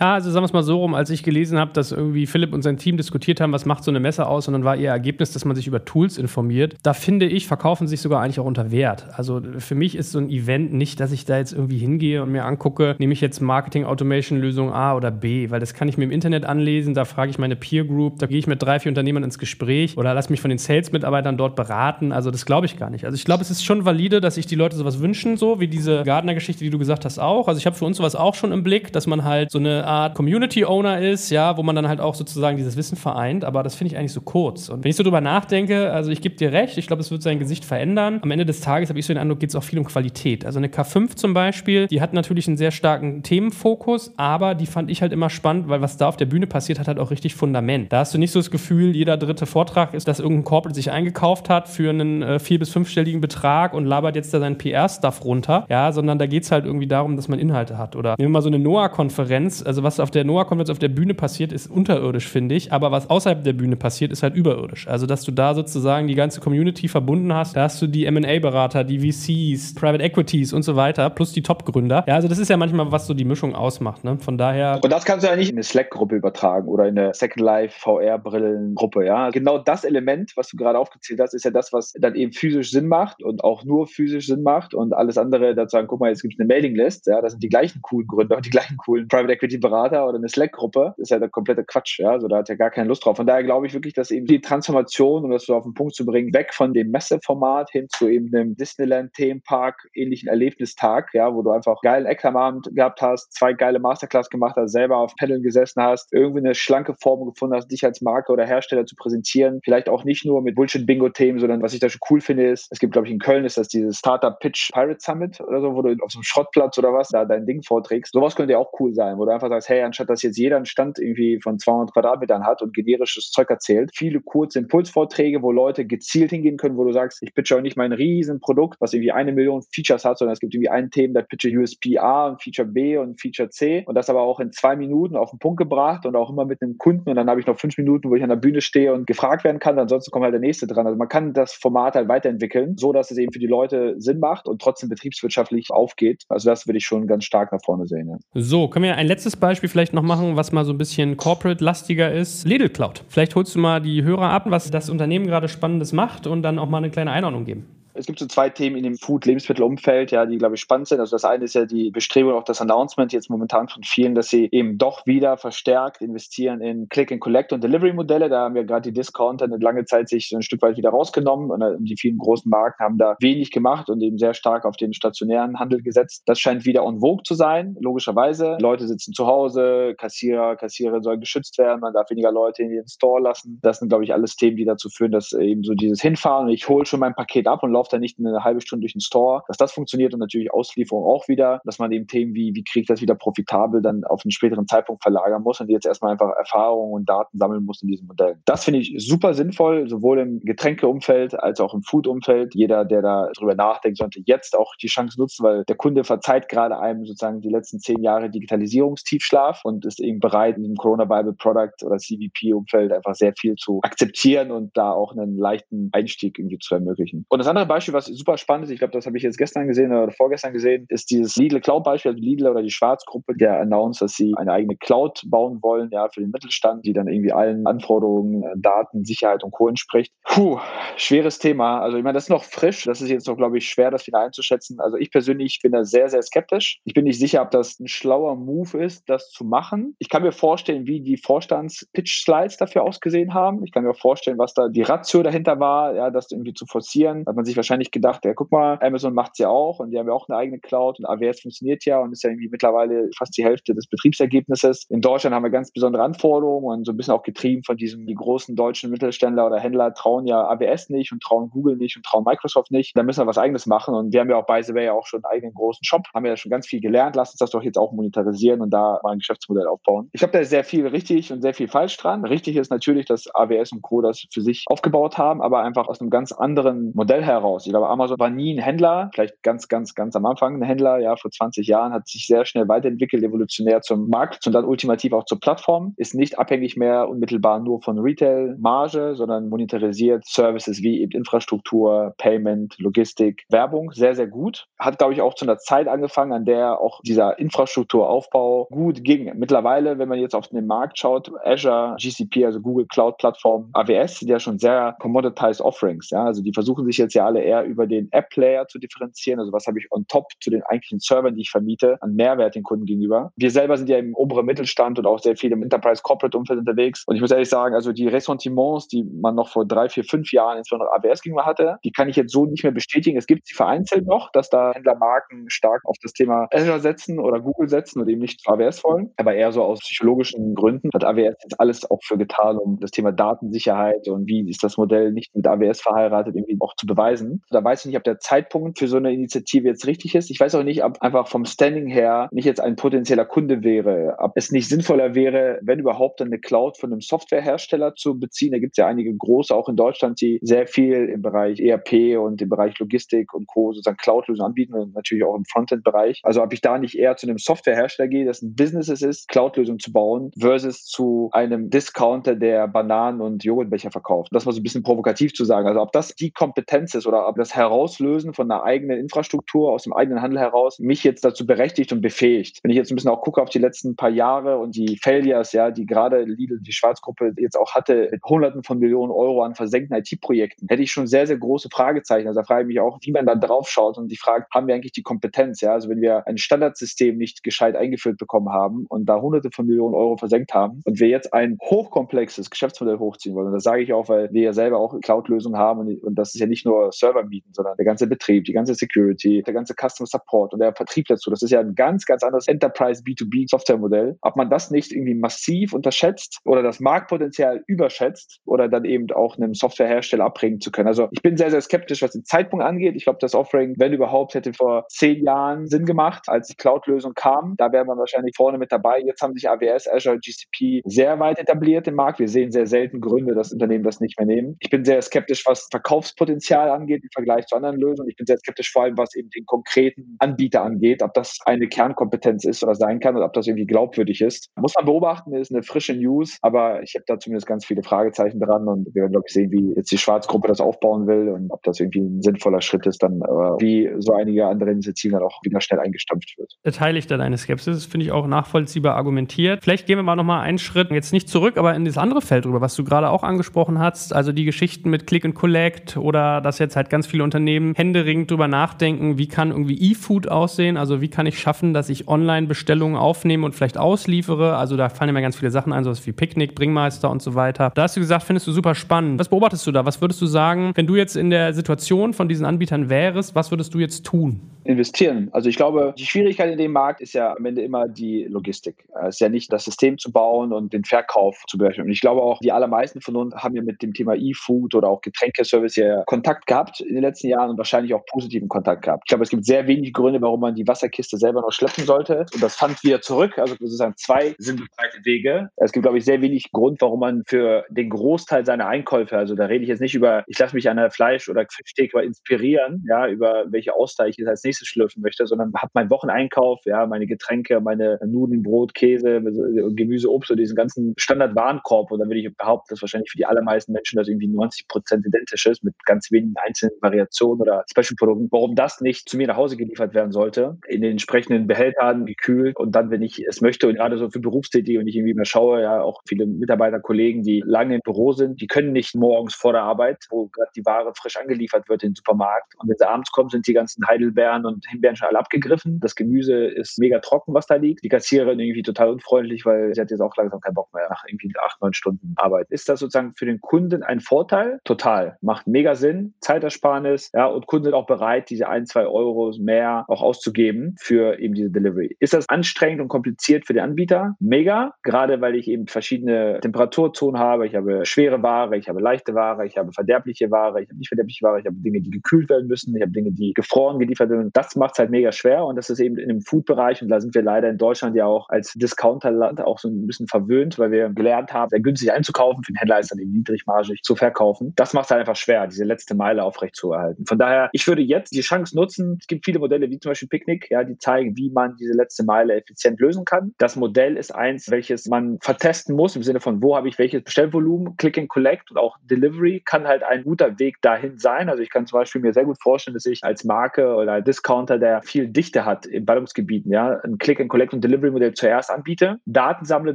Ja, 0.00 0.14
also 0.14 0.28
sagen 0.28 0.42
wir 0.42 0.46
es 0.46 0.52
mal 0.52 0.64
so 0.64 0.80
rum, 0.80 0.92
als 0.94 1.08
ich 1.10 1.22
gelesen 1.22 1.56
habe, 1.56 1.72
dass 1.72 1.92
irgendwie 1.92 2.26
Philipp 2.26 2.52
und 2.52 2.62
sein 2.62 2.78
Team 2.78 2.96
diskutiert 2.96 3.40
haben, 3.40 3.52
was 3.52 3.64
macht 3.64 3.84
so 3.84 3.92
eine 3.92 4.00
Messe 4.00 4.26
aus, 4.26 4.48
und 4.48 4.52
dann 4.52 4.64
war 4.64 4.76
ihr 4.76 4.88
Ergebnis, 4.88 5.30
dass 5.30 5.44
man 5.44 5.54
sich 5.54 5.68
über 5.68 5.84
Tools 5.84 6.18
informiert. 6.18 6.74
Da 6.82 6.94
finde 6.94 7.26
ich, 7.26 7.46
verkaufen 7.46 7.86
sich 7.86 8.00
sogar 8.00 8.20
eigentlich 8.20 8.40
auch 8.40 8.44
unter 8.44 8.72
Wert. 8.72 9.06
Also 9.16 9.40
für 9.58 9.76
mich 9.76 9.94
ist 9.94 10.10
so 10.10 10.18
ein 10.18 10.30
Event 10.30 10.72
nicht, 10.72 10.98
dass 10.98 11.12
ich 11.12 11.26
da 11.26 11.38
jetzt 11.38 11.52
irgendwie 11.52 11.78
hingehe 11.78 12.24
und 12.24 12.32
mir 12.32 12.44
angucke, 12.44 12.96
nehme 12.98 13.12
ich 13.12 13.20
jetzt 13.20 13.40
Marketing 13.40 13.84
Automation 13.84 14.40
Lösung 14.40 14.72
A 14.72 14.96
oder 14.96 15.12
B, 15.12 15.50
weil 15.50 15.60
das 15.60 15.74
kann 15.74 15.88
ich 15.88 15.96
mir 15.96 16.04
im 16.04 16.10
Internet 16.10 16.44
anlesen, 16.44 16.94
da 16.94 17.04
frage 17.04 17.30
ich 17.30 17.38
meine 17.38 17.54
Peer 17.54 17.84
Group, 17.84 18.18
da 18.18 18.26
gehe 18.26 18.38
ich 18.38 18.48
mit 18.48 18.60
drei, 18.60 18.80
vier 18.80 18.90
Unternehmern 18.90 19.22
ins 19.22 19.38
Gespräch 19.38 19.96
oder 19.96 20.12
lass 20.12 20.28
mich 20.28 20.40
von 20.40 20.48
den 20.48 20.58
Sales-Mitarbeitern 20.58 21.36
dort 21.36 21.54
beraten. 21.54 22.10
Also 22.10 22.32
das 22.32 22.46
glaube 22.46 22.66
ich 22.66 22.76
gar 22.76 22.90
nicht. 22.90 23.04
Also 23.04 23.14
ich 23.14 23.24
glaube, 23.24 23.42
es 23.42 23.50
ist 23.50 23.64
schon 23.64 23.84
valide, 23.84 24.20
dass 24.20 24.34
sich 24.34 24.46
die 24.46 24.56
Leute 24.56 24.74
sowas 24.74 24.98
wünschen, 24.98 25.36
so 25.36 25.60
wie 25.60 25.68
diese 25.68 26.02
Gardner-Geschichte, 26.02 26.64
die 26.64 26.70
du 26.70 26.78
gesagt 26.78 27.04
hast, 27.04 27.20
auch. 27.20 27.46
Also 27.46 27.58
ich 27.58 27.66
habe 27.66 27.76
für 27.76 27.84
uns 27.84 27.98
sowas 27.98 28.16
auch 28.16 28.34
schon 28.34 28.50
im 28.50 28.64
Blick, 28.64 28.92
dass 28.92 29.06
man 29.06 29.22
halt 29.22 29.52
so 29.52 29.60
eine 29.60 29.83
Art 29.86 30.14
Community 30.14 30.64
Owner 30.64 31.00
ist, 31.00 31.30
ja, 31.30 31.56
wo 31.56 31.62
man 31.62 31.76
dann 31.76 31.88
halt 31.88 32.00
auch 32.00 32.14
sozusagen 32.14 32.56
dieses 32.56 32.76
Wissen 32.76 32.96
vereint, 32.96 33.44
aber 33.44 33.62
das 33.62 33.74
finde 33.74 33.92
ich 33.92 33.98
eigentlich 33.98 34.12
so 34.12 34.20
kurz. 34.20 34.68
Und 34.68 34.84
wenn 34.84 34.90
ich 34.90 34.96
so 34.96 35.02
drüber 35.02 35.20
nachdenke, 35.20 35.92
also 35.92 36.10
ich 36.10 36.20
gebe 36.20 36.34
dir 36.36 36.52
recht, 36.52 36.78
ich 36.78 36.86
glaube, 36.86 37.00
es 37.00 37.10
wird 37.10 37.22
sein 37.22 37.38
Gesicht 37.38 37.64
verändern. 37.64 38.20
Am 38.22 38.30
Ende 38.30 38.44
des 38.46 38.60
Tages 38.60 38.88
habe 38.88 38.98
ich 38.98 39.06
so 39.06 39.12
den 39.12 39.20
Eindruck, 39.20 39.40
geht 39.40 39.50
es 39.50 39.56
auch 39.56 39.62
viel 39.62 39.78
um 39.78 39.84
Qualität. 39.84 40.44
Also 40.44 40.58
eine 40.58 40.68
K5 40.68 41.16
zum 41.16 41.34
Beispiel, 41.34 41.86
die 41.86 42.00
hat 42.00 42.12
natürlich 42.12 42.46
einen 42.48 42.56
sehr 42.56 42.70
starken 42.70 43.22
Themenfokus, 43.22 44.12
aber 44.16 44.54
die 44.54 44.66
fand 44.66 44.90
ich 44.90 45.02
halt 45.02 45.12
immer 45.12 45.30
spannend, 45.30 45.68
weil 45.68 45.80
was 45.80 45.96
da 45.96 46.08
auf 46.08 46.16
der 46.16 46.26
Bühne 46.26 46.46
passiert, 46.46 46.78
hat 46.78 46.88
halt 46.88 46.98
auch 46.98 47.10
richtig 47.10 47.34
Fundament. 47.34 47.92
Da 47.92 47.98
hast 47.98 48.14
du 48.14 48.18
nicht 48.18 48.32
so 48.32 48.38
das 48.38 48.50
Gefühl, 48.50 48.94
jeder 48.94 49.16
dritte 49.16 49.46
Vortrag 49.46 49.94
ist, 49.94 50.08
dass 50.08 50.20
irgendein 50.20 50.44
Corporate 50.44 50.74
sich 50.74 50.90
eingekauft 50.90 51.48
hat 51.48 51.68
für 51.68 51.90
einen 51.90 52.22
äh, 52.22 52.38
vier- 52.38 52.58
bis 52.58 52.70
fünfstelligen 52.70 53.20
Betrag 53.20 53.74
und 53.74 53.84
labert 53.84 54.16
jetzt 54.16 54.32
da 54.32 54.40
seinen 54.40 54.58
PR-Stuff 54.58 55.24
runter, 55.24 55.66
ja, 55.68 55.92
sondern 55.92 56.18
da 56.18 56.26
geht 56.26 56.44
es 56.44 56.52
halt 56.52 56.64
irgendwie 56.64 56.86
darum, 56.86 57.16
dass 57.16 57.28
man 57.28 57.38
Inhalte 57.38 57.78
hat. 57.78 57.96
Oder 57.96 58.14
nehmen 58.18 58.30
wir 58.30 58.38
mal 58.38 58.42
so 58.42 58.48
eine 58.48 58.58
NOAA-Konferenz, 58.58 59.62
also 59.62 59.73
was 59.82 60.00
auf 60.00 60.10
der 60.10 60.24
NOAA-Konferenz 60.24 60.70
auf 60.70 60.78
der 60.78 60.88
Bühne 60.88 61.14
passiert, 61.14 61.52
ist 61.52 61.70
unterirdisch, 61.70 62.28
finde 62.28 62.54
ich. 62.54 62.72
Aber 62.72 62.92
was 62.92 63.10
außerhalb 63.10 63.42
der 63.42 63.52
Bühne 63.52 63.76
passiert, 63.76 64.12
ist 64.12 64.22
halt 64.22 64.34
überirdisch. 64.34 64.86
Also, 64.88 65.06
dass 65.06 65.22
du 65.22 65.32
da 65.32 65.54
sozusagen 65.54 66.06
die 66.06 66.14
ganze 66.14 66.40
Community 66.40 66.88
verbunden 66.88 67.32
hast. 67.34 67.56
Da 67.56 67.62
hast 67.62 67.80
du 67.82 67.86
die 67.86 68.10
MA-Berater, 68.10 68.84
die 68.84 69.00
VCs, 69.00 69.74
Private 69.74 70.02
Equities 70.02 70.52
und 70.52 70.62
so 70.62 70.76
weiter, 70.76 71.10
plus 71.10 71.32
die 71.32 71.42
Top-Gründer. 71.42 72.04
Ja, 72.06 72.14
also 72.14 72.28
das 72.28 72.38
ist 72.38 72.48
ja 72.48 72.56
manchmal, 72.56 72.90
was 72.92 73.06
so 73.06 73.14
die 73.14 73.24
Mischung 73.24 73.54
ausmacht. 73.54 74.04
Ne? 74.04 74.18
Von 74.18 74.38
daher. 74.38 74.80
Und 74.82 74.92
das 74.92 75.04
kannst 75.04 75.24
du 75.24 75.30
ja 75.30 75.36
nicht 75.36 75.50
in 75.50 75.56
eine 75.56 75.64
Slack-Gruppe 75.64 76.16
übertragen 76.16 76.68
oder 76.68 76.86
in 76.86 76.98
eine 76.98 77.14
Second 77.14 77.40
Life 77.40 77.80
VR-Brillen-Gruppe. 77.80 79.04
Ja, 79.04 79.30
genau 79.30 79.58
das 79.58 79.84
Element, 79.84 80.32
was 80.36 80.48
du 80.48 80.56
gerade 80.56 80.78
aufgezählt 80.78 81.20
hast, 81.20 81.34
ist 81.34 81.44
ja 81.44 81.50
das, 81.50 81.72
was 81.72 81.92
dann 81.98 82.14
eben 82.14 82.32
physisch 82.32 82.70
Sinn 82.70 82.86
macht 82.86 83.22
und 83.22 83.42
auch 83.42 83.64
nur 83.64 83.86
physisch 83.86 84.26
Sinn 84.26 84.42
macht 84.42 84.74
und 84.74 84.92
alles 84.92 85.18
andere 85.18 85.54
dazu 85.54 85.74
sagen, 85.76 85.88
guck 85.88 86.00
mal, 86.00 86.10
jetzt 86.10 86.22
gibt 86.22 86.34
es 86.34 86.40
eine 86.40 86.46
Mailing-List. 86.46 87.06
Ja, 87.06 87.20
das 87.20 87.32
sind 87.32 87.42
die 87.42 87.48
gleichen 87.48 87.82
coolen 87.82 88.06
Gründer 88.06 88.36
und 88.36 88.46
die 88.46 88.50
gleichen 88.50 88.76
coolen 88.76 89.08
Private 89.08 89.36
Equity-Berater 89.64 90.06
oder 90.06 90.18
eine 90.18 90.28
Slack-Gruppe, 90.28 90.94
ist 90.98 91.10
ja 91.10 91.18
der 91.18 91.28
komplette 91.28 91.64
Quatsch. 91.64 91.98
Ja? 91.98 92.10
Also 92.10 92.28
da 92.28 92.38
hat 92.38 92.48
er 92.48 92.56
gar 92.56 92.70
keine 92.70 92.88
Lust 92.88 93.04
drauf. 93.04 93.16
Von 93.16 93.26
daher 93.26 93.42
glaube 93.42 93.66
ich 93.66 93.74
wirklich, 93.74 93.94
dass 93.94 94.10
eben 94.10 94.26
die 94.26 94.40
Transformation, 94.40 95.24
um 95.24 95.30
das 95.30 95.46
so 95.46 95.54
auf 95.54 95.64
den 95.64 95.74
Punkt 95.74 95.94
zu 95.94 96.04
bringen, 96.04 96.32
weg 96.34 96.52
von 96.52 96.72
dem 96.72 96.90
Messeformat 96.90 97.70
hin 97.70 97.86
zu 97.88 98.08
eben 98.08 98.34
einem 98.34 98.56
Disneyland-Themenpark, 98.56 99.88
ähnlichen 99.94 100.28
Erlebnistag, 100.28 101.10
ja, 101.14 101.34
wo 101.34 101.42
du 101.42 101.50
einfach 101.50 101.80
geilen 101.82 102.06
Ecklamabend 102.06 102.70
gehabt 102.74 103.00
hast, 103.02 103.32
zwei 103.32 103.52
geile 103.52 103.78
Masterclass 103.78 104.28
gemacht 104.30 104.56
hast, 104.56 104.72
selber 104.72 104.98
auf 104.98 105.14
Paneln 105.16 105.42
gesessen 105.42 105.82
hast, 105.82 106.12
irgendwie 106.12 106.40
eine 106.40 106.54
schlanke 106.54 106.94
Form 106.94 107.24
gefunden 107.24 107.56
hast, 107.56 107.68
dich 107.68 107.84
als 107.84 108.00
Marke 108.00 108.32
oder 108.32 108.46
Hersteller 108.46 108.86
zu 108.86 108.96
präsentieren. 108.96 109.60
Vielleicht 109.64 109.88
auch 109.88 110.04
nicht 110.04 110.24
nur 110.24 110.42
mit 110.42 110.54
Bullshit-Bingo-Themen, 110.54 111.38
sondern 111.38 111.62
was 111.62 111.74
ich 111.74 111.80
da 111.80 111.88
schon 111.88 112.00
cool 112.10 112.20
finde, 112.20 112.50
ist, 112.50 112.68
es 112.70 112.78
gibt, 112.78 112.92
glaube 112.92 113.06
ich, 113.06 113.12
in 113.12 113.18
Köln 113.18 113.44
ist 113.44 113.56
das 113.56 113.68
dieses 113.68 113.98
Startup 113.98 114.38
Pitch 114.38 114.70
Pirate 114.72 115.00
Summit 115.00 115.40
oder 115.40 115.60
so, 115.60 115.74
wo 115.74 115.82
du 115.82 115.90
auf 116.02 116.10
so 116.10 116.18
einem 116.18 116.24
Schrottplatz 116.24 116.78
oder 116.78 116.92
was 116.92 117.08
da 117.08 117.24
dein 117.24 117.46
Ding 117.46 117.62
vorträgst. 117.62 118.12
Sowas 118.12 118.34
könnte 118.36 118.52
ja 118.52 118.58
auch 118.58 118.72
cool 118.80 118.94
sein, 118.94 119.18
wo 119.18 119.24
du 119.24 119.32
einfach 119.32 119.48
sagst, 119.54 119.68
hey, 119.68 119.82
anstatt 119.82 120.10
dass 120.10 120.22
jetzt 120.22 120.38
jeder 120.38 120.56
einen 120.56 120.66
Stand 120.66 120.98
irgendwie 120.98 121.40
von 121.40 121.58
200 121.58 121.92
Quadratmetern 121.92 122.44
hat 122.44 122.62
und 122.62 122.74
generisches 122.74 123.30
Zeug 123.30 123.50
erzählt, 123.50 123.90
viele 123.94 124.20
kurze 124.20 124.58
Impulsvorträge, 124.58 125.42
wo 125.42 125.52
Leute 125.52 125.84
gezielt 125.86 126.30
hingehen 126.30 126.56
können, 126.56 126.76
wo 126.76 126.84
du 126.84 126.92
sagst, 126.92 127.22
ich 127.22 127.34
pitche 127.34 127.56
auch 127.56 127.60
nicht 127.60 127.76
mein 127.76 127.92
Riesenprodukt, 127.92 128.80
was 128.80 128.92
irgendwie 128.92 129.12
eine 129.12 129.32
Million 129.32 129.62
Features 129.62 130.04
hat, 130.04 130.18
sondern 130.18 130.32
es 130.32 130.40
gibt 130.40 130.54
irgendwie 130.54 130.70
ein 130.70 130.90
Thema, 130.90 131.14
da 131.14 131.22
pitche 131.22 131.48
USP 131.56 131.98
A 131.98 132.28
und 132.28 132.42
Feature 132.42 132.68
B 132.68 132.96
und 132.96 133.20
Feature 133.20 133.50
C 133.50 133.84
und 133.86 133.94
das 133.94 134.10
aber 134.10 134.22
auch 134.22 134.40
in 134.40 134.52
zwei 134.52 134.76
Minuten 134.76 135.16
auf 135.16 135.30
den 135.30 135.38
Punkt 135.38 135.58
gebracht 135.58 136.06
und 136.06 136.16
auch 136.16 136.30
immer 136.30 136.44
mit 136.44 136.62
einem 136.62 136.78
Kunden 136.78 137.08
und 137.08 137.16
dann 137.16 137.28
habe 137.28 137.40
ich 137.40 137.46
noch 137.46 137.58
fünf 137.58 137.76
Minuten, 137.78 138.10
wo 138.10 138.14
ich 138.14 138.22
an 138.22 138.28
der 138.28 138.36
Bühne 138.36 138.60
stehe 138.60 138.92
und 138.92 139.06
gefragt 139.06 139.44
werden 139.44 139.58
kann, 139.58 139.78
ansonsten 139.78 140.10
kommt 140.10 140.24
halt 140.24 140.34
der 140.34 140.40
nächste 140.40 140.66
dran. 140.66 140.86
Also 140.86 140.98
man 140.98 141.08
kann 141.08 141.32
das 141.32 141.52
Format 141.52 141.94
halt 141.94 142.08
weiterentwickeln, 142.08 142.76
so 142.76 142.92
dass 142.92 143.10
es 143.10 143.18
eben 143.18 143.32
für 143.32 143.38
die 143.38 143.46
Leute 143.46 143.94
Sinn 143.98 144.18
macht 144.18 144.48
und 144.48 144.60
trotzdem 144.60 144.88
betriebswirtschaftlich 144.88 145.70
aufgeht. 145.70 146.24
Also 146.28 146.50
das 146.50 146.66
würde 146.66 146.78
ich 146.78 146.84
schon 146.84 147.06
ganz 147.06 147.24
stark 147.24 147.52
nach 147.52 147.62
vorne 147.64 147.86
sehen. 147.86 148.08
Ja. 148.08 148.18
So, 148.34 148.68
können 148.68 148.84
wir 148.84 148.96
ein 148.96 149.06
letztes 149.06 149.36
Beispiel 149.48 149.68
vielleicht 149.68 149.92
noch 149.92 150.02
machen, 150.02 150.36
was 150.36 150.52
mal 150.52 150.64
so 150.64 150.72
ein 150.72 150.78
bisschen 150.78 151.16
corporate-lastiger 151.16 152.10
ist? 152.10 152.46
Lidl 152.46 152.70
Cloud. 152.70 153.04
Vielleicht 153.08 153.34
holst 153.34 153.54
du 153.54 153.58
mal 153.58 153.80
die 153.80 154.02
Hörer 154.02 154.30
ab, 154.30 154.44
was 154.46 154.70
das 154.70 154.88
Unternehmen 154.88 155.26
gerade 155.26 155.48
Spannendes 155.48 155.92
macht 155.92 156.26
und 156.26 156.42
dann 156.42 156.58
auch 156.58 156.68
mal 156.68 156.78
eine 156.78 156.90
kleine 156.90 157.10
Einordnung 157.10 157.44
geben. 157.44 157.66
Es 157.94 158.06
gibt 158.06 158.18
so 158.18 158.26
zwei 158.26 158.50
Themen 158.50 158.76
in 158.76 158.82
dem 158.82 158.96
Food-Lebensmittelumfeld, 158.96 160.10
ja, 160.10 160.26
die, 160.26 160.38
glaube 160.38 160.56
ich, 160.56 160.60
spannend 160.60 160.88
sind. 160.88 161.00
Also 161.00 161.14
das 161.14 161.24
eine 161.24 161.44
ist 161.44 161.54
ja 161.54 161.64
die 161.64 161.90
Bestrebung, 161.90 162.34
auch 162.34 162.44
das 162.44 162.60
Announcement 162.60 163.12
jetzt 163.12 163.30
momentan 163.30 163.68
von 163.68 163.82
vielen, 163.84 164.14
dass 164.14 164.28
sie 164.28 164.48
eben 164.50 164.78
doch 164.78 165.06
wieder 165.06 165.36
verstärkt 165.36 166.00
investieren 166.02 166.60
in 166.60 166.88
Click-and-Collect- 166.88 167.52
und 167.52 167.62
Delivery-Modelle. 167.62 168.28
Da 168.28 168.40
haben 168.40 168.54
wir 168.54 168.64
gerade 168.64 168.90
die 168.90 168.92
Discounter 168.92 169.44
eine 169.44 169.58
lange 169.58 169.84
Zeit 169.84 170.08
sich 170.08 170.32
ein 170.34 170.42
Stück 170.42 170.62
weit 170.62 170.76
wieder 170.76 170.90
rausgenommen 170.90 171.50
und 171.50 171.62
äh, 171.62 171.76
die 171.78 171.96
vielen 171.96 172.18
großen 172.18 172.50
Marken 172.50 172.82
haben 172.82 172.98
da 172.98 173.16
wenig 173.20 173.52
gemacht 173.52 173.88
und 173.88 174.00
eben 174.02 174.18
sehr 174.18 174.34
stark 174.34 174.64
auf 174.64 174.76
den 174.76 174.92
stationären 174.92 175.58
Handel 175.60 175.82
gesetzt. 175.82 176.22
Das 176.26 176.40
scheint 176.40 176.64
wieder 176.64 176.84
on 176.84 177.00
vogue 177.00 177.22
zu 177.22 177.34
sein, 177.34 177.76
logischerweise. 177.80 178.58
Leute 178.60 178.88
sitzen 178.88 179.12
zu 179.12 179.26
Hause, 179.26 179.94
Kassierer, 179.96 180.56
Kassiererin 180.56 181.02
sollen 181.02 181.20
geschützt 181.20 181.58
werden, 181.58 181.80
man 181.80 181.92
darf 181.92 182.10
weniger 182.10 182.32
Leute 182.32 182.64
in 182.64 182.70
den 182.70 182.88
Store 182.88 183.22
lassen. 183.22 183.60
Das 183.62 183.78
sind, 183.78 183.88
glaube 183.88 184.04
ich, 184.04 184.12
alles 184.12 184.34
Themen, 184.34 184.56
die 184.56 184.64
dazu 184.64 184.88
führen, 184.88 185.12
dass 185.12 185.32
eben 185.32 185.62
so 185.62 185.74
dieses 185.74 186.00
Hinfahren 186.00 186.48
ich 186.48 186.68
hole 186.68 186.86
schon 186.86 187.00
mein 187.00 187.14
Paket 187.14 187.46
ab 187.46 187.62
und 187.62 187.72
laufe 187.72 187.83
laufe 187.84 187.90
da 187.90 187.98
nicht 187.98 188.18
eine 188.18 188.42
halbe 188.42 188.60
Stunde 188.60 188.84
durch 188.84 188.94
den 188.94 189.00
Store, 189.00 189.42
dass 189.48 189.56
das 189.56 189.72
funktioniert 189.72 190.14
und 190.14 190.20
natürlich 190.20 190.52
Auslieferung 190.52 191.04
auch 191.04 191.28
wieder, 191.28 191.60
dass 191.64 191.78
man 191.78 191.92
eben 191.92 192.06
Themen 192.06 192.34
wie, 192.34 192.54
wie 192.54 192.64
kriege 192.64 192.82
ich 192.82 192.86
das 192.86 193.00
wieder 193.02 193.14
profitabel 193.14 193.82
dann 193.82 194.04
auf 194.04 194.22
einen 194.24 194.30
späteren 194.30 194.66
Zeitpunkt 194.66 195.02
verlagern 195.02 195.42
muss 195.42 195.60
und 195.60 195.68
jetzt 195.68 195.86
erstmal 195.86 196.12
einfach 196.12 196.30
Erfahrungen 196.36 196.94
und 196.94 197.08
Daten 197.08 197.38
sammeln 197.38 197.64
muss 197.64 197.82
in 197.82 197.88
diesem 197.88 198.06
Modell. 198.06 198.36
Das 198.46 198.64
finde 198.64 198.80
ich 198.80 198.94
super 199.06 199.34
sinnvoll, 199.34 199.88
sowohl 199.88 200.18
im 200.20 200.40
Getränkeumfeld 200.40 201.38
als 201.38 201.60
auch 201.60 201.74
im 201.74 201.82
Foodumfeld. 201.82 202.54
Jeder, 202.54 202.84
der 202.84 203.02
da 203.02 203.30
drüber 203.36 203.54
nachdenkt, 203.54 203.98
sollte 203.98 204.20
jetzt 204.24 204.56
auch 204.56 204.74
die 204.80 204.86
Chance 204.86 205.20
nutzen, 205.20 205.44
weil 205.44 205.64
der 205.64 205.76
Kunde 205.76 206.04
verzeiht 206.04 206.48
gerade 206.48 206.78
einem 206.78 207.04
sozusagen 207.04 207.40
die 207.40 207.50
letzten 207.50 207.80
zehn 207.80 208.02
Jahre 208.02 208.30
Digitalisierungstiefschlaf 208.30 209.60
und 209.64 209.84
ist 209.84 210.00
eben 210.00 210.20
bereit, 210.20 210.56
in 210.56 210.62
dem 210.62 210.76
Corona 210.76 211.04
Bible 211.04 211.34
Product 211.34 211.84
oder 211.84 211.98
CVP-Umfeld 211.98 212.92
einfach 212.92 213.14
sehr 213.14 213.34
viel 213.38 213.56
zu 213.56 213.80
akzeptieren 213.82 214.50
und 214.50 214.76
da 214.76 214.92
auch 214.92 215.12
einen 215.12 215.36
leichten 215.36 215.90
Einstieg 215.92 216.38
irgendwie 216.38 216.58
zu 216.58 216.74
ermöglichen. 216.74 217.26
Und 217.28 217.38
das 217.38 217.48
andere 217.48 217.66
Beispiel, 217.74 217.94
was 217.94 218.06
super 218.06 218.36
spannend 218.36 218.66
ist, 218.66 218.70
ich 218.70 218.78
glaube, 218.78 218.92
das 218.92 219.06
habe 219.06 219.16
ich 219.16 219.22
jetzt 219.22 219.38
gestern 219.38 219.66
gesehen 219.66 219.92
oder 219.92 220.12
vorgestern 220.12 220.52
gesehen, 220.52 220.86
ist 220.88 221.10
dieses 221.10 221.36
Lidl 221.36 221.60
Cloud-Beispiel, 221.60 222.12
also 222.12 222.22
Lidl 222.22 222.48
oder 222.48 222.62
die 222.62 222.70
Schwarzgruppe, 222.70 223.34
der 223.34 223.60
announced, 223.60 224.02
dass 224.02 224.14
sie 224.14 224.34
eine 224.36 224.52
eigene 224.52 224.76
Cloud 224.76 225.22
bauen 225.26 225.58
wollen, 225.62 225.90
ja, 225.90 226.08
für 226.08 226.20
den 226.20 226.30
Mittelstand, 226.30 226.84
die 226.86 226.92
dann 226.92 227.08
irgendwie 227.08 227.32
allen 227.32 227.66
Anforderungen, 227.66 228.42
äh, 228.42 228.52
Daten, 228.56 229.04
Sicherheit 229.04 229.42
und 229.44 229.50
Co. 229.52 229.68
entspricht. 229.68 230.12
Puh, 230.24 230.58
schweres 230.96 231.38
Thema. 231.38 231.80
Also 231.80 231.96
ich 231.96 232.04
meine, 232.04 232.14
das 232.14 232.24
ist 232.24 232.30
noch 232.30 232.44
frisch. 232.44 232.84
Das 232.84 233.00
ist 233.00 233.10
jetzt 233.10 233.26
noch, 233.26 233.36
glaube 233.36 233.58
ich, 233.58 233.68
schwer, 233.68 233.90
das 233.90 234.06
wieder 234.06 234.20
einzuschätzen. 234.20 234.80
Also 234.80 234.96
ich 234.96 235.10
persönlich 235.10 235.60
bin 235.62 235.72
da 235.72 235.84
sehr, 235.84 236.08
sehr 236.08 236.22
skeptisch. 236.22 236.80
Ich 236.84 236.94
bin 236.94 237.04
nicht 237.04 237.18
sicher, 237.18 237.42
ob 237.42 237.50
das 237.50 237.78
ein 237.80 237.88
schlauer 237.88 238.36
Move 238.36 238.82
ist, 238.82 239.08
das 239.08 239.30
zu 239.30 239.44
machen. 239.44 239.94
Ich 239.98 240.08
kann 240.08 240.22
mir 240.22 240.32
vorstellen, 240.32 240.86
wie 240.86 241.00
die 241.00 241.16
Vorstands-Pitch-Slides 241.16 242.56
dafür 242.56 242.82
ausgesehen 242.82 243.34
haben. 243.34 243.64
Ich 243.64 243.72
kann 243.72 243.84
mir 243.84 243.94
vorstellen, 243.94 244.38
was 244.38 244.54
da 244.54 244.68
die 244.68 244.82
Ratio 244.82 245.22
dahinter 245.22 245.60
war, 245.60 245.94
ja, 245.94 246.10
das 246.10 246.30
irgendwie 246.30 246.54
zu 246.54 246.66
forcieren. 246.66 247.24
Hat 247.26 247.36
man 247.36 247.44
sich 247.44 247.56
wahrscheinlich 247.64 247.90
gedacht, 247.90 248.24
ja, 248.24 248.34
guck 248.34 248.52
mal, 248.52 248.78
Amazon 248.82 249.14
macht 249.14 249.32
es 249.32 249.38
ja 249.38 249.48
auch 249.48 249.80
und 249.80 249.90
die 249.90 249.98
haben 249.98 250.06
ja 250.06 250.12
auch 250.12 250.28
eine 250.28 250.36
eigene 250.36 250.58
Cloud 250.58 250.98
und 250.98 251.06
AWS 251.06 251.40
funktioniert 251.40 251.84
ja 251.84 252.00
und 252.00 252.12
ist 252.12 252.22
ja 252.22 252.30
irgendwie 252.30 252.48
mittlerweile 252.48 253.08
fast 253.16 253.36
die 253.36 253.44
Hälfte 253.44 253.74
des 253.74 253.86
Betriebsergebnisses. 253.86 254.86
In 254.90 255.00
Deutschland 255.00 255.34
haben 255.34 255.42
wir 255.42 255.50
ganz 255.50 255.72
besondere 255.72 256.02
Anforderungen 256.02 256.66
und 256.66 256.84
so 256.84 256.92
ein 256.92 256.96
bisschen 256.96 257.14
auch 257.14 257.22
getrieben 257.22 257.64
von 257.64 257.76
diesem, 257.76 258.06
die 258.06 258.14
großen 258.14 258.54
deutschen 258.54 258.90
Mittelständler 258.90 259.46
oder 259.46 259.58
Händler 259.58 259.94
trauen 259.94 260.26
ja 260.26 260.46
AWS 260.46 260.90
nicht 260.90 261.12
und 261.12 261.22
trauen 261.22 261.50
Google 261.50 261.76
nicht 261.76 261.96
und 261.96 262.04
trauen 262.04 262.24
Microsoft 262.24 262.70
nicht. 262.70 262.96
Da 262.96 263.02
müssen 263.02 263.22
wir 263.22 263.26
was 263.26 263.38
eigenes 263.38 263.66
machen 263.66 263.94
und 263.94 264.12
wir 264.12 264.20
haben 264.20 264.30
ja 264.30 264.36
auch 264.36 264.46
by 264.46 264.62
the 264.62 264.74
way 264.74 264.90
auch 264.90 265.06
schon 265.06 265.24
einen 265.24 265.36
eigenen 265.36 265.54
großen 265.54 265.84
Shop, 265.84 266.02
haben 266.14 266.26
ja 266.26 266.36
schon 266.36 266.50
ganz 266.50 266.66
viel 266.66 266.80
gelernt. 266.80 267.16
Lass 267.16 267.30
uns 267.30 267.38
das 267.38 267.50
doch 267.50 267.62
jetzt 267.62 267.78
auch 267.78 267.92
monetarisieren 267.92 268.60
und 268.60 268.70
da 268.70 269.00
mal 269.02 269.12
ein 269.12 269.18
Geschäftsmodell 269.18 269.66
aufbauen. 269.66 270.10
Ich 270.12 270.22
habe 270.22 270.32
da 270.32 270.44
sehr 270.44 270.64
viel 270.64 270.86
richtig 270.86 271.32
und 271.32 271.40
sehr 271.40 271.54
viel 271.54 271.68
falsch 271.68 271.96
dran. 271.96 272.24
Richtig 272.24 272.56
ist 272.56 272.70
natürlich, 272.70 273.06
dass 273.06 273.32
AWS 273.34 273.72
und 273.72 273.82
Co. 273.82 274.02
das 274.02 274.26
für 274.32 274.42
sich 274.42 274.64
aufgebaut 274.68 275.18
haben, 275.18 275.40
aber 275.40 275.62
einfach 275.62 275.88
aus 275.88 276.00
einem 276.00 276.10
ganz 276.10 276.32
anderen 276.32 276.92
Modell 276.94 277.22
heraus. 277.22 277.53
Ich 277.58 277.70
glaube, 277.70 277.88
Amazon 277.88 278.18
war 278.18 278.30
nie 278.30 278.54
ein 278.54 278.62
Händler, 278.62 279.10
vielleicht 279.14 279.42
ganz, 279.42 279.68
ganz, 279.68 279.94
ganz 279.94 280.16
am 280.16 280.26
Anfang 280.26 280.56
ein 280.56 280.62
Händler, 280.62 280.98
ja, 280.98 281.16
vor 281.16 281.30
20 281.30 281.66
Jahren, 281.66 281.92
hat 281.92 282.08
sich 282.08 282.26
sehr 282.26 282.44
schnell 282.44 282.68
weiterentwickelt, 282.68 283.22
evolutionär 283.22 283.82
zum 283.82 284.08
Markt 284.08 284.46
und 284.46 284.52
dann 284.52 284.64
ultimativ 284.64 285.12
auch 285.12 285.24
zur 285.24 285.40
Plattform, 285.40 285.94
ist 285.96 286.14
nicht 286.14 286.38
abhängig 286.38 286.76
mehr 286.76 287.08
unmittelbar 287.08 287.60
nur 287.60 287.82
von 287.82 287.98
Retail-Marge, 287.98 289.14
sondern 289.14 289.48
monetarisiert 289.48 290.24
Services 290.26 290.82
wie 290.82 291.00
eben 291.00 291.12
Infrastruktur, 291.12 292.14
Payment, 292.18 292.76
Logistik, 292.78 293.44
Werbung, 293.50 293.92
sehr, 293.92 294.14
sehr 294.14 294.26
gut. 294.26 294.66
Hat, 294.78 294.98
glaube 294.98 295.14
ich, 295.14 295.22
auch 295.22 295.34
zu 295.34 295.44
einer 295.44 295.58
Zeit 295.58 295.88
angefangen, 295.88 296.32
an 296.32 296.44
der 296.44 296.80
auch 296.80 297.00
dieser 297.02 297.38
Infrastrukturaufbau 297.38 298.68
gut 298.70 299.04
ging. 299.04 299.32
Mittlerweile, 299.36 299.98
wenn 299.98 300.08
man 300.08 300.18
jetzt 300.18 300.34
auf 300.34 300.48
den 300.48 300.66
Markt 300.66 300.98
schaut, 300.98 301.30
Azure, 301.44 301.96
GCP, 301.98 302.44
also 302.44 302.60
Google 302.60 302.86
Cloud 302.86 303.18
Plattform, 303.18 303.70
AWS, 303.72 304.20
sind 304.20 304.28
ja 304.28 304.38
schon 304.38 304.58
sehr 304.58 304.96
commoditized 305.00 305.60
Offerings, 305.60 306.10
ja, 306.10 306.24
also 306.24 306.42
die 306.42 306.52
versuchen 306.52 306.84
sich 306.86 306.98
jetzt 306.98 307.14
ja 307.14 307.24
alle 307.24 307.33
eher 307.42 307.64
über 307.64 307.86
den 307.86 308.08
App-Layer 308.12 308.66
zu 308.68 308.78
differenzieren. 308.78 309.40
Also 309.40 309.52
was 309.52 309.66
habe 309.66 309.78
ich 309.78 309.90
on 309.90 310.06
top 310.06 310.26
zu 310.40 310.50
den 310.50 310.62
eigentlichen 310.62 311.00
Servern, 311.00 311.34
die 311.34 311.42
ich 311.42 311.50
vermiete, 311.50 311.96
an 312.00 312.14
Mehrwert 312.14 312.54
den 312.54 312.62
Kunden 312.62 312.84
gegenüber. 312.84 313.32
Wir 313.36 313.50
selber 313.50 313.76
sind 313.76 313.88
ja 313.88 313.98
im 313.98 314.14
oberen 314.14 314.46
Mittelstand 314.46 314.98
und 314.98 315.06
auch 315.06 315.18
sehr 315.18 315.36
viel 315.36 315.52
im 315.52 315.62
Enterprise-Corporate-Umfeld 315.62 316.58
unterwegs. 316.58 317.04
Und 317.06 317.16
ich 317.16 317.20
muss 317.20 317.30
ehrlich 317.30 317.48
sagen, 317.48 317.74
also 317.74 317.92
die 317.92 318.08
Ressentiments, 318.08 318.88
die 318.88 319.04
man 319.04 319.34
noch 319.34 319.48
vor 319.48 319.66
drei, 319.66 319.88
vier, 319.88 320.04
fünf 320.04 320.32
Jahren 320.32 320.58
insbesondere 320.58 320.92
AWS 320.92 321.22
gegenüber 321.22 321.46
hatte, 321.46 321.76
die 321.84 321.90
kann 321.90 322.08
ich 322.08 322.16
jetzt 322.16 322.32
so 322.32 322.46
nicht 322.46 322.62
mehr 322.62 322.72
bestätigen. 322.72 323.16
Es 323.16 323.26
gibt 323.26 323.46
sie 323.46 323.54
vereinzelt 323.54 324.06
noch, 324.06 324.30
dass 324.32 324.50
da 324.50 324.72
Händlermarken 324.72 325.50
stark 325.50 325.82
auf 325.84 325.96
das 326.02 326.12
Thema 326.12 326.48
Azure 326.52 326.80
setzen 326.80 327.18
oder 327.18 327.40
Google 327.40 327.68
setzen 327.68 328.00
und 328.00 328.08
eben 328.08 328.20
nicht 328.20 328.42
AWS 328.46 328.84
wollen. 328.84 329.12
Aber 329.16 329.34
eher 329.34 329.52
so 329.52 329.62
aus 329.62 329.80
psychologischen 329.80 330.54
Gründen 330.54 330.90
hat 330.94 331.04
AWS 331.04 331.36
jetzt 331.42 331.60
alles 331.60 331.90
auch 331.90 332.00
für 332.02 332.18
getan, 332.18 332.58
um 332.58 332.78
das 332.80 332.90
Thema 332.90 333.12
Datensicherheit 333.12 334.08
und 334.08 334.26
wie 334.26 334.48
ist 334.48 334.62
das 334.62 334.76
Modell 334.76 335.12
nicht 335.12 335.34
mit 335.34 335.46
AWS 335.46 335.80
verheiratet, 335.80 336.34
irgendwie 336.34 336.56
auch 336.60 336.74
zu 336.76 336.86
beweisen. 336.86 337.23
Da 337.50 337.62
weiß 337.62 337.80
ich 337.80 337.86
nicht, 337.86 337.96
ob 337.96 338.04
der 338.04 338.18
Zeitpunkt 338.18 338.78
für 338.78 338.88
so 338.88 338.96
eine 338.96 339.12
Initiative 339.12 339.68
jetzt 339.68 339.86
richtig 339.86 340.14
ist. 340.14 340.30
Ich 340.30 340.40
weiß 340.40 340.54
auch 340.54 340.62
nicht, 340.62 340.84
ob 340.84 341.00
einfach 341.02 341.28
vom 341.28 341.44
Standing 341.44 341.86
her 341.86 342.28
nicht 342.32 342.44
jetzt 342.44 342.60
ein 342.60 342.76
potenzieller 342.76 343.24
Kunde 343.24 343.62
wäre, 343.62 344.16
ob 344.18 344.32
es 344.36 344.50
nicht 344.50 344.68
sinnvoller 344.68 345.14
wäre, 345.14 345.58
wenn 345.62 345.78
überhaupt 345.78 346.20
eine 346.22 346.38
Cloud 346.38 346.76
von 346.76 346.92
einem 346.92 347.00
Softwarehersteller 347.00 347.94
zu 347.94 348.18
beziehen. 348.18 348.52
Da 348.52 348.58
gibt 348.58 348.72
es 348.72 348.76
ja 348.78 348.86
einige 348.86 349.14
große, 349.14 349.54
auch 349.54 349.68
in 349.68 349.76
Deutschland, 349.76 350.20
die 350.20 350.38
sehr 350.42 350.66
viel 350.66 351.08
im 351.08 351.22
Bereich 351.22 351.60
ERP 351.60 352.18
und 352.18 352.40
im 352.40 352.48
Bereich 352.48 352.78
Logistik 352.78 353.34
und 353.34 353.46
Co. 353.46 353.72
sozusagen 353.72 353.96
Cloud-Lösungen 353.96 354.46
anbieten 354.46 354.74
und 354.74 354.94
natürlich 354.94 355.24
auch 355.24 355.34
im 355.34 355.44
Frontend-Bereich. 355.44 356.20
Also 356.22 356.42
ob 356.42 356.52
ich 356.52 356.60
da 356.60 356.78
nicht 356.78 356.98
eher 356.98 357.16
zu 357.16 357.26
einem 357.26 357.38
Softwarehersteller 357.38 358.08
gehe, 358.08 358.24
das 358.24 358.42
ein 358.42 358.54
Business 358.54 358.88
ist, 358.88 359.28
Cloud-Lösungen 359.28 359.78
zu 359.78 359.92
bauen, 359.92 360.30
versus 360.38 360.84
zu 360.84 361.30
einem 361.32 361.70
Discounter, 361.70 362.34
der 362.34 362.68
Bananen 362.68 363.20
und 363.20 363.44
Joghurtbecher 363.44 363.90
verkauft. 363.90 364.30
Das 364.32 364.46
war 364.46 364.52
so 364.52 364.60
ein 364.60 364.62
bisschen 364.62 364.82
provokativ 364.82 365.34
zu 365.34 365.44
sagen. 365.44 365.66
Also 365.66 365.80
ob 365.80 365.92
das 365.92 366.14
die 366.14 366.30
Kompetenz 366.30 366.94
ist 366.94 367.06
oder 367.06 367.13
ob 367.16 367.36
das 367.36 367.54
Herauslösen 367.54 368.34
von 368.34 368.50
einer 368.50 368.64
eigenen 368.64 368.98
Infrastruktur 368.98 369.72
aus 369.72 369.84
dem 369.84 369.92
eigenen 369.92 370.22
Handel 370.22 370.40
heraus 370.40 370.78
mich 370.78 371.04
jetzt 371.04 371.24
dazu 371.24 371.46
berechtigt 371.46 371.92
und 371.92 372.00
befähigt. 372.00 372.60
Wenn 372.62 372.70
ich 372.70 372.76
jetzt 372.76 372.90
ein 372.90 372.96
bisschen 372.96 373.10
auch 373.10 373.22
gucke 373.22 373.42
auf 373.42 373.50
die 373.50 373.58
letzten 373.58 373.96
paar 373.96 374.10
Jahre 374.10 374.58
und 374.58 374.76
die 374.76 374.98
Failures, 375.02 375.52
ja, 375.52 375.70
die 375.70 375.86
gerade 375.86 376.22
Lidl, 376.22 376.60
die 376.60 376.72
Schwarzgruppe 376.72 377.34
jetzt 377.38 377.56
auch 377.56 377.74
hatte, 377.74 378.08
mit 378.10 378.22
Hunderten 378.24 378.62
von 378.62 378.78
Millionen 378.78 379.12
Euro 379.12 379.42
an 379.42 379.54
versenkten 379.54 379.96
IT-Projekten, 379.96 380.66
hätte 380.68 380.82
ich 380.82 380.92
schon 380.92 381.06
sehr, 381.06 381.26
sehr 381.26 381.38
große 381.38 381.68
Fragezeichen. 381.70 382.28
Also 382.28 382.40
da 382.40 382.44
frage 382.44 382.62
ich 382.62 382.68
mich 382.68 382.80
auch, 382.80 382.98
wie 383.02 383.12
man 383.12 383.26
da 383.26 383.34
drauf 383.34 383.68
schaut 383.68 383.98
und 383.98 384.08
die 384.08 384.16
Frage, 384.16 384.46
haben 384.52 384.66
wir 384.66 384.74
eigentlich 384.74 384.92
die 384.92 385.02
Kompetenz? 385.02 385.60
Ja, 385.60 385.72
also 385.72 385.88
wenn 385.88 386.00
wir 386.00 386.26
ein 386.26 386.38
Standardsystem 386.38 387.16
nicht 387.16 387.42
gescheit 387.42 387.76
eingeführt 387.76 388.18
bekommen 388.18 388.50
haben 388.50 388.86
und 388.88 389.06
da 389.06 389.20
Hunderte 389.20 389.50
von 389.50 389.66
Millionen 389.66 389.94
Euro 389.94 390.16
versenkt 390.16 390.54
haben 390.54 390.82
und 390.84 391.00
wir 391.00 391.08
jetzt 391.08 391.32
ein 391.32 391.58
hochkomplexes 391.62 392.50
Geschäftsmodell 392.50 392.98
hochziehen 392.98 393.34
wollen, 393.34 393.48
und 393.48 393.52
das 393.52 393.64
sage 393.64 393.82
ich 393.82 393.92
auch, 393.92 394.08
weil 394.08 394.32
wir 394.32 394.42
ja 394.42 394.52
selber 394.52 394.78
auch 394.78 394.98
Cloud-Lösungen 395.00 395.58
haben 395.58 395.80
und, 395.80 396.02
und 396.02 396.14
das 396.14 396.34
ist 396.34 396.40
ja 396.40 396.46
nicht 396.46 396.64
nur 396.64 396.92
Server 397.04 397.24
mieten, 397.24 397.52
sondern 397.52 397.76
der 397.76 397.84
ganze 397.84 398.06
Betrieb, 398.06 398.44
die 398.44 398.52
ganze 398.52 398.74
Security, 398.74 399.42
der 399.42 399.52
ganze 399.52 399.74
Customer 399.74 400.06
Support 400.06 400.54
und 400.54 400.60
der 400.60 400.74
Vertrieb 400.74 401.06
dazu. 401.08 401.30
Das 401.30 401.42
ist 401.42 401.50
ja 401.50 401.60
ein 401.60 401.74
ganz, 401.74 402.06
ganz 402.06 402.22
anderes 402.22 402.48
Enterprise 402.48 403.02
B2B 403.02 403.48
Softwaremodell. 403.48 404.16
Ob 404.22 404.36
man 404.36 404.48
das 404.48 404.70
nicht 404.70 404.92
irgendwie 404.92 405.14
massiv 405.14 405.74
unterschätzt 405.74 406.38
oder 406.44 406.62
das 406.62 406.80
Marktpotenzial 406.80 407.62
überschätzt 407.66 408.40
oder 408.46 408.68
dann 408.68 408.84
eben 408.84 409.10
auch 409.12 409.36
einem 409.36 409.54
Softwarehersteller 409.54 410.24
abbringen 410.24 410.60
zu 410.60 410.70
können. 410.70 410.88
Also 410.88 411.08
ich 411.10 411.20
bin 411.20 411.36
sehr, 411.36 411.50
sehr 411.50 411.60
skeptisch, 411.60 412.00
was 412.00 412.12
den 412.12 412.24
Zeitpunkt 412.24 412.64
angeht. 412.64 412.94
Ich 412.96 413.04
glaube, 413.04 413.18
das 413.20 413.34
Offering, 413.34 413.74
wenn 413.78 413.92
überhaupt, 413.92 414.34
hätte 414.34 414.54
vor 414.54 414.86
zehn 414.88 415.22
Jahren 415.22 415.66
Sinn 415.66 415.84
gemacht, 415.84 416.24
als 416.28 416.48
die 416.48 416.56
Cloud-Lösung 416.56 417.12
kam. 417.14 417.54
Da 417.58 417.70
wäre 417.72 417.84
man 417.84 417.98
wahrscheinlich 417.98 418.34
vorne 418.36 418.58
mit 418.58 418.72
dabei. 418.72 419.00
Jetzt 419.00 419.20
haben 419.20 419.34
sich 419.34 419.48
AWS, 419.48 419.88
Azure, 419.88 420.18
GCP 420.18 420.82
sehr 420.84 421.18
weit 421.20 421.38
etabliert 421.38 421.86
im 421.86 421.94
Markt. 421.96 422.18
Wir 422.18 422.28
sehen 422.28 422.50
sehr 422.50 422.66
selten 422.66 423.00
Gründe, 423.00 423.34
dass 423.34 423.52
Unternehmen 423.52 423.84
das 423.84 424.00
nicht 424.00 424.18
mehr 424.18 424.26
nehmen. 424.26 424.56
Ich 424.60 424.70
bin 424.70 424.84
sehr 424.84 425.02
skeptisch, 425.02 425.44
was 425.46 425.68
Verkaufspotenzial 425.70 426.70
angeht 426.70 426.93
im 427.02 427.10
Vergleich 427.12 427.46
zu 427.46 427.56
anderen 427.56 427.78
Lösungen. 427.78 428.08
Ich 428.08 428.16
bin 428.16 428.26
sehr 428.26 428.38
skeptisch 428.38 428.70
vor 428.70 428.84
allem, 428.84 428.96
was 428.96 429.14
eben 429.14 429.30
den 429.30 429.44
konkreten 429.46 430.16
Anbieter 430.18 430.62
angeht, 430.62 431.02
ob 431.02 431.14
das 431.14 431.38
eine 431.46 431.68
Kernkompetenz 431.68 432.44
ist 432.44 432.62
oder 432.62 432.74
sein 432.74 433.00
kann 433.00 433.16
oder 433.16 433.26
ob 433.26 433.32
das 433.32 433.46
irgendwie 433.46 433.66
glaubwürdig 433.66 434.20
ist. 434.20 434.50
Muss 434.56 434.74
man 434.76 434.84
beobachten, 434.84 435.34
ist 435.34 435.52
eine 435.52 435.62
frische 435.62 435.94
News, 435.94 436.38
aber 436.42 436.82
ich 436.82 436.94
habe 436.94 437.04
da 437.06 437.18
zumindest 437.18 437.46
ganz 437.46 437.64
viele 437.64 437.82
Fragezeichen 437.82 438.40
dran 438.40 438.68
und 438.68 438.86
wir 438.94 439.02
werden, 439.02 439.12
glaube 439.12 439.24
ich, 439.26 439.32
sehen, 439.32 439.50
wie 439.50 439.74
jetzt 439.74 439.90
die 439.90 439.98
Schwarzgruppe 439.98 440.48
das 440.48 440.60
aufbauen 440.60 441.06
will 441.06 441.28
und 441.28 441.50
ob 441.50 441.62
das 441.62 441.80
irgendwie 441.80 442.00
ein 442.00 442.22
sinnvoller 442.22 442.60
Schritt 442.60 442.86
ist, 442.86 443.02
dann 443.02 443.20
wie 443.58 443.90
so 443.98 444.14
einige 444.14 444.46
andere 444.46 444.70
Initiativen 444.70 445.18
dann 445.18 445.26
auch 445.26 445.40
wieder 445.42 445.60
schnell 445.60 445.80
eingestampft 445.80 446.34
wird. 446.38 446.52
Da 446.62 446.70
teile 446.70 446.98
ich 446.98 447.06
da 447.06 447.16
deine 447.16 447.38
Skepsis, 447.38 447.86
finde 447.86 448.06
ich 448.06 448.12
auch 448.12 448.26
nachvollziehbar 448.26 448.94
argumentiert. 448.94 449.62
Vielleicht 449.62 449.86
gehen 449.86 449.98
wir 449.98 450.02
mal 450.02 450.16
nochmal 450.16 450.42
einen 450.42 450.58
Schritt, 450.58 450.90
jetzt 450.90 451.12
nicht 451.12 451.28
zurück, 451.28 451.56
aber 451.56 451.74
in 451.74 451.84
das 451.84 451.98
andere 451.98 452.20
Feld 452.20 452.44
drüber, 452.44 452.60
was 452.60 452.74
du 452.74 452.84
gerade 452.84 453.10
auch 453.10 453.22
angesprochen 453.22 453.78
hast, 453.78 454.12
also 454.14 454.32
die 454.32 454.44
Geschichten 454.44 454.90
mit 454.90 455.06
Click 455.06 455.24
and 455.24 455.34
Collect 455.34 455.96
oder 455.96 456.40
dass 456.40 456.58
jetzt 456.58 456.76
halt 456.76 456.83
ganz 456.90 457.06
viele 457.06 457.24
Unternehmen 457.24 457.74
händeringend 457.74 458.30
drüber 458.30 458.48
nachdenken, 458.48 459.18
wie 459.18 459.26
kann 459.26 459.50
irgendwie 459.50 459.90
E-Food 459.90 460.28
aussehen, 460.28 460.76
also 460.76 461.00
wie 461.00 461.08
kann 461.08 461.26
ich 461.26 461.38
schaffen, 461.38 461.74
dass 461.74 461.88
ich 461.88 462.08
Online-Bestellungen 462.08 462.96
aufnehme 462.96 463.44
und 463.46 463.54
vielleicht 463.54 463.78
ausliefere, 463.78 464.56
also 464.56 464.76
da 464.76 464.88
fallen 464.88 465.10
immer 465.10 465.20
ganz 465.20 465.36
viele 465.36 465.50
Sachen 465.50 465.72
ein, 465.72 465.84
sowas 465.84 466.06
wie 466.06 466.12
Picknick, 466.12 466.54
Bringmeister 466.54 467.10
und 467.10 467.22
so 467.22 467.34
weiter. 467.34 467.70
Da 467.74 467.82
hast 467.82 467.96
du 467.96 468.00
gesagt, 468.00 468.24
findest 468.24 468.46
du 468.46 468.52
super 468.52 468.74
spannend. 468.74 469.18
Was 469.18 469.28
beobachtest 469.28 469.66
du 469.66 469.72
da? 469.72 469.84
Was 469.84 470.00
würdest 470.00 470.20
du 470.20 470.26
sagen, 470.26 470.72
wenn 470.74 470.86
du 470.86 470.96
jetzt 470.96 471.16
in 471.16 471.30
der 471.30 471.52
Situation 471.54 472.14
von 472.14 472.28
diesen 472.28 472.46
Anbietern 472.46 472.88
wärst, 472.88 473.34
was 473.34 473.50
würdest 473.50 473.74
du 473.74 473.78
jetzt 473.78 474.04
tun? 474.04 474.40
Investieren. 474.64 475.28
Also 475.32 475.48
ich 475.48 475.56
glaube, 475.56 475.94
die 475.96 476.06
Schwierigkeit 476.06 476.50
in 476.50 476.58
dem 476.58 476.72
Markt 476.72 477.00
ist 477.00 477.12
ja 477.12 477.34
am 477.36 477.44
Ende 477.44 477.62
immer 477.62 477.88
die 477.88 478.24
Logistik. 478.24 478.86
Es 479.02 479.16
ist 479.16 479.20
ja 479.20 479.28
nicht 479.28 479.52
das 479.52 479.64
System 479.64 479.98
zu 479.98 480.10
bauen 480.10 480.52
und 480.52 480.72
den 480.72 480.84
Verkauf 480.84 481.42
zu 481.46 481.58
berechnen. 481.58 481.86
Und 481.86 481.92
ich 481.92 482.00
glaube 482.00 482.22
auch, 482.22 482.38
die 482.40 482.52
allermeisten 482.52 483.00
von 483.00 483.16
uns 483.16 483.34
haben 483.34 483.54
ja 483.54 483.62
mit 483.62 483.82
dem 483.82 483.92
Thema 483.92 484.14
E-Food 484.14 484.74
oder 484.74 484.88
auch 484.88 485.00
Getränkeservice 485.00 485.76
ja 485.76 486.02
Kontakt 486.06 486.46
gehabt 486.46 486.80
in 486.80 486.94
den 486.94 487.02
letzten 487.02 487.28
Jahren 487.28 487.50
und 487.50 487.58
wahrscheinlich 487.58 487.94
auch 487.94 488.04
positiven 488.06 488.48
Kontakt 488.48 488.82
gehabt. 488.82 489.02
Ich 489.04 489.08
glaube, 489.08 489.24
es 489.24 489.30
gibt 489.30 489.44
sehr 489.44 489.66
wenige 489.66 489.92
Gründe, 489.92 490.20
warum 490.22 490.40
man 490.40 490.54
die 490.54 490.66
Wasserkiste 490.66 491.18
selber 491.18 491.42
noch 491.42 491.52
schleppen 491.52 491.84
sollte. 491.84 492.26
Und 492.32 492.42
das 492.42 492.56
fand 492.56 492.82
wieder 492.82 493.00
zurück. 493.00 493.38
Also 493.38 493.54
sozusagen 493.58 493.94
zwei 493.96 494.34
sind 494.38 494.62
breite 494.76 495.04
Wege. 495.04 495.50
Es 495.56 495.72
gibt, 495.72 495.84
glaube 495.84 495.98
ich, 495.98 496.04
sehr 496.04 496.20
wenig 496.22 496.52
Grund, 496.52 496.80
warum 496.80 497.00
man 497.00 497.22
für 497.26 497.64
den 497.68 497.90
Großteil 497.90 498.46
seiner 498.46 498.66
Einkäufe, 498.66 499.16
also 499.16 499.34
da 499.34 499.46
rede 499.46 499.62
ich 499.62 499.68
jetzt 499.68 499.80
nicht 499.80 499.94
über, 499.94 500.24
ich 500.26 500.38
lasse 500.38 500.54
mich 500.54 500.68
an 500.68 500.76
der 500.76 500.90
Fleisch- 500.90 501.28
oder 501.28 501.44
Fischtheke 501.50 502.00
inspirieren, 502.00 502.84
ja, 502.88 503.08
über 503.08 503.44
welche 503.48 503.74
Ausdauer 503.74 504.08
ich 504.08 504.16
jetzt 504.16 504.28
als 504.28 504.42
nächstes 504.42 504.53
nächstes 504.54 504.68
schlürfen 504.68 505.02
möchte, 505.02 505.26
sondern 505.26 505.52
habe 505.56 505.70
meinen 505.74 505.90
Wocheneinkauf, 505.90 506.60
ja, 506.64 506.86
meine 506.86 507.06
Getränke, 507.06 507.60
meine 507.60 507.98
Nudeln, 508.06 508.42
Brot, 508.42 508.74
Käse, 508.74 509.20
Gemüse, 509.20 510.10
Obst 510.10 510.30
und 510.30 510.38
diesen 510.38 510.54
ganzen 510.54 510.94
Standard-Warenkorb. 510.96 511.90
Und 511.90 511.98
dann 511.98 512.08
würde 512.08 512.20
ich 512.20 512.36
behaupten, 512.36 512.66
dass 512.70 512.82
wahrscheinlich 512.82 513.10
für 513.10 513.18
die 513.18 513.26
allermeisten 513.26 513.72
Menschen 513.72 513.96
das 513.96 514.08
irgendwie 514.08 514.28
90 514.28 514.68
Prozent 514.68 515.06
identisch 515.06 515.46
ist 515.46 515.64
mit 515.64 515.74
ganz 515.84 516.10
wenigen 516.10 516.34
einzelnen 516.36 516.76
Variationen 516.80 517.40
oder 517.40 517.64
Special-Produkten. 517.70 518.28
Warum 518.30 518.54
das 518.54 518.80
nicht 518.80 519.08
zu 519.08 519.16
mir 519.16 519.26
nach 519.26 519.36
Hause 519.36 519.56
geliefert 519.56 519.94
werden 519.94 520.12
sollte, 520.12 520.58
in 520.68 520.82
den 520.82 520.92
entsprechenden 520.92 521.46
Behältern 521.46 522.06
gekühlt 522.06 522.56
und 522.56 522.72
dann, 522.72 522.90
wenn 522.90 523.02
ich 523.02 523.24
es 523.26 523.40
möchte 523.40 523.68
und 523.68 523.74
gerade 523.74 523.98
so 523.98 524.08
für 524.10 524.20
Berufstätige 524.20 524.78
und 524.78 524.86
ich 524.86 524.96
irgendwie 524.96 525.14
mal 525.14 525.24
schaue, 525.24 525.62
ja, 525.62 525.80
auch 525.82 526.02
viele 526.06 526.26
Mitarbeiter, 526.26 526.80
Kollegen, 526.80 527.22
die 527.22 527.42
lange 527.44 527.76
im 527.76 527.80
Büro 527.82 528.12
sind, 528.12 528.40
die 528.40 528.46
können 528.46 528.72
nicht 528.72 528.94
morgens 528.94 529.34
vor 529.34 529.52
der 529.52 529.62
Arbeit, 529.62 530.04
wo 530.10 530.28
gerade 530.28 530.50
die 530.54 530.64
Ware 530.64 530.92
frisch 530.96 531.16
angeliefert 531.16 531.68
wird 531.68 531.82
in 531.82 531.90
den 531.90 531.94
Supermarkt 531.96 532.54
und 532.58 532.68
wenn 532.68 532.76
sie 532.76 532.88
abends 532.88 533.10
kommen, 533.10 533.30
sind 533.30 533.46
die 533.46 533.52
ganzen 533.52 533.86
Heidelbeeren 533.86 534.43
Erdbeeren 534.44 534.54
und 534.54 534.66
Himbeeren 534.68 534.96
schon 534.96 535.08
alle 535.08 535.18
abgegriffen. 535.18 535.80
Das 535.80 535.94
Gemüse 535.94 536.46
ist 536.46 536.78
mega 536.78 536.98
trocken, 537.00 537.34
was 537.34 537.46
da 537.46 537.56
liegt. 537.56 537.84
Die 537.84 537.88
Kassiererin 537.88 538.38
irgendwie 538.38 538.62
total 538.62 538.90
unfreundlich, 538.90 539.44
weil 539.44 539.74
sie 539.74 539.80
hat 539.80 539.90
jetzt 539.90 540.00
auch 540.00 540.16
langsam 540.16 540.40
keinen 540.40 540.54
Bock 540.54 540.72
mehr 540.74 540.86
nach 540.88 541.04
irgendwie 541.08 541.32
acht, 541.42 541.60
neun 541.60 541.72
Stunden 541.72 542.14
Arbeit. 542.16 542.46
Ist 542.50 542.68
das 542.68 542.80
sozusagen 542.80 543.14
für 543.16 543.26
den 543.26 543.40
Kunden 543.40 543.82
ein 543.82 544.00
Vorteil? 544.00 544.60
Total. 544.64 545.16
Macht 545.20 545.46
mega 545.46 545.74
Sinn. 545.74 546.14
Zeitersparnis. 546.20 547.10
Ja, 547.14 547.26
und 547.26 547.46
Kunden 547.46 547.64
sind 547.64 547.74
auch 547.74 547.86
bereit, 547.86 548.30
diese 548.30 548.48
ein, 548.48 548.66
zwei 548.66 548.86
Euro 548.86 549.32
mehr 549.38 549.84
auch 549.88 550.02
auszugeben 550.02 550.76
für 550.78 551.18
eben 551.18 551.34
diese 551.34 551.50
Delivery. 551.50 551.96
Ist 552.00 552.14
das 552.14 552.28
anstrengend 552.28 552.80
und 552.80 552.88
kompliziert 552.88 553.46
für 553.46 553.52
den 553.52 553.62
Anbieter? 553.62 554.14
Mega. 554.20 554.74
Gerade 554.82 555.20
weil 555.20 555.36
ich 555.36 555.48
eben 555.48 555.66
verschiedene 555.66 556.38
Temperaturzonen 556.40 557.20
habe. 557.20 557.46
Ich 557.46 557.54
habe 557.54 557.84
schwere 557.86 558.22
Ware, 558.22 558.56
ich 558.56 558.68
habe 558.68 558.80
leichte 558.80 559.14
Ware, 559.14 559.46
ich 559.46 559.56
habe 559.56 559.72
verderbliche 559.72 560.30
Ware, 560.30 560.62
ich 560.62 560.68
habe 560.68 560.78
nicht 560.78 560.88
verderbliche 560.88 561.24
Ware, 561.24 561.40
ich 561.40 561.46
habe 561.46 561.56
Dinge, 561.56 561.80
die 561.80 561.90
gekühlt 561.90 562.28
werden 562.28 562.46
müssen, 562.48 562.74
ich 562.76 562.82
habe 562.82 562.92
Dinge, 562.92 563.12
die 563.12 563.32
gefroren 563.34 563.78
geliefert 563.78 564.10
werden 564.10 564.32
das 564.34 564.56
macht 564.56 564.72
es 564.74 564.80
halt 564.80 564.90
mega 564.90 565.12
schwer 565.12 565.44
und 565.44 565.56
das 565.56 565.70
ist 565.70 565.78
eben 565.78 565.96
in 565.96 566.08
dem 566.08 566.20
Food-Bereich 566.20 566.82
und 566.82 566.88
da 566.88 567.00
sind 567.00 567.14
wir 567.14 567.22
leider 567.22 567.48
in 567.48 567.56
Deutschland 567.56 567.94
ja 567.96 568.04
auch 568.04 568.28
als 568.28 568.52
Discounterland 568.54 569.40
auch 569.40 569.58
so 569.60 569.68
ein 569.68 569.86
bisschen 569.86 570.08
verwöhnt, 570.08 570.58
weil 570.58 570.72
wir 570.72 570.90
gelernt 570.90 571.32
haben, 571.32 571.50
sehr 571.50 571.60
günstig 571.60 571.92
einzukaufen, 571.92 572.42
für 572.44 572.52
den 572.52 572.56
Händler 572.56 572.80
ist 572.80 572.90
dann 572.90 572.98
eben 572.98 573.12
niedrigmargig 573.12 573.82
zu 573.82 573.94
verkaufen. 573.94 574.52
Das 574.56 574.72
macht 574.72 574.86
es 574.86 574.90
halt 574.90 575.00
einfach 575.00 575.16
schwer, 575.16 575.46
diese 575.46 575.64
letzte 575.64 575.94
Meile 575.94 576.24
aufrechtzuerhalten. 576.24 577.06
Von 577.06 577.18
daher, 577.18 577.48
ich 577.52 577.66
würde 577.68 577.82
jetzt 577.82 578.14
die 578.14 578.20
Chance 578.20 578.56
nutzen. 578.56 578.98
Es 579.00 579.06
gibt 579.06 579.24
viele 579.24 579.38
Modelle 579.38 579.70
wie 579.70 579.78
zum 579.78 579.90
Beispiel 579.90 580.08
Picnic, 580.08 580.50
ja, 580.50 580.64
die 580.64 580.76
zeigen, 580.78 581.16
wie 581.16 581.30
man 581.30 581.56
diese 581.56 581.72
letzte 581.72 582.04
Meile 582.04 582.34
effizient 582.34 582.80
lösen 582.80 583.04
kann. 583.04 583.34
Das 583.38 583.54
Modell 583.54 583.96
ist 583.96 584.12
eins, 584.12 584.50
welches 584.50 584.86
man 584.86 585.18
vertesten 585.20 585.74
muss 585.74 585.94
im 585.94 586.02
Sinne 586.02 586.20
von, 586.20 586.42
wo 586.42 586.56
habe 586.56 586.68
ich 586.68 586.78
welches 586.78 587.04
Bestellvolumen, 587.04 587.76
Click 587.76 587.96
and 587.98 588.08
Collect 588.08 588.50
und 588.50 588.58
auch 588.58 588.76
Delivery 588.82 589.42
kann 589.44 589.66
halt 589.68 589.84
ein 589.84 590.02
guter 590.02 590.38
Weg 590.40 590.60
dahin 590.60 590.98
sein. 590.98 591.28
Also 591.28 591.42
ich 591.42 591.50
kann 591.50 591.66
zum 591.66 591.78
Beispiel 591.78 592.00
mir 592.00 592.12
sehr 592.12 592.24
gut 592.24 592.42
vorstellen, 592.42 592.74
dass 592.74 592.86
ich 592.86 593.04
als 593.04 593.24
Marke 593.24 593.74
oder 593.74 594.02
Discount 594.02 594.23
Discounter, 594.24 594.58
der 594.58 594.82
viel 594.82 595.08
Dichte 595.08 595.44
hat 595.44 595.66
in 595.66 595.84
Ballungsgebieten, 595.84 596.50
ja, 596.50 596.80
ein 596.82 596.96
Click-and-Collect- 596.96 597.52
und 597.52 597.62
Delivery-Modell 597.62 598.14
zuerst 598.14 598.50
anbiete, 598.50 598.98
Daten 599.04 599.44
sammle 599.44 599.74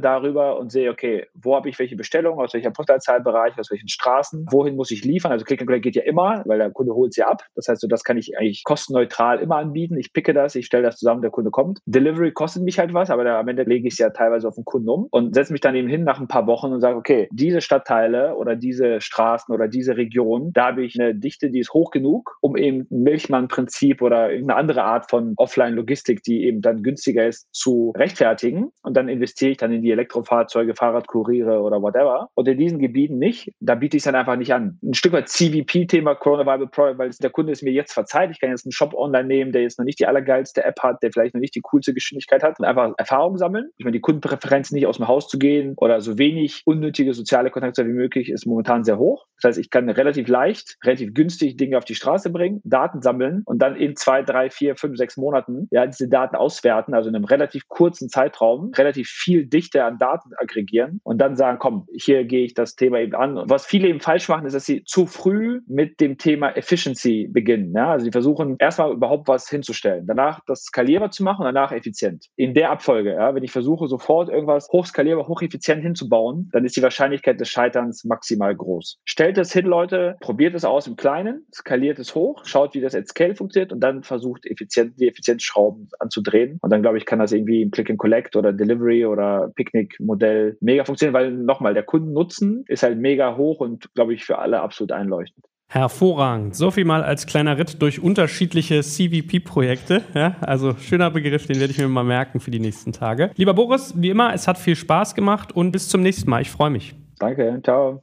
darüber 0.00 0.58
und 0.58 0.72
sehe, 0.72 0.90
okay, 0.90 1.26
wo 1.34 1.54
habe 1.54 1.68
ich 1.68 1.78
welche 1.78 1.94
Bestellungen, 1.94 2.40
aus 2.40 2.52
welcher 2.52 2.72
Postleitzahlbereich, 2.72 3.56
aus 3.58 3.70
welchen 3.70 3.88
Straßen, 3.88 4.46
wohin 4.50 4.74
muss 4.74 4.90
ich 4.90 5.04
liefern? 5.04 5.30
Also 5.30 5.44
Click-and-Collect 5.44 5.84
geht 5.84 5.96
ja 5.96 6.02
immer, 6.02 6.42
weil 6.46 6.58
der 6.58 6.70
Kunde 6.70 6.94
holt 6.94 7.16
ja 7.16 7.28
ab. 7.28 7.44
Das 7.54 7.68
heißt, 7.68 7.80
so 7.80 7.86
das 7.86 8.02
kann 8.02 8.18
ich 8.18 8.36
eigentlich 8.36 8.64
kostenneutral 8.64 9.38
immer 9.38 9.56
anbieten. 9.56 9.96
Ich 9.96 10.12
picke 10.12 10.34
das, 10.34 10.56
ich 10.56 10.66
stelle 10.66 10.82
das 10.82 10.96
zusammen, 10.96 11.22
der 11.22 11.30
Kunde 11.30 11.52
kommt. 11.52 11.78
Delivery 11.86 12.32
kostet 12.32 12.64
mich 12.64 12.78
halt 12.80 12.92
was, 12.92 13.10
aber 13.10 13.22
da, 13.22 13.38
am 13.38 13.46
Ende 13.46 13.62
lege 13.62 13.86
ich 13.86 13.94
es 13.94 13.98
ja 13.98 14.10
teilweise 14.10 14.48
auf 14.48 14.56
den 14.56 14.64
Kunden 14.64 14.88
um 14.88 15.06
und 15.10 15.34
setze 15.34 15.52
mich 15.52 15.60
dann 15.60 15.76
eben 15.76 15.88
hin 15.88 16.02
nach 16.02 16.20
ein 16.20 16.28
paar 16.28 16.48
Wochen 16.48 16.72
und 16.72 16.80
sage, 16.80 16.96
okay, 16.96 17.28
diese 17.30 17.60
Stadtteile 17.60 18.34
oder 18.34 18.56
diese 18.56 19.00
Straßen 19.00 19.54
oder 19.54 19.68
diese 19.68 19.96
Region, 19.96 20.50
da 20.52 20.66
habe 20.66 20.84
ich 20.84 21.00
eine 21.00 21.14
Dichte, 21.14 21.50
die 21.50 21.60
ist 21.60 21.72
hoch 21.72 21.92
genug, 21.92 22.36
um 22.40 22.56
eben 22.56 22.86
Milchmann-Prinzip 22.90 24.02
oder 24.02 24.29
irgendeine 24.30 24.58
andere 24.58 24.84
Art 24.84 25.10
von 25.10 25.34
Offline-Logistik, 25.36 26.22
die 26.22 26.44
eben 26.44 26.60
dann 26.60 26.82
günstiger 26.82 27.26
ist, 27.26 27.48
zu 27.52 27.92
rechtfertigen. 27.96 28.70
Und 28.82 28.96
dann 28.96 29.08
investiere 29.08 29.52
ich 29.52 29.56
dann 29.58 29.72
in 29.72 29.82
die 29.82 29.90
Elektrofahrzeuge, 29.90 30.74
Fahrradkuriere 30.74 31.60
oder 31.60 31.82
whatever. 31.82 32.28
Und 32.34 32.48
in 32.48 32.58
diesen 32.58 32.78
Gebieten 32.78 33.18
nicht, 33.18 33.52
da 33.60 33.74
biete 33.74 33.96
ich 33.96 34.00
es 34.00 34.04
dann 34.04 34.14
einfach 34.14 34.36
nicht 34.36 34.52
an. 34.52 34.78
Ein 34.82 34.94
Stück 34.94 35.12
weit 35.12 35.28
CVP-Thema, 35.28 36.14
Corona 36.14 36.46
Viable 36.46 36.68
Product, 36.68 36.98
weil 36.98 37.10
der 37.10 37.30
Kunde 37.30 37.52
es 37.52 37.62
mir 37.62 37.72
jetzt 37.72 37.92
verzeiht. 37.92 38.30
Ich 38.30 38.40
kann 38.40 38.50
jetzt 38.50 38.66
einen 38.66 38.72
Shop 38.72 38.94
online 38.94 39.26
nehmen, 39.26 39.52
der 39.52 39.62
jetzt 39.62 39.78
noch 39.78 39.84
nicht 39.84 39.98
die 39.98 40.06
allergeilste 40.06 40.64
App 40.64 40.80
hat, 40.82 41.02
der 41.02 41.12
vielleicht 41.12 41.34
noch 41.34 41.40
nicht 41.40 41.54
die 41.54 41.60
coolste 41.60 41.94
Geschwindigkeit 41.94 42.42
hat 42.42 42.58
und 42.58 42.64
einfach 42.64 42.92
Erfahrung 42.96 43.38
sammeln. 43.38 43.70
Ich 43.76 43.84
meine, 43.84 43.96
die 43.96 44.00
Kundenpräferenz 44.00 44.70
nicht 44.70 44.86
aus 44.86 44.96
dem 44.96 45.08
Haus 45.08 45.28
zu 45.28 45.38
gehen 45.38 45.74
oder 45.76 46.00
so 46.00 46.18
wenig 46.18 46.62
unnötige 46.64 47.14
soziale 47.14 47.50
Kontakte 47.50 47.86
wie 47.86 47.92
möglich 47.92 48.30
ist 48.30 48.46
momentan 48.46 48.84
sehr 48.84 48.98
hoch. 48.98 49.26
Das 49.40 49.50
heißt, 49.50 49.58
ich 49.58 49.70
kann 49.70 49.88
relativ 49.88 50.28
leicht, 50.28 50.76
relativ 50.84 51.14
günstig 51.14 51.56
Dinge 51.56 51.78
auf 51.78 51.84
die 51.84 51.94
Straße 51.94 52.30
bringen, 52.30 52.60
Daten 52.64 53.02
sammeln 53.02 53.42
und 53.44 53.60
dann 53.60 53.76
in 53.76 53.96
zwei, 53.96 54.22
drei, 54.22 54.50
vier, 54.50 54.76
fünf, 54.76 54.96
sechs 54.96 55.16
Monaten 55.16 55.68
ja 55.70 55.86
diese 55.86 56.08
Daten 56.08 56.36
auswerten, 56.36 56.94
also 56.94 57.08
in 57.08 57.16
einem 57.16 57.24
relativ 57.24 57.68
kurzen 57.68 58.08
Zeitraum, 58.08 58.72
relativ 58.76 59.08
viel 59.08 59.46
Dichte 59.46 59.84
an 59.84 59.98
Daten 59.98 60.30
aggregieren 60.36 61.00
und 61.04 61.18
dann 61.18 61.36
sagen, 61.36 61.58
komm, 61.58 61.86
hier 61.92 62.24
gehe 62.24 62.44
ich 62.44 62.54
das 62.54 62.76
Thema 62.76 63.00
eben 63.00 63.14
an. 63.14 63.36
Und 63.38 63.50
was 63.50 63.66
viele 63.66 63.88
eben 63.88 64.00
falsch 64.00 64.28
machen, 64.28 64.46
ist, 64.46 64.54
dass 64.54 64.66
sie 64.66 64.84
zu 64.84 65.06
früh 65.06 65.60
mit 65.66 66.00
dem 66.00 66.18
Thema 66.18 66.56
Efficiency 66.56 67.28
beginnen. 67.30 67.72
Ja? 67.74 67.92
Also 67.92 68.04
sie 68.04 68.12
versuchen 68.12 68.56
erstmal 68.58 68.92
überhaupt 68.92 69.28
was 69.28 69.48
hinzustellen, 69.48 70.06
danach 70.06 70.40
das 70.46 70.64
skalierbar 70.64 71.10
zu 71.10 71.22
machen 71.22 71.40
und 71.40 71.54
danach 71.54 71.72
effizient. 71.72 72.26
In 72.36 72.54
der 72.54 72.70
Abfolge, 72.70 73.14
ja, 73.14 73.34
wenn 73.34 73.42
ich 73.42 73.52
versuche, 73.52 73.86
sofort 73.88 74.28
irgendwas 74.28 74.68
hochskalierbar, 74.70 75.28
hocheffizient 75.28 75.82
hinzubauen, 75.82 76.48
dann 76.52 76.64
ist 76.64 76.76
die 76.76 76.82
Wahrscheinlichkeit 76.82 77.40
des 77.40 77.48
Scheiterns 77.48 78.04
maximal 78.04 78.54
groß. 78.54 78.98
Stellt 79.30 79.46
es 79.46 79.52
hin, 79.52 79.66
Leute, 79.66 80.16
probiert 80.18 80.56
es 80.56 80.64
aus 80.64 80.88
im 80.88 80.96
Kleinen, 80.96 81.46
skaliert 81.54 82.00
es 82.00 82.16
hoch, 82.16 82.44
schaut, 82.46 82.74
wie 82.74 82.80
das 82.80 82.96
at 82.96 83.06
Scale 83.06 83.36
funktioniert 83.36 83.72
und 83.72 83.78
dann 83.78 84.02
versucht 84.02 84.44
effizient, 84.44 84.98
die 84.98 85.06
Effizienzschrauben 85.06 85.88
anzudrehen. 86.00 86.58
Und 86.62 86.70
dann, 86.72 86.82
glaube 86.82 86.98
ich, 86.98 87.06
kann 87.06 87.20
das 87.20 87.30
irgendwie 87.30 87.62
im 87.62 87.70
Click 87.70 87.90
and 87.90 87.98
Collect 88.00 88.34
oder 88.34 88.52
Delivery 88.52 89.06
oder 89.06 89.52
Picknick-Modell 89.54 90.56
mega 90.60 90.84
funktionieren, 90.84 91.14
weil 91.14 91.30
nochmal, 91.30 91.74
der 91.74 91.84
Kundennutzen 91.84 92.64
ist 92.66 92.82
halt 92.82 92.98
mega 92.98 93.36
hoch 93.36 93.60
und, 93.60 93.94
glaube 93.94 94.14
ich, 94.14 94.24
für 94.24 94.38
alle 94.38 94.62
absolut 94.62 94.90
einleuchtend. 94.90 95.46
Hervorragend. 95.68 96.56
So 96.56 96.72
viel 96.72 96.84
mal 96.84 97.04
als 97.04 97.26
kleiner 97.26 97.56
Ritt 97.56 97.80
durch 97.80 98.02
unterschiedliche 98.02 98.82
CVP-Projekte. 98.82 100.02
Ja, 100.12 100.34
also 100.40 100.74
schöner 100.74 101.12
Begriff, 101.12 101.46
den 101.46 101.60
werde 101.60 101.70
ich 101.70 101.78
mir 101.78 101.86
mal 101.86 102.02
merken 102.02 102.40
für 102.40 102.50
die 102.50 102.58
nächsten 102.58 102.92
Tage. 102.92 103.30
Lieber 103.36 103.54
Boris, 103.54 103.94
wie 103.96 104.10
immer, 104.10 104.34
es 104.34 104.48
hat 104.48 104.58
viel 104.58 104.74
Spaß 104.74 105.14
gemacht 105.14 105.52
und 105.54 105.70
bis 105.70 105.88
zum 105.88 106.02
nächsten 106.02 106.28
Mal. 106.28 106.42
Ich 106.42 106.50
freue 106.50 106.70
mich. 106.70 106.96
Danke, 107.20 107.60
ciao. 107.62 108.02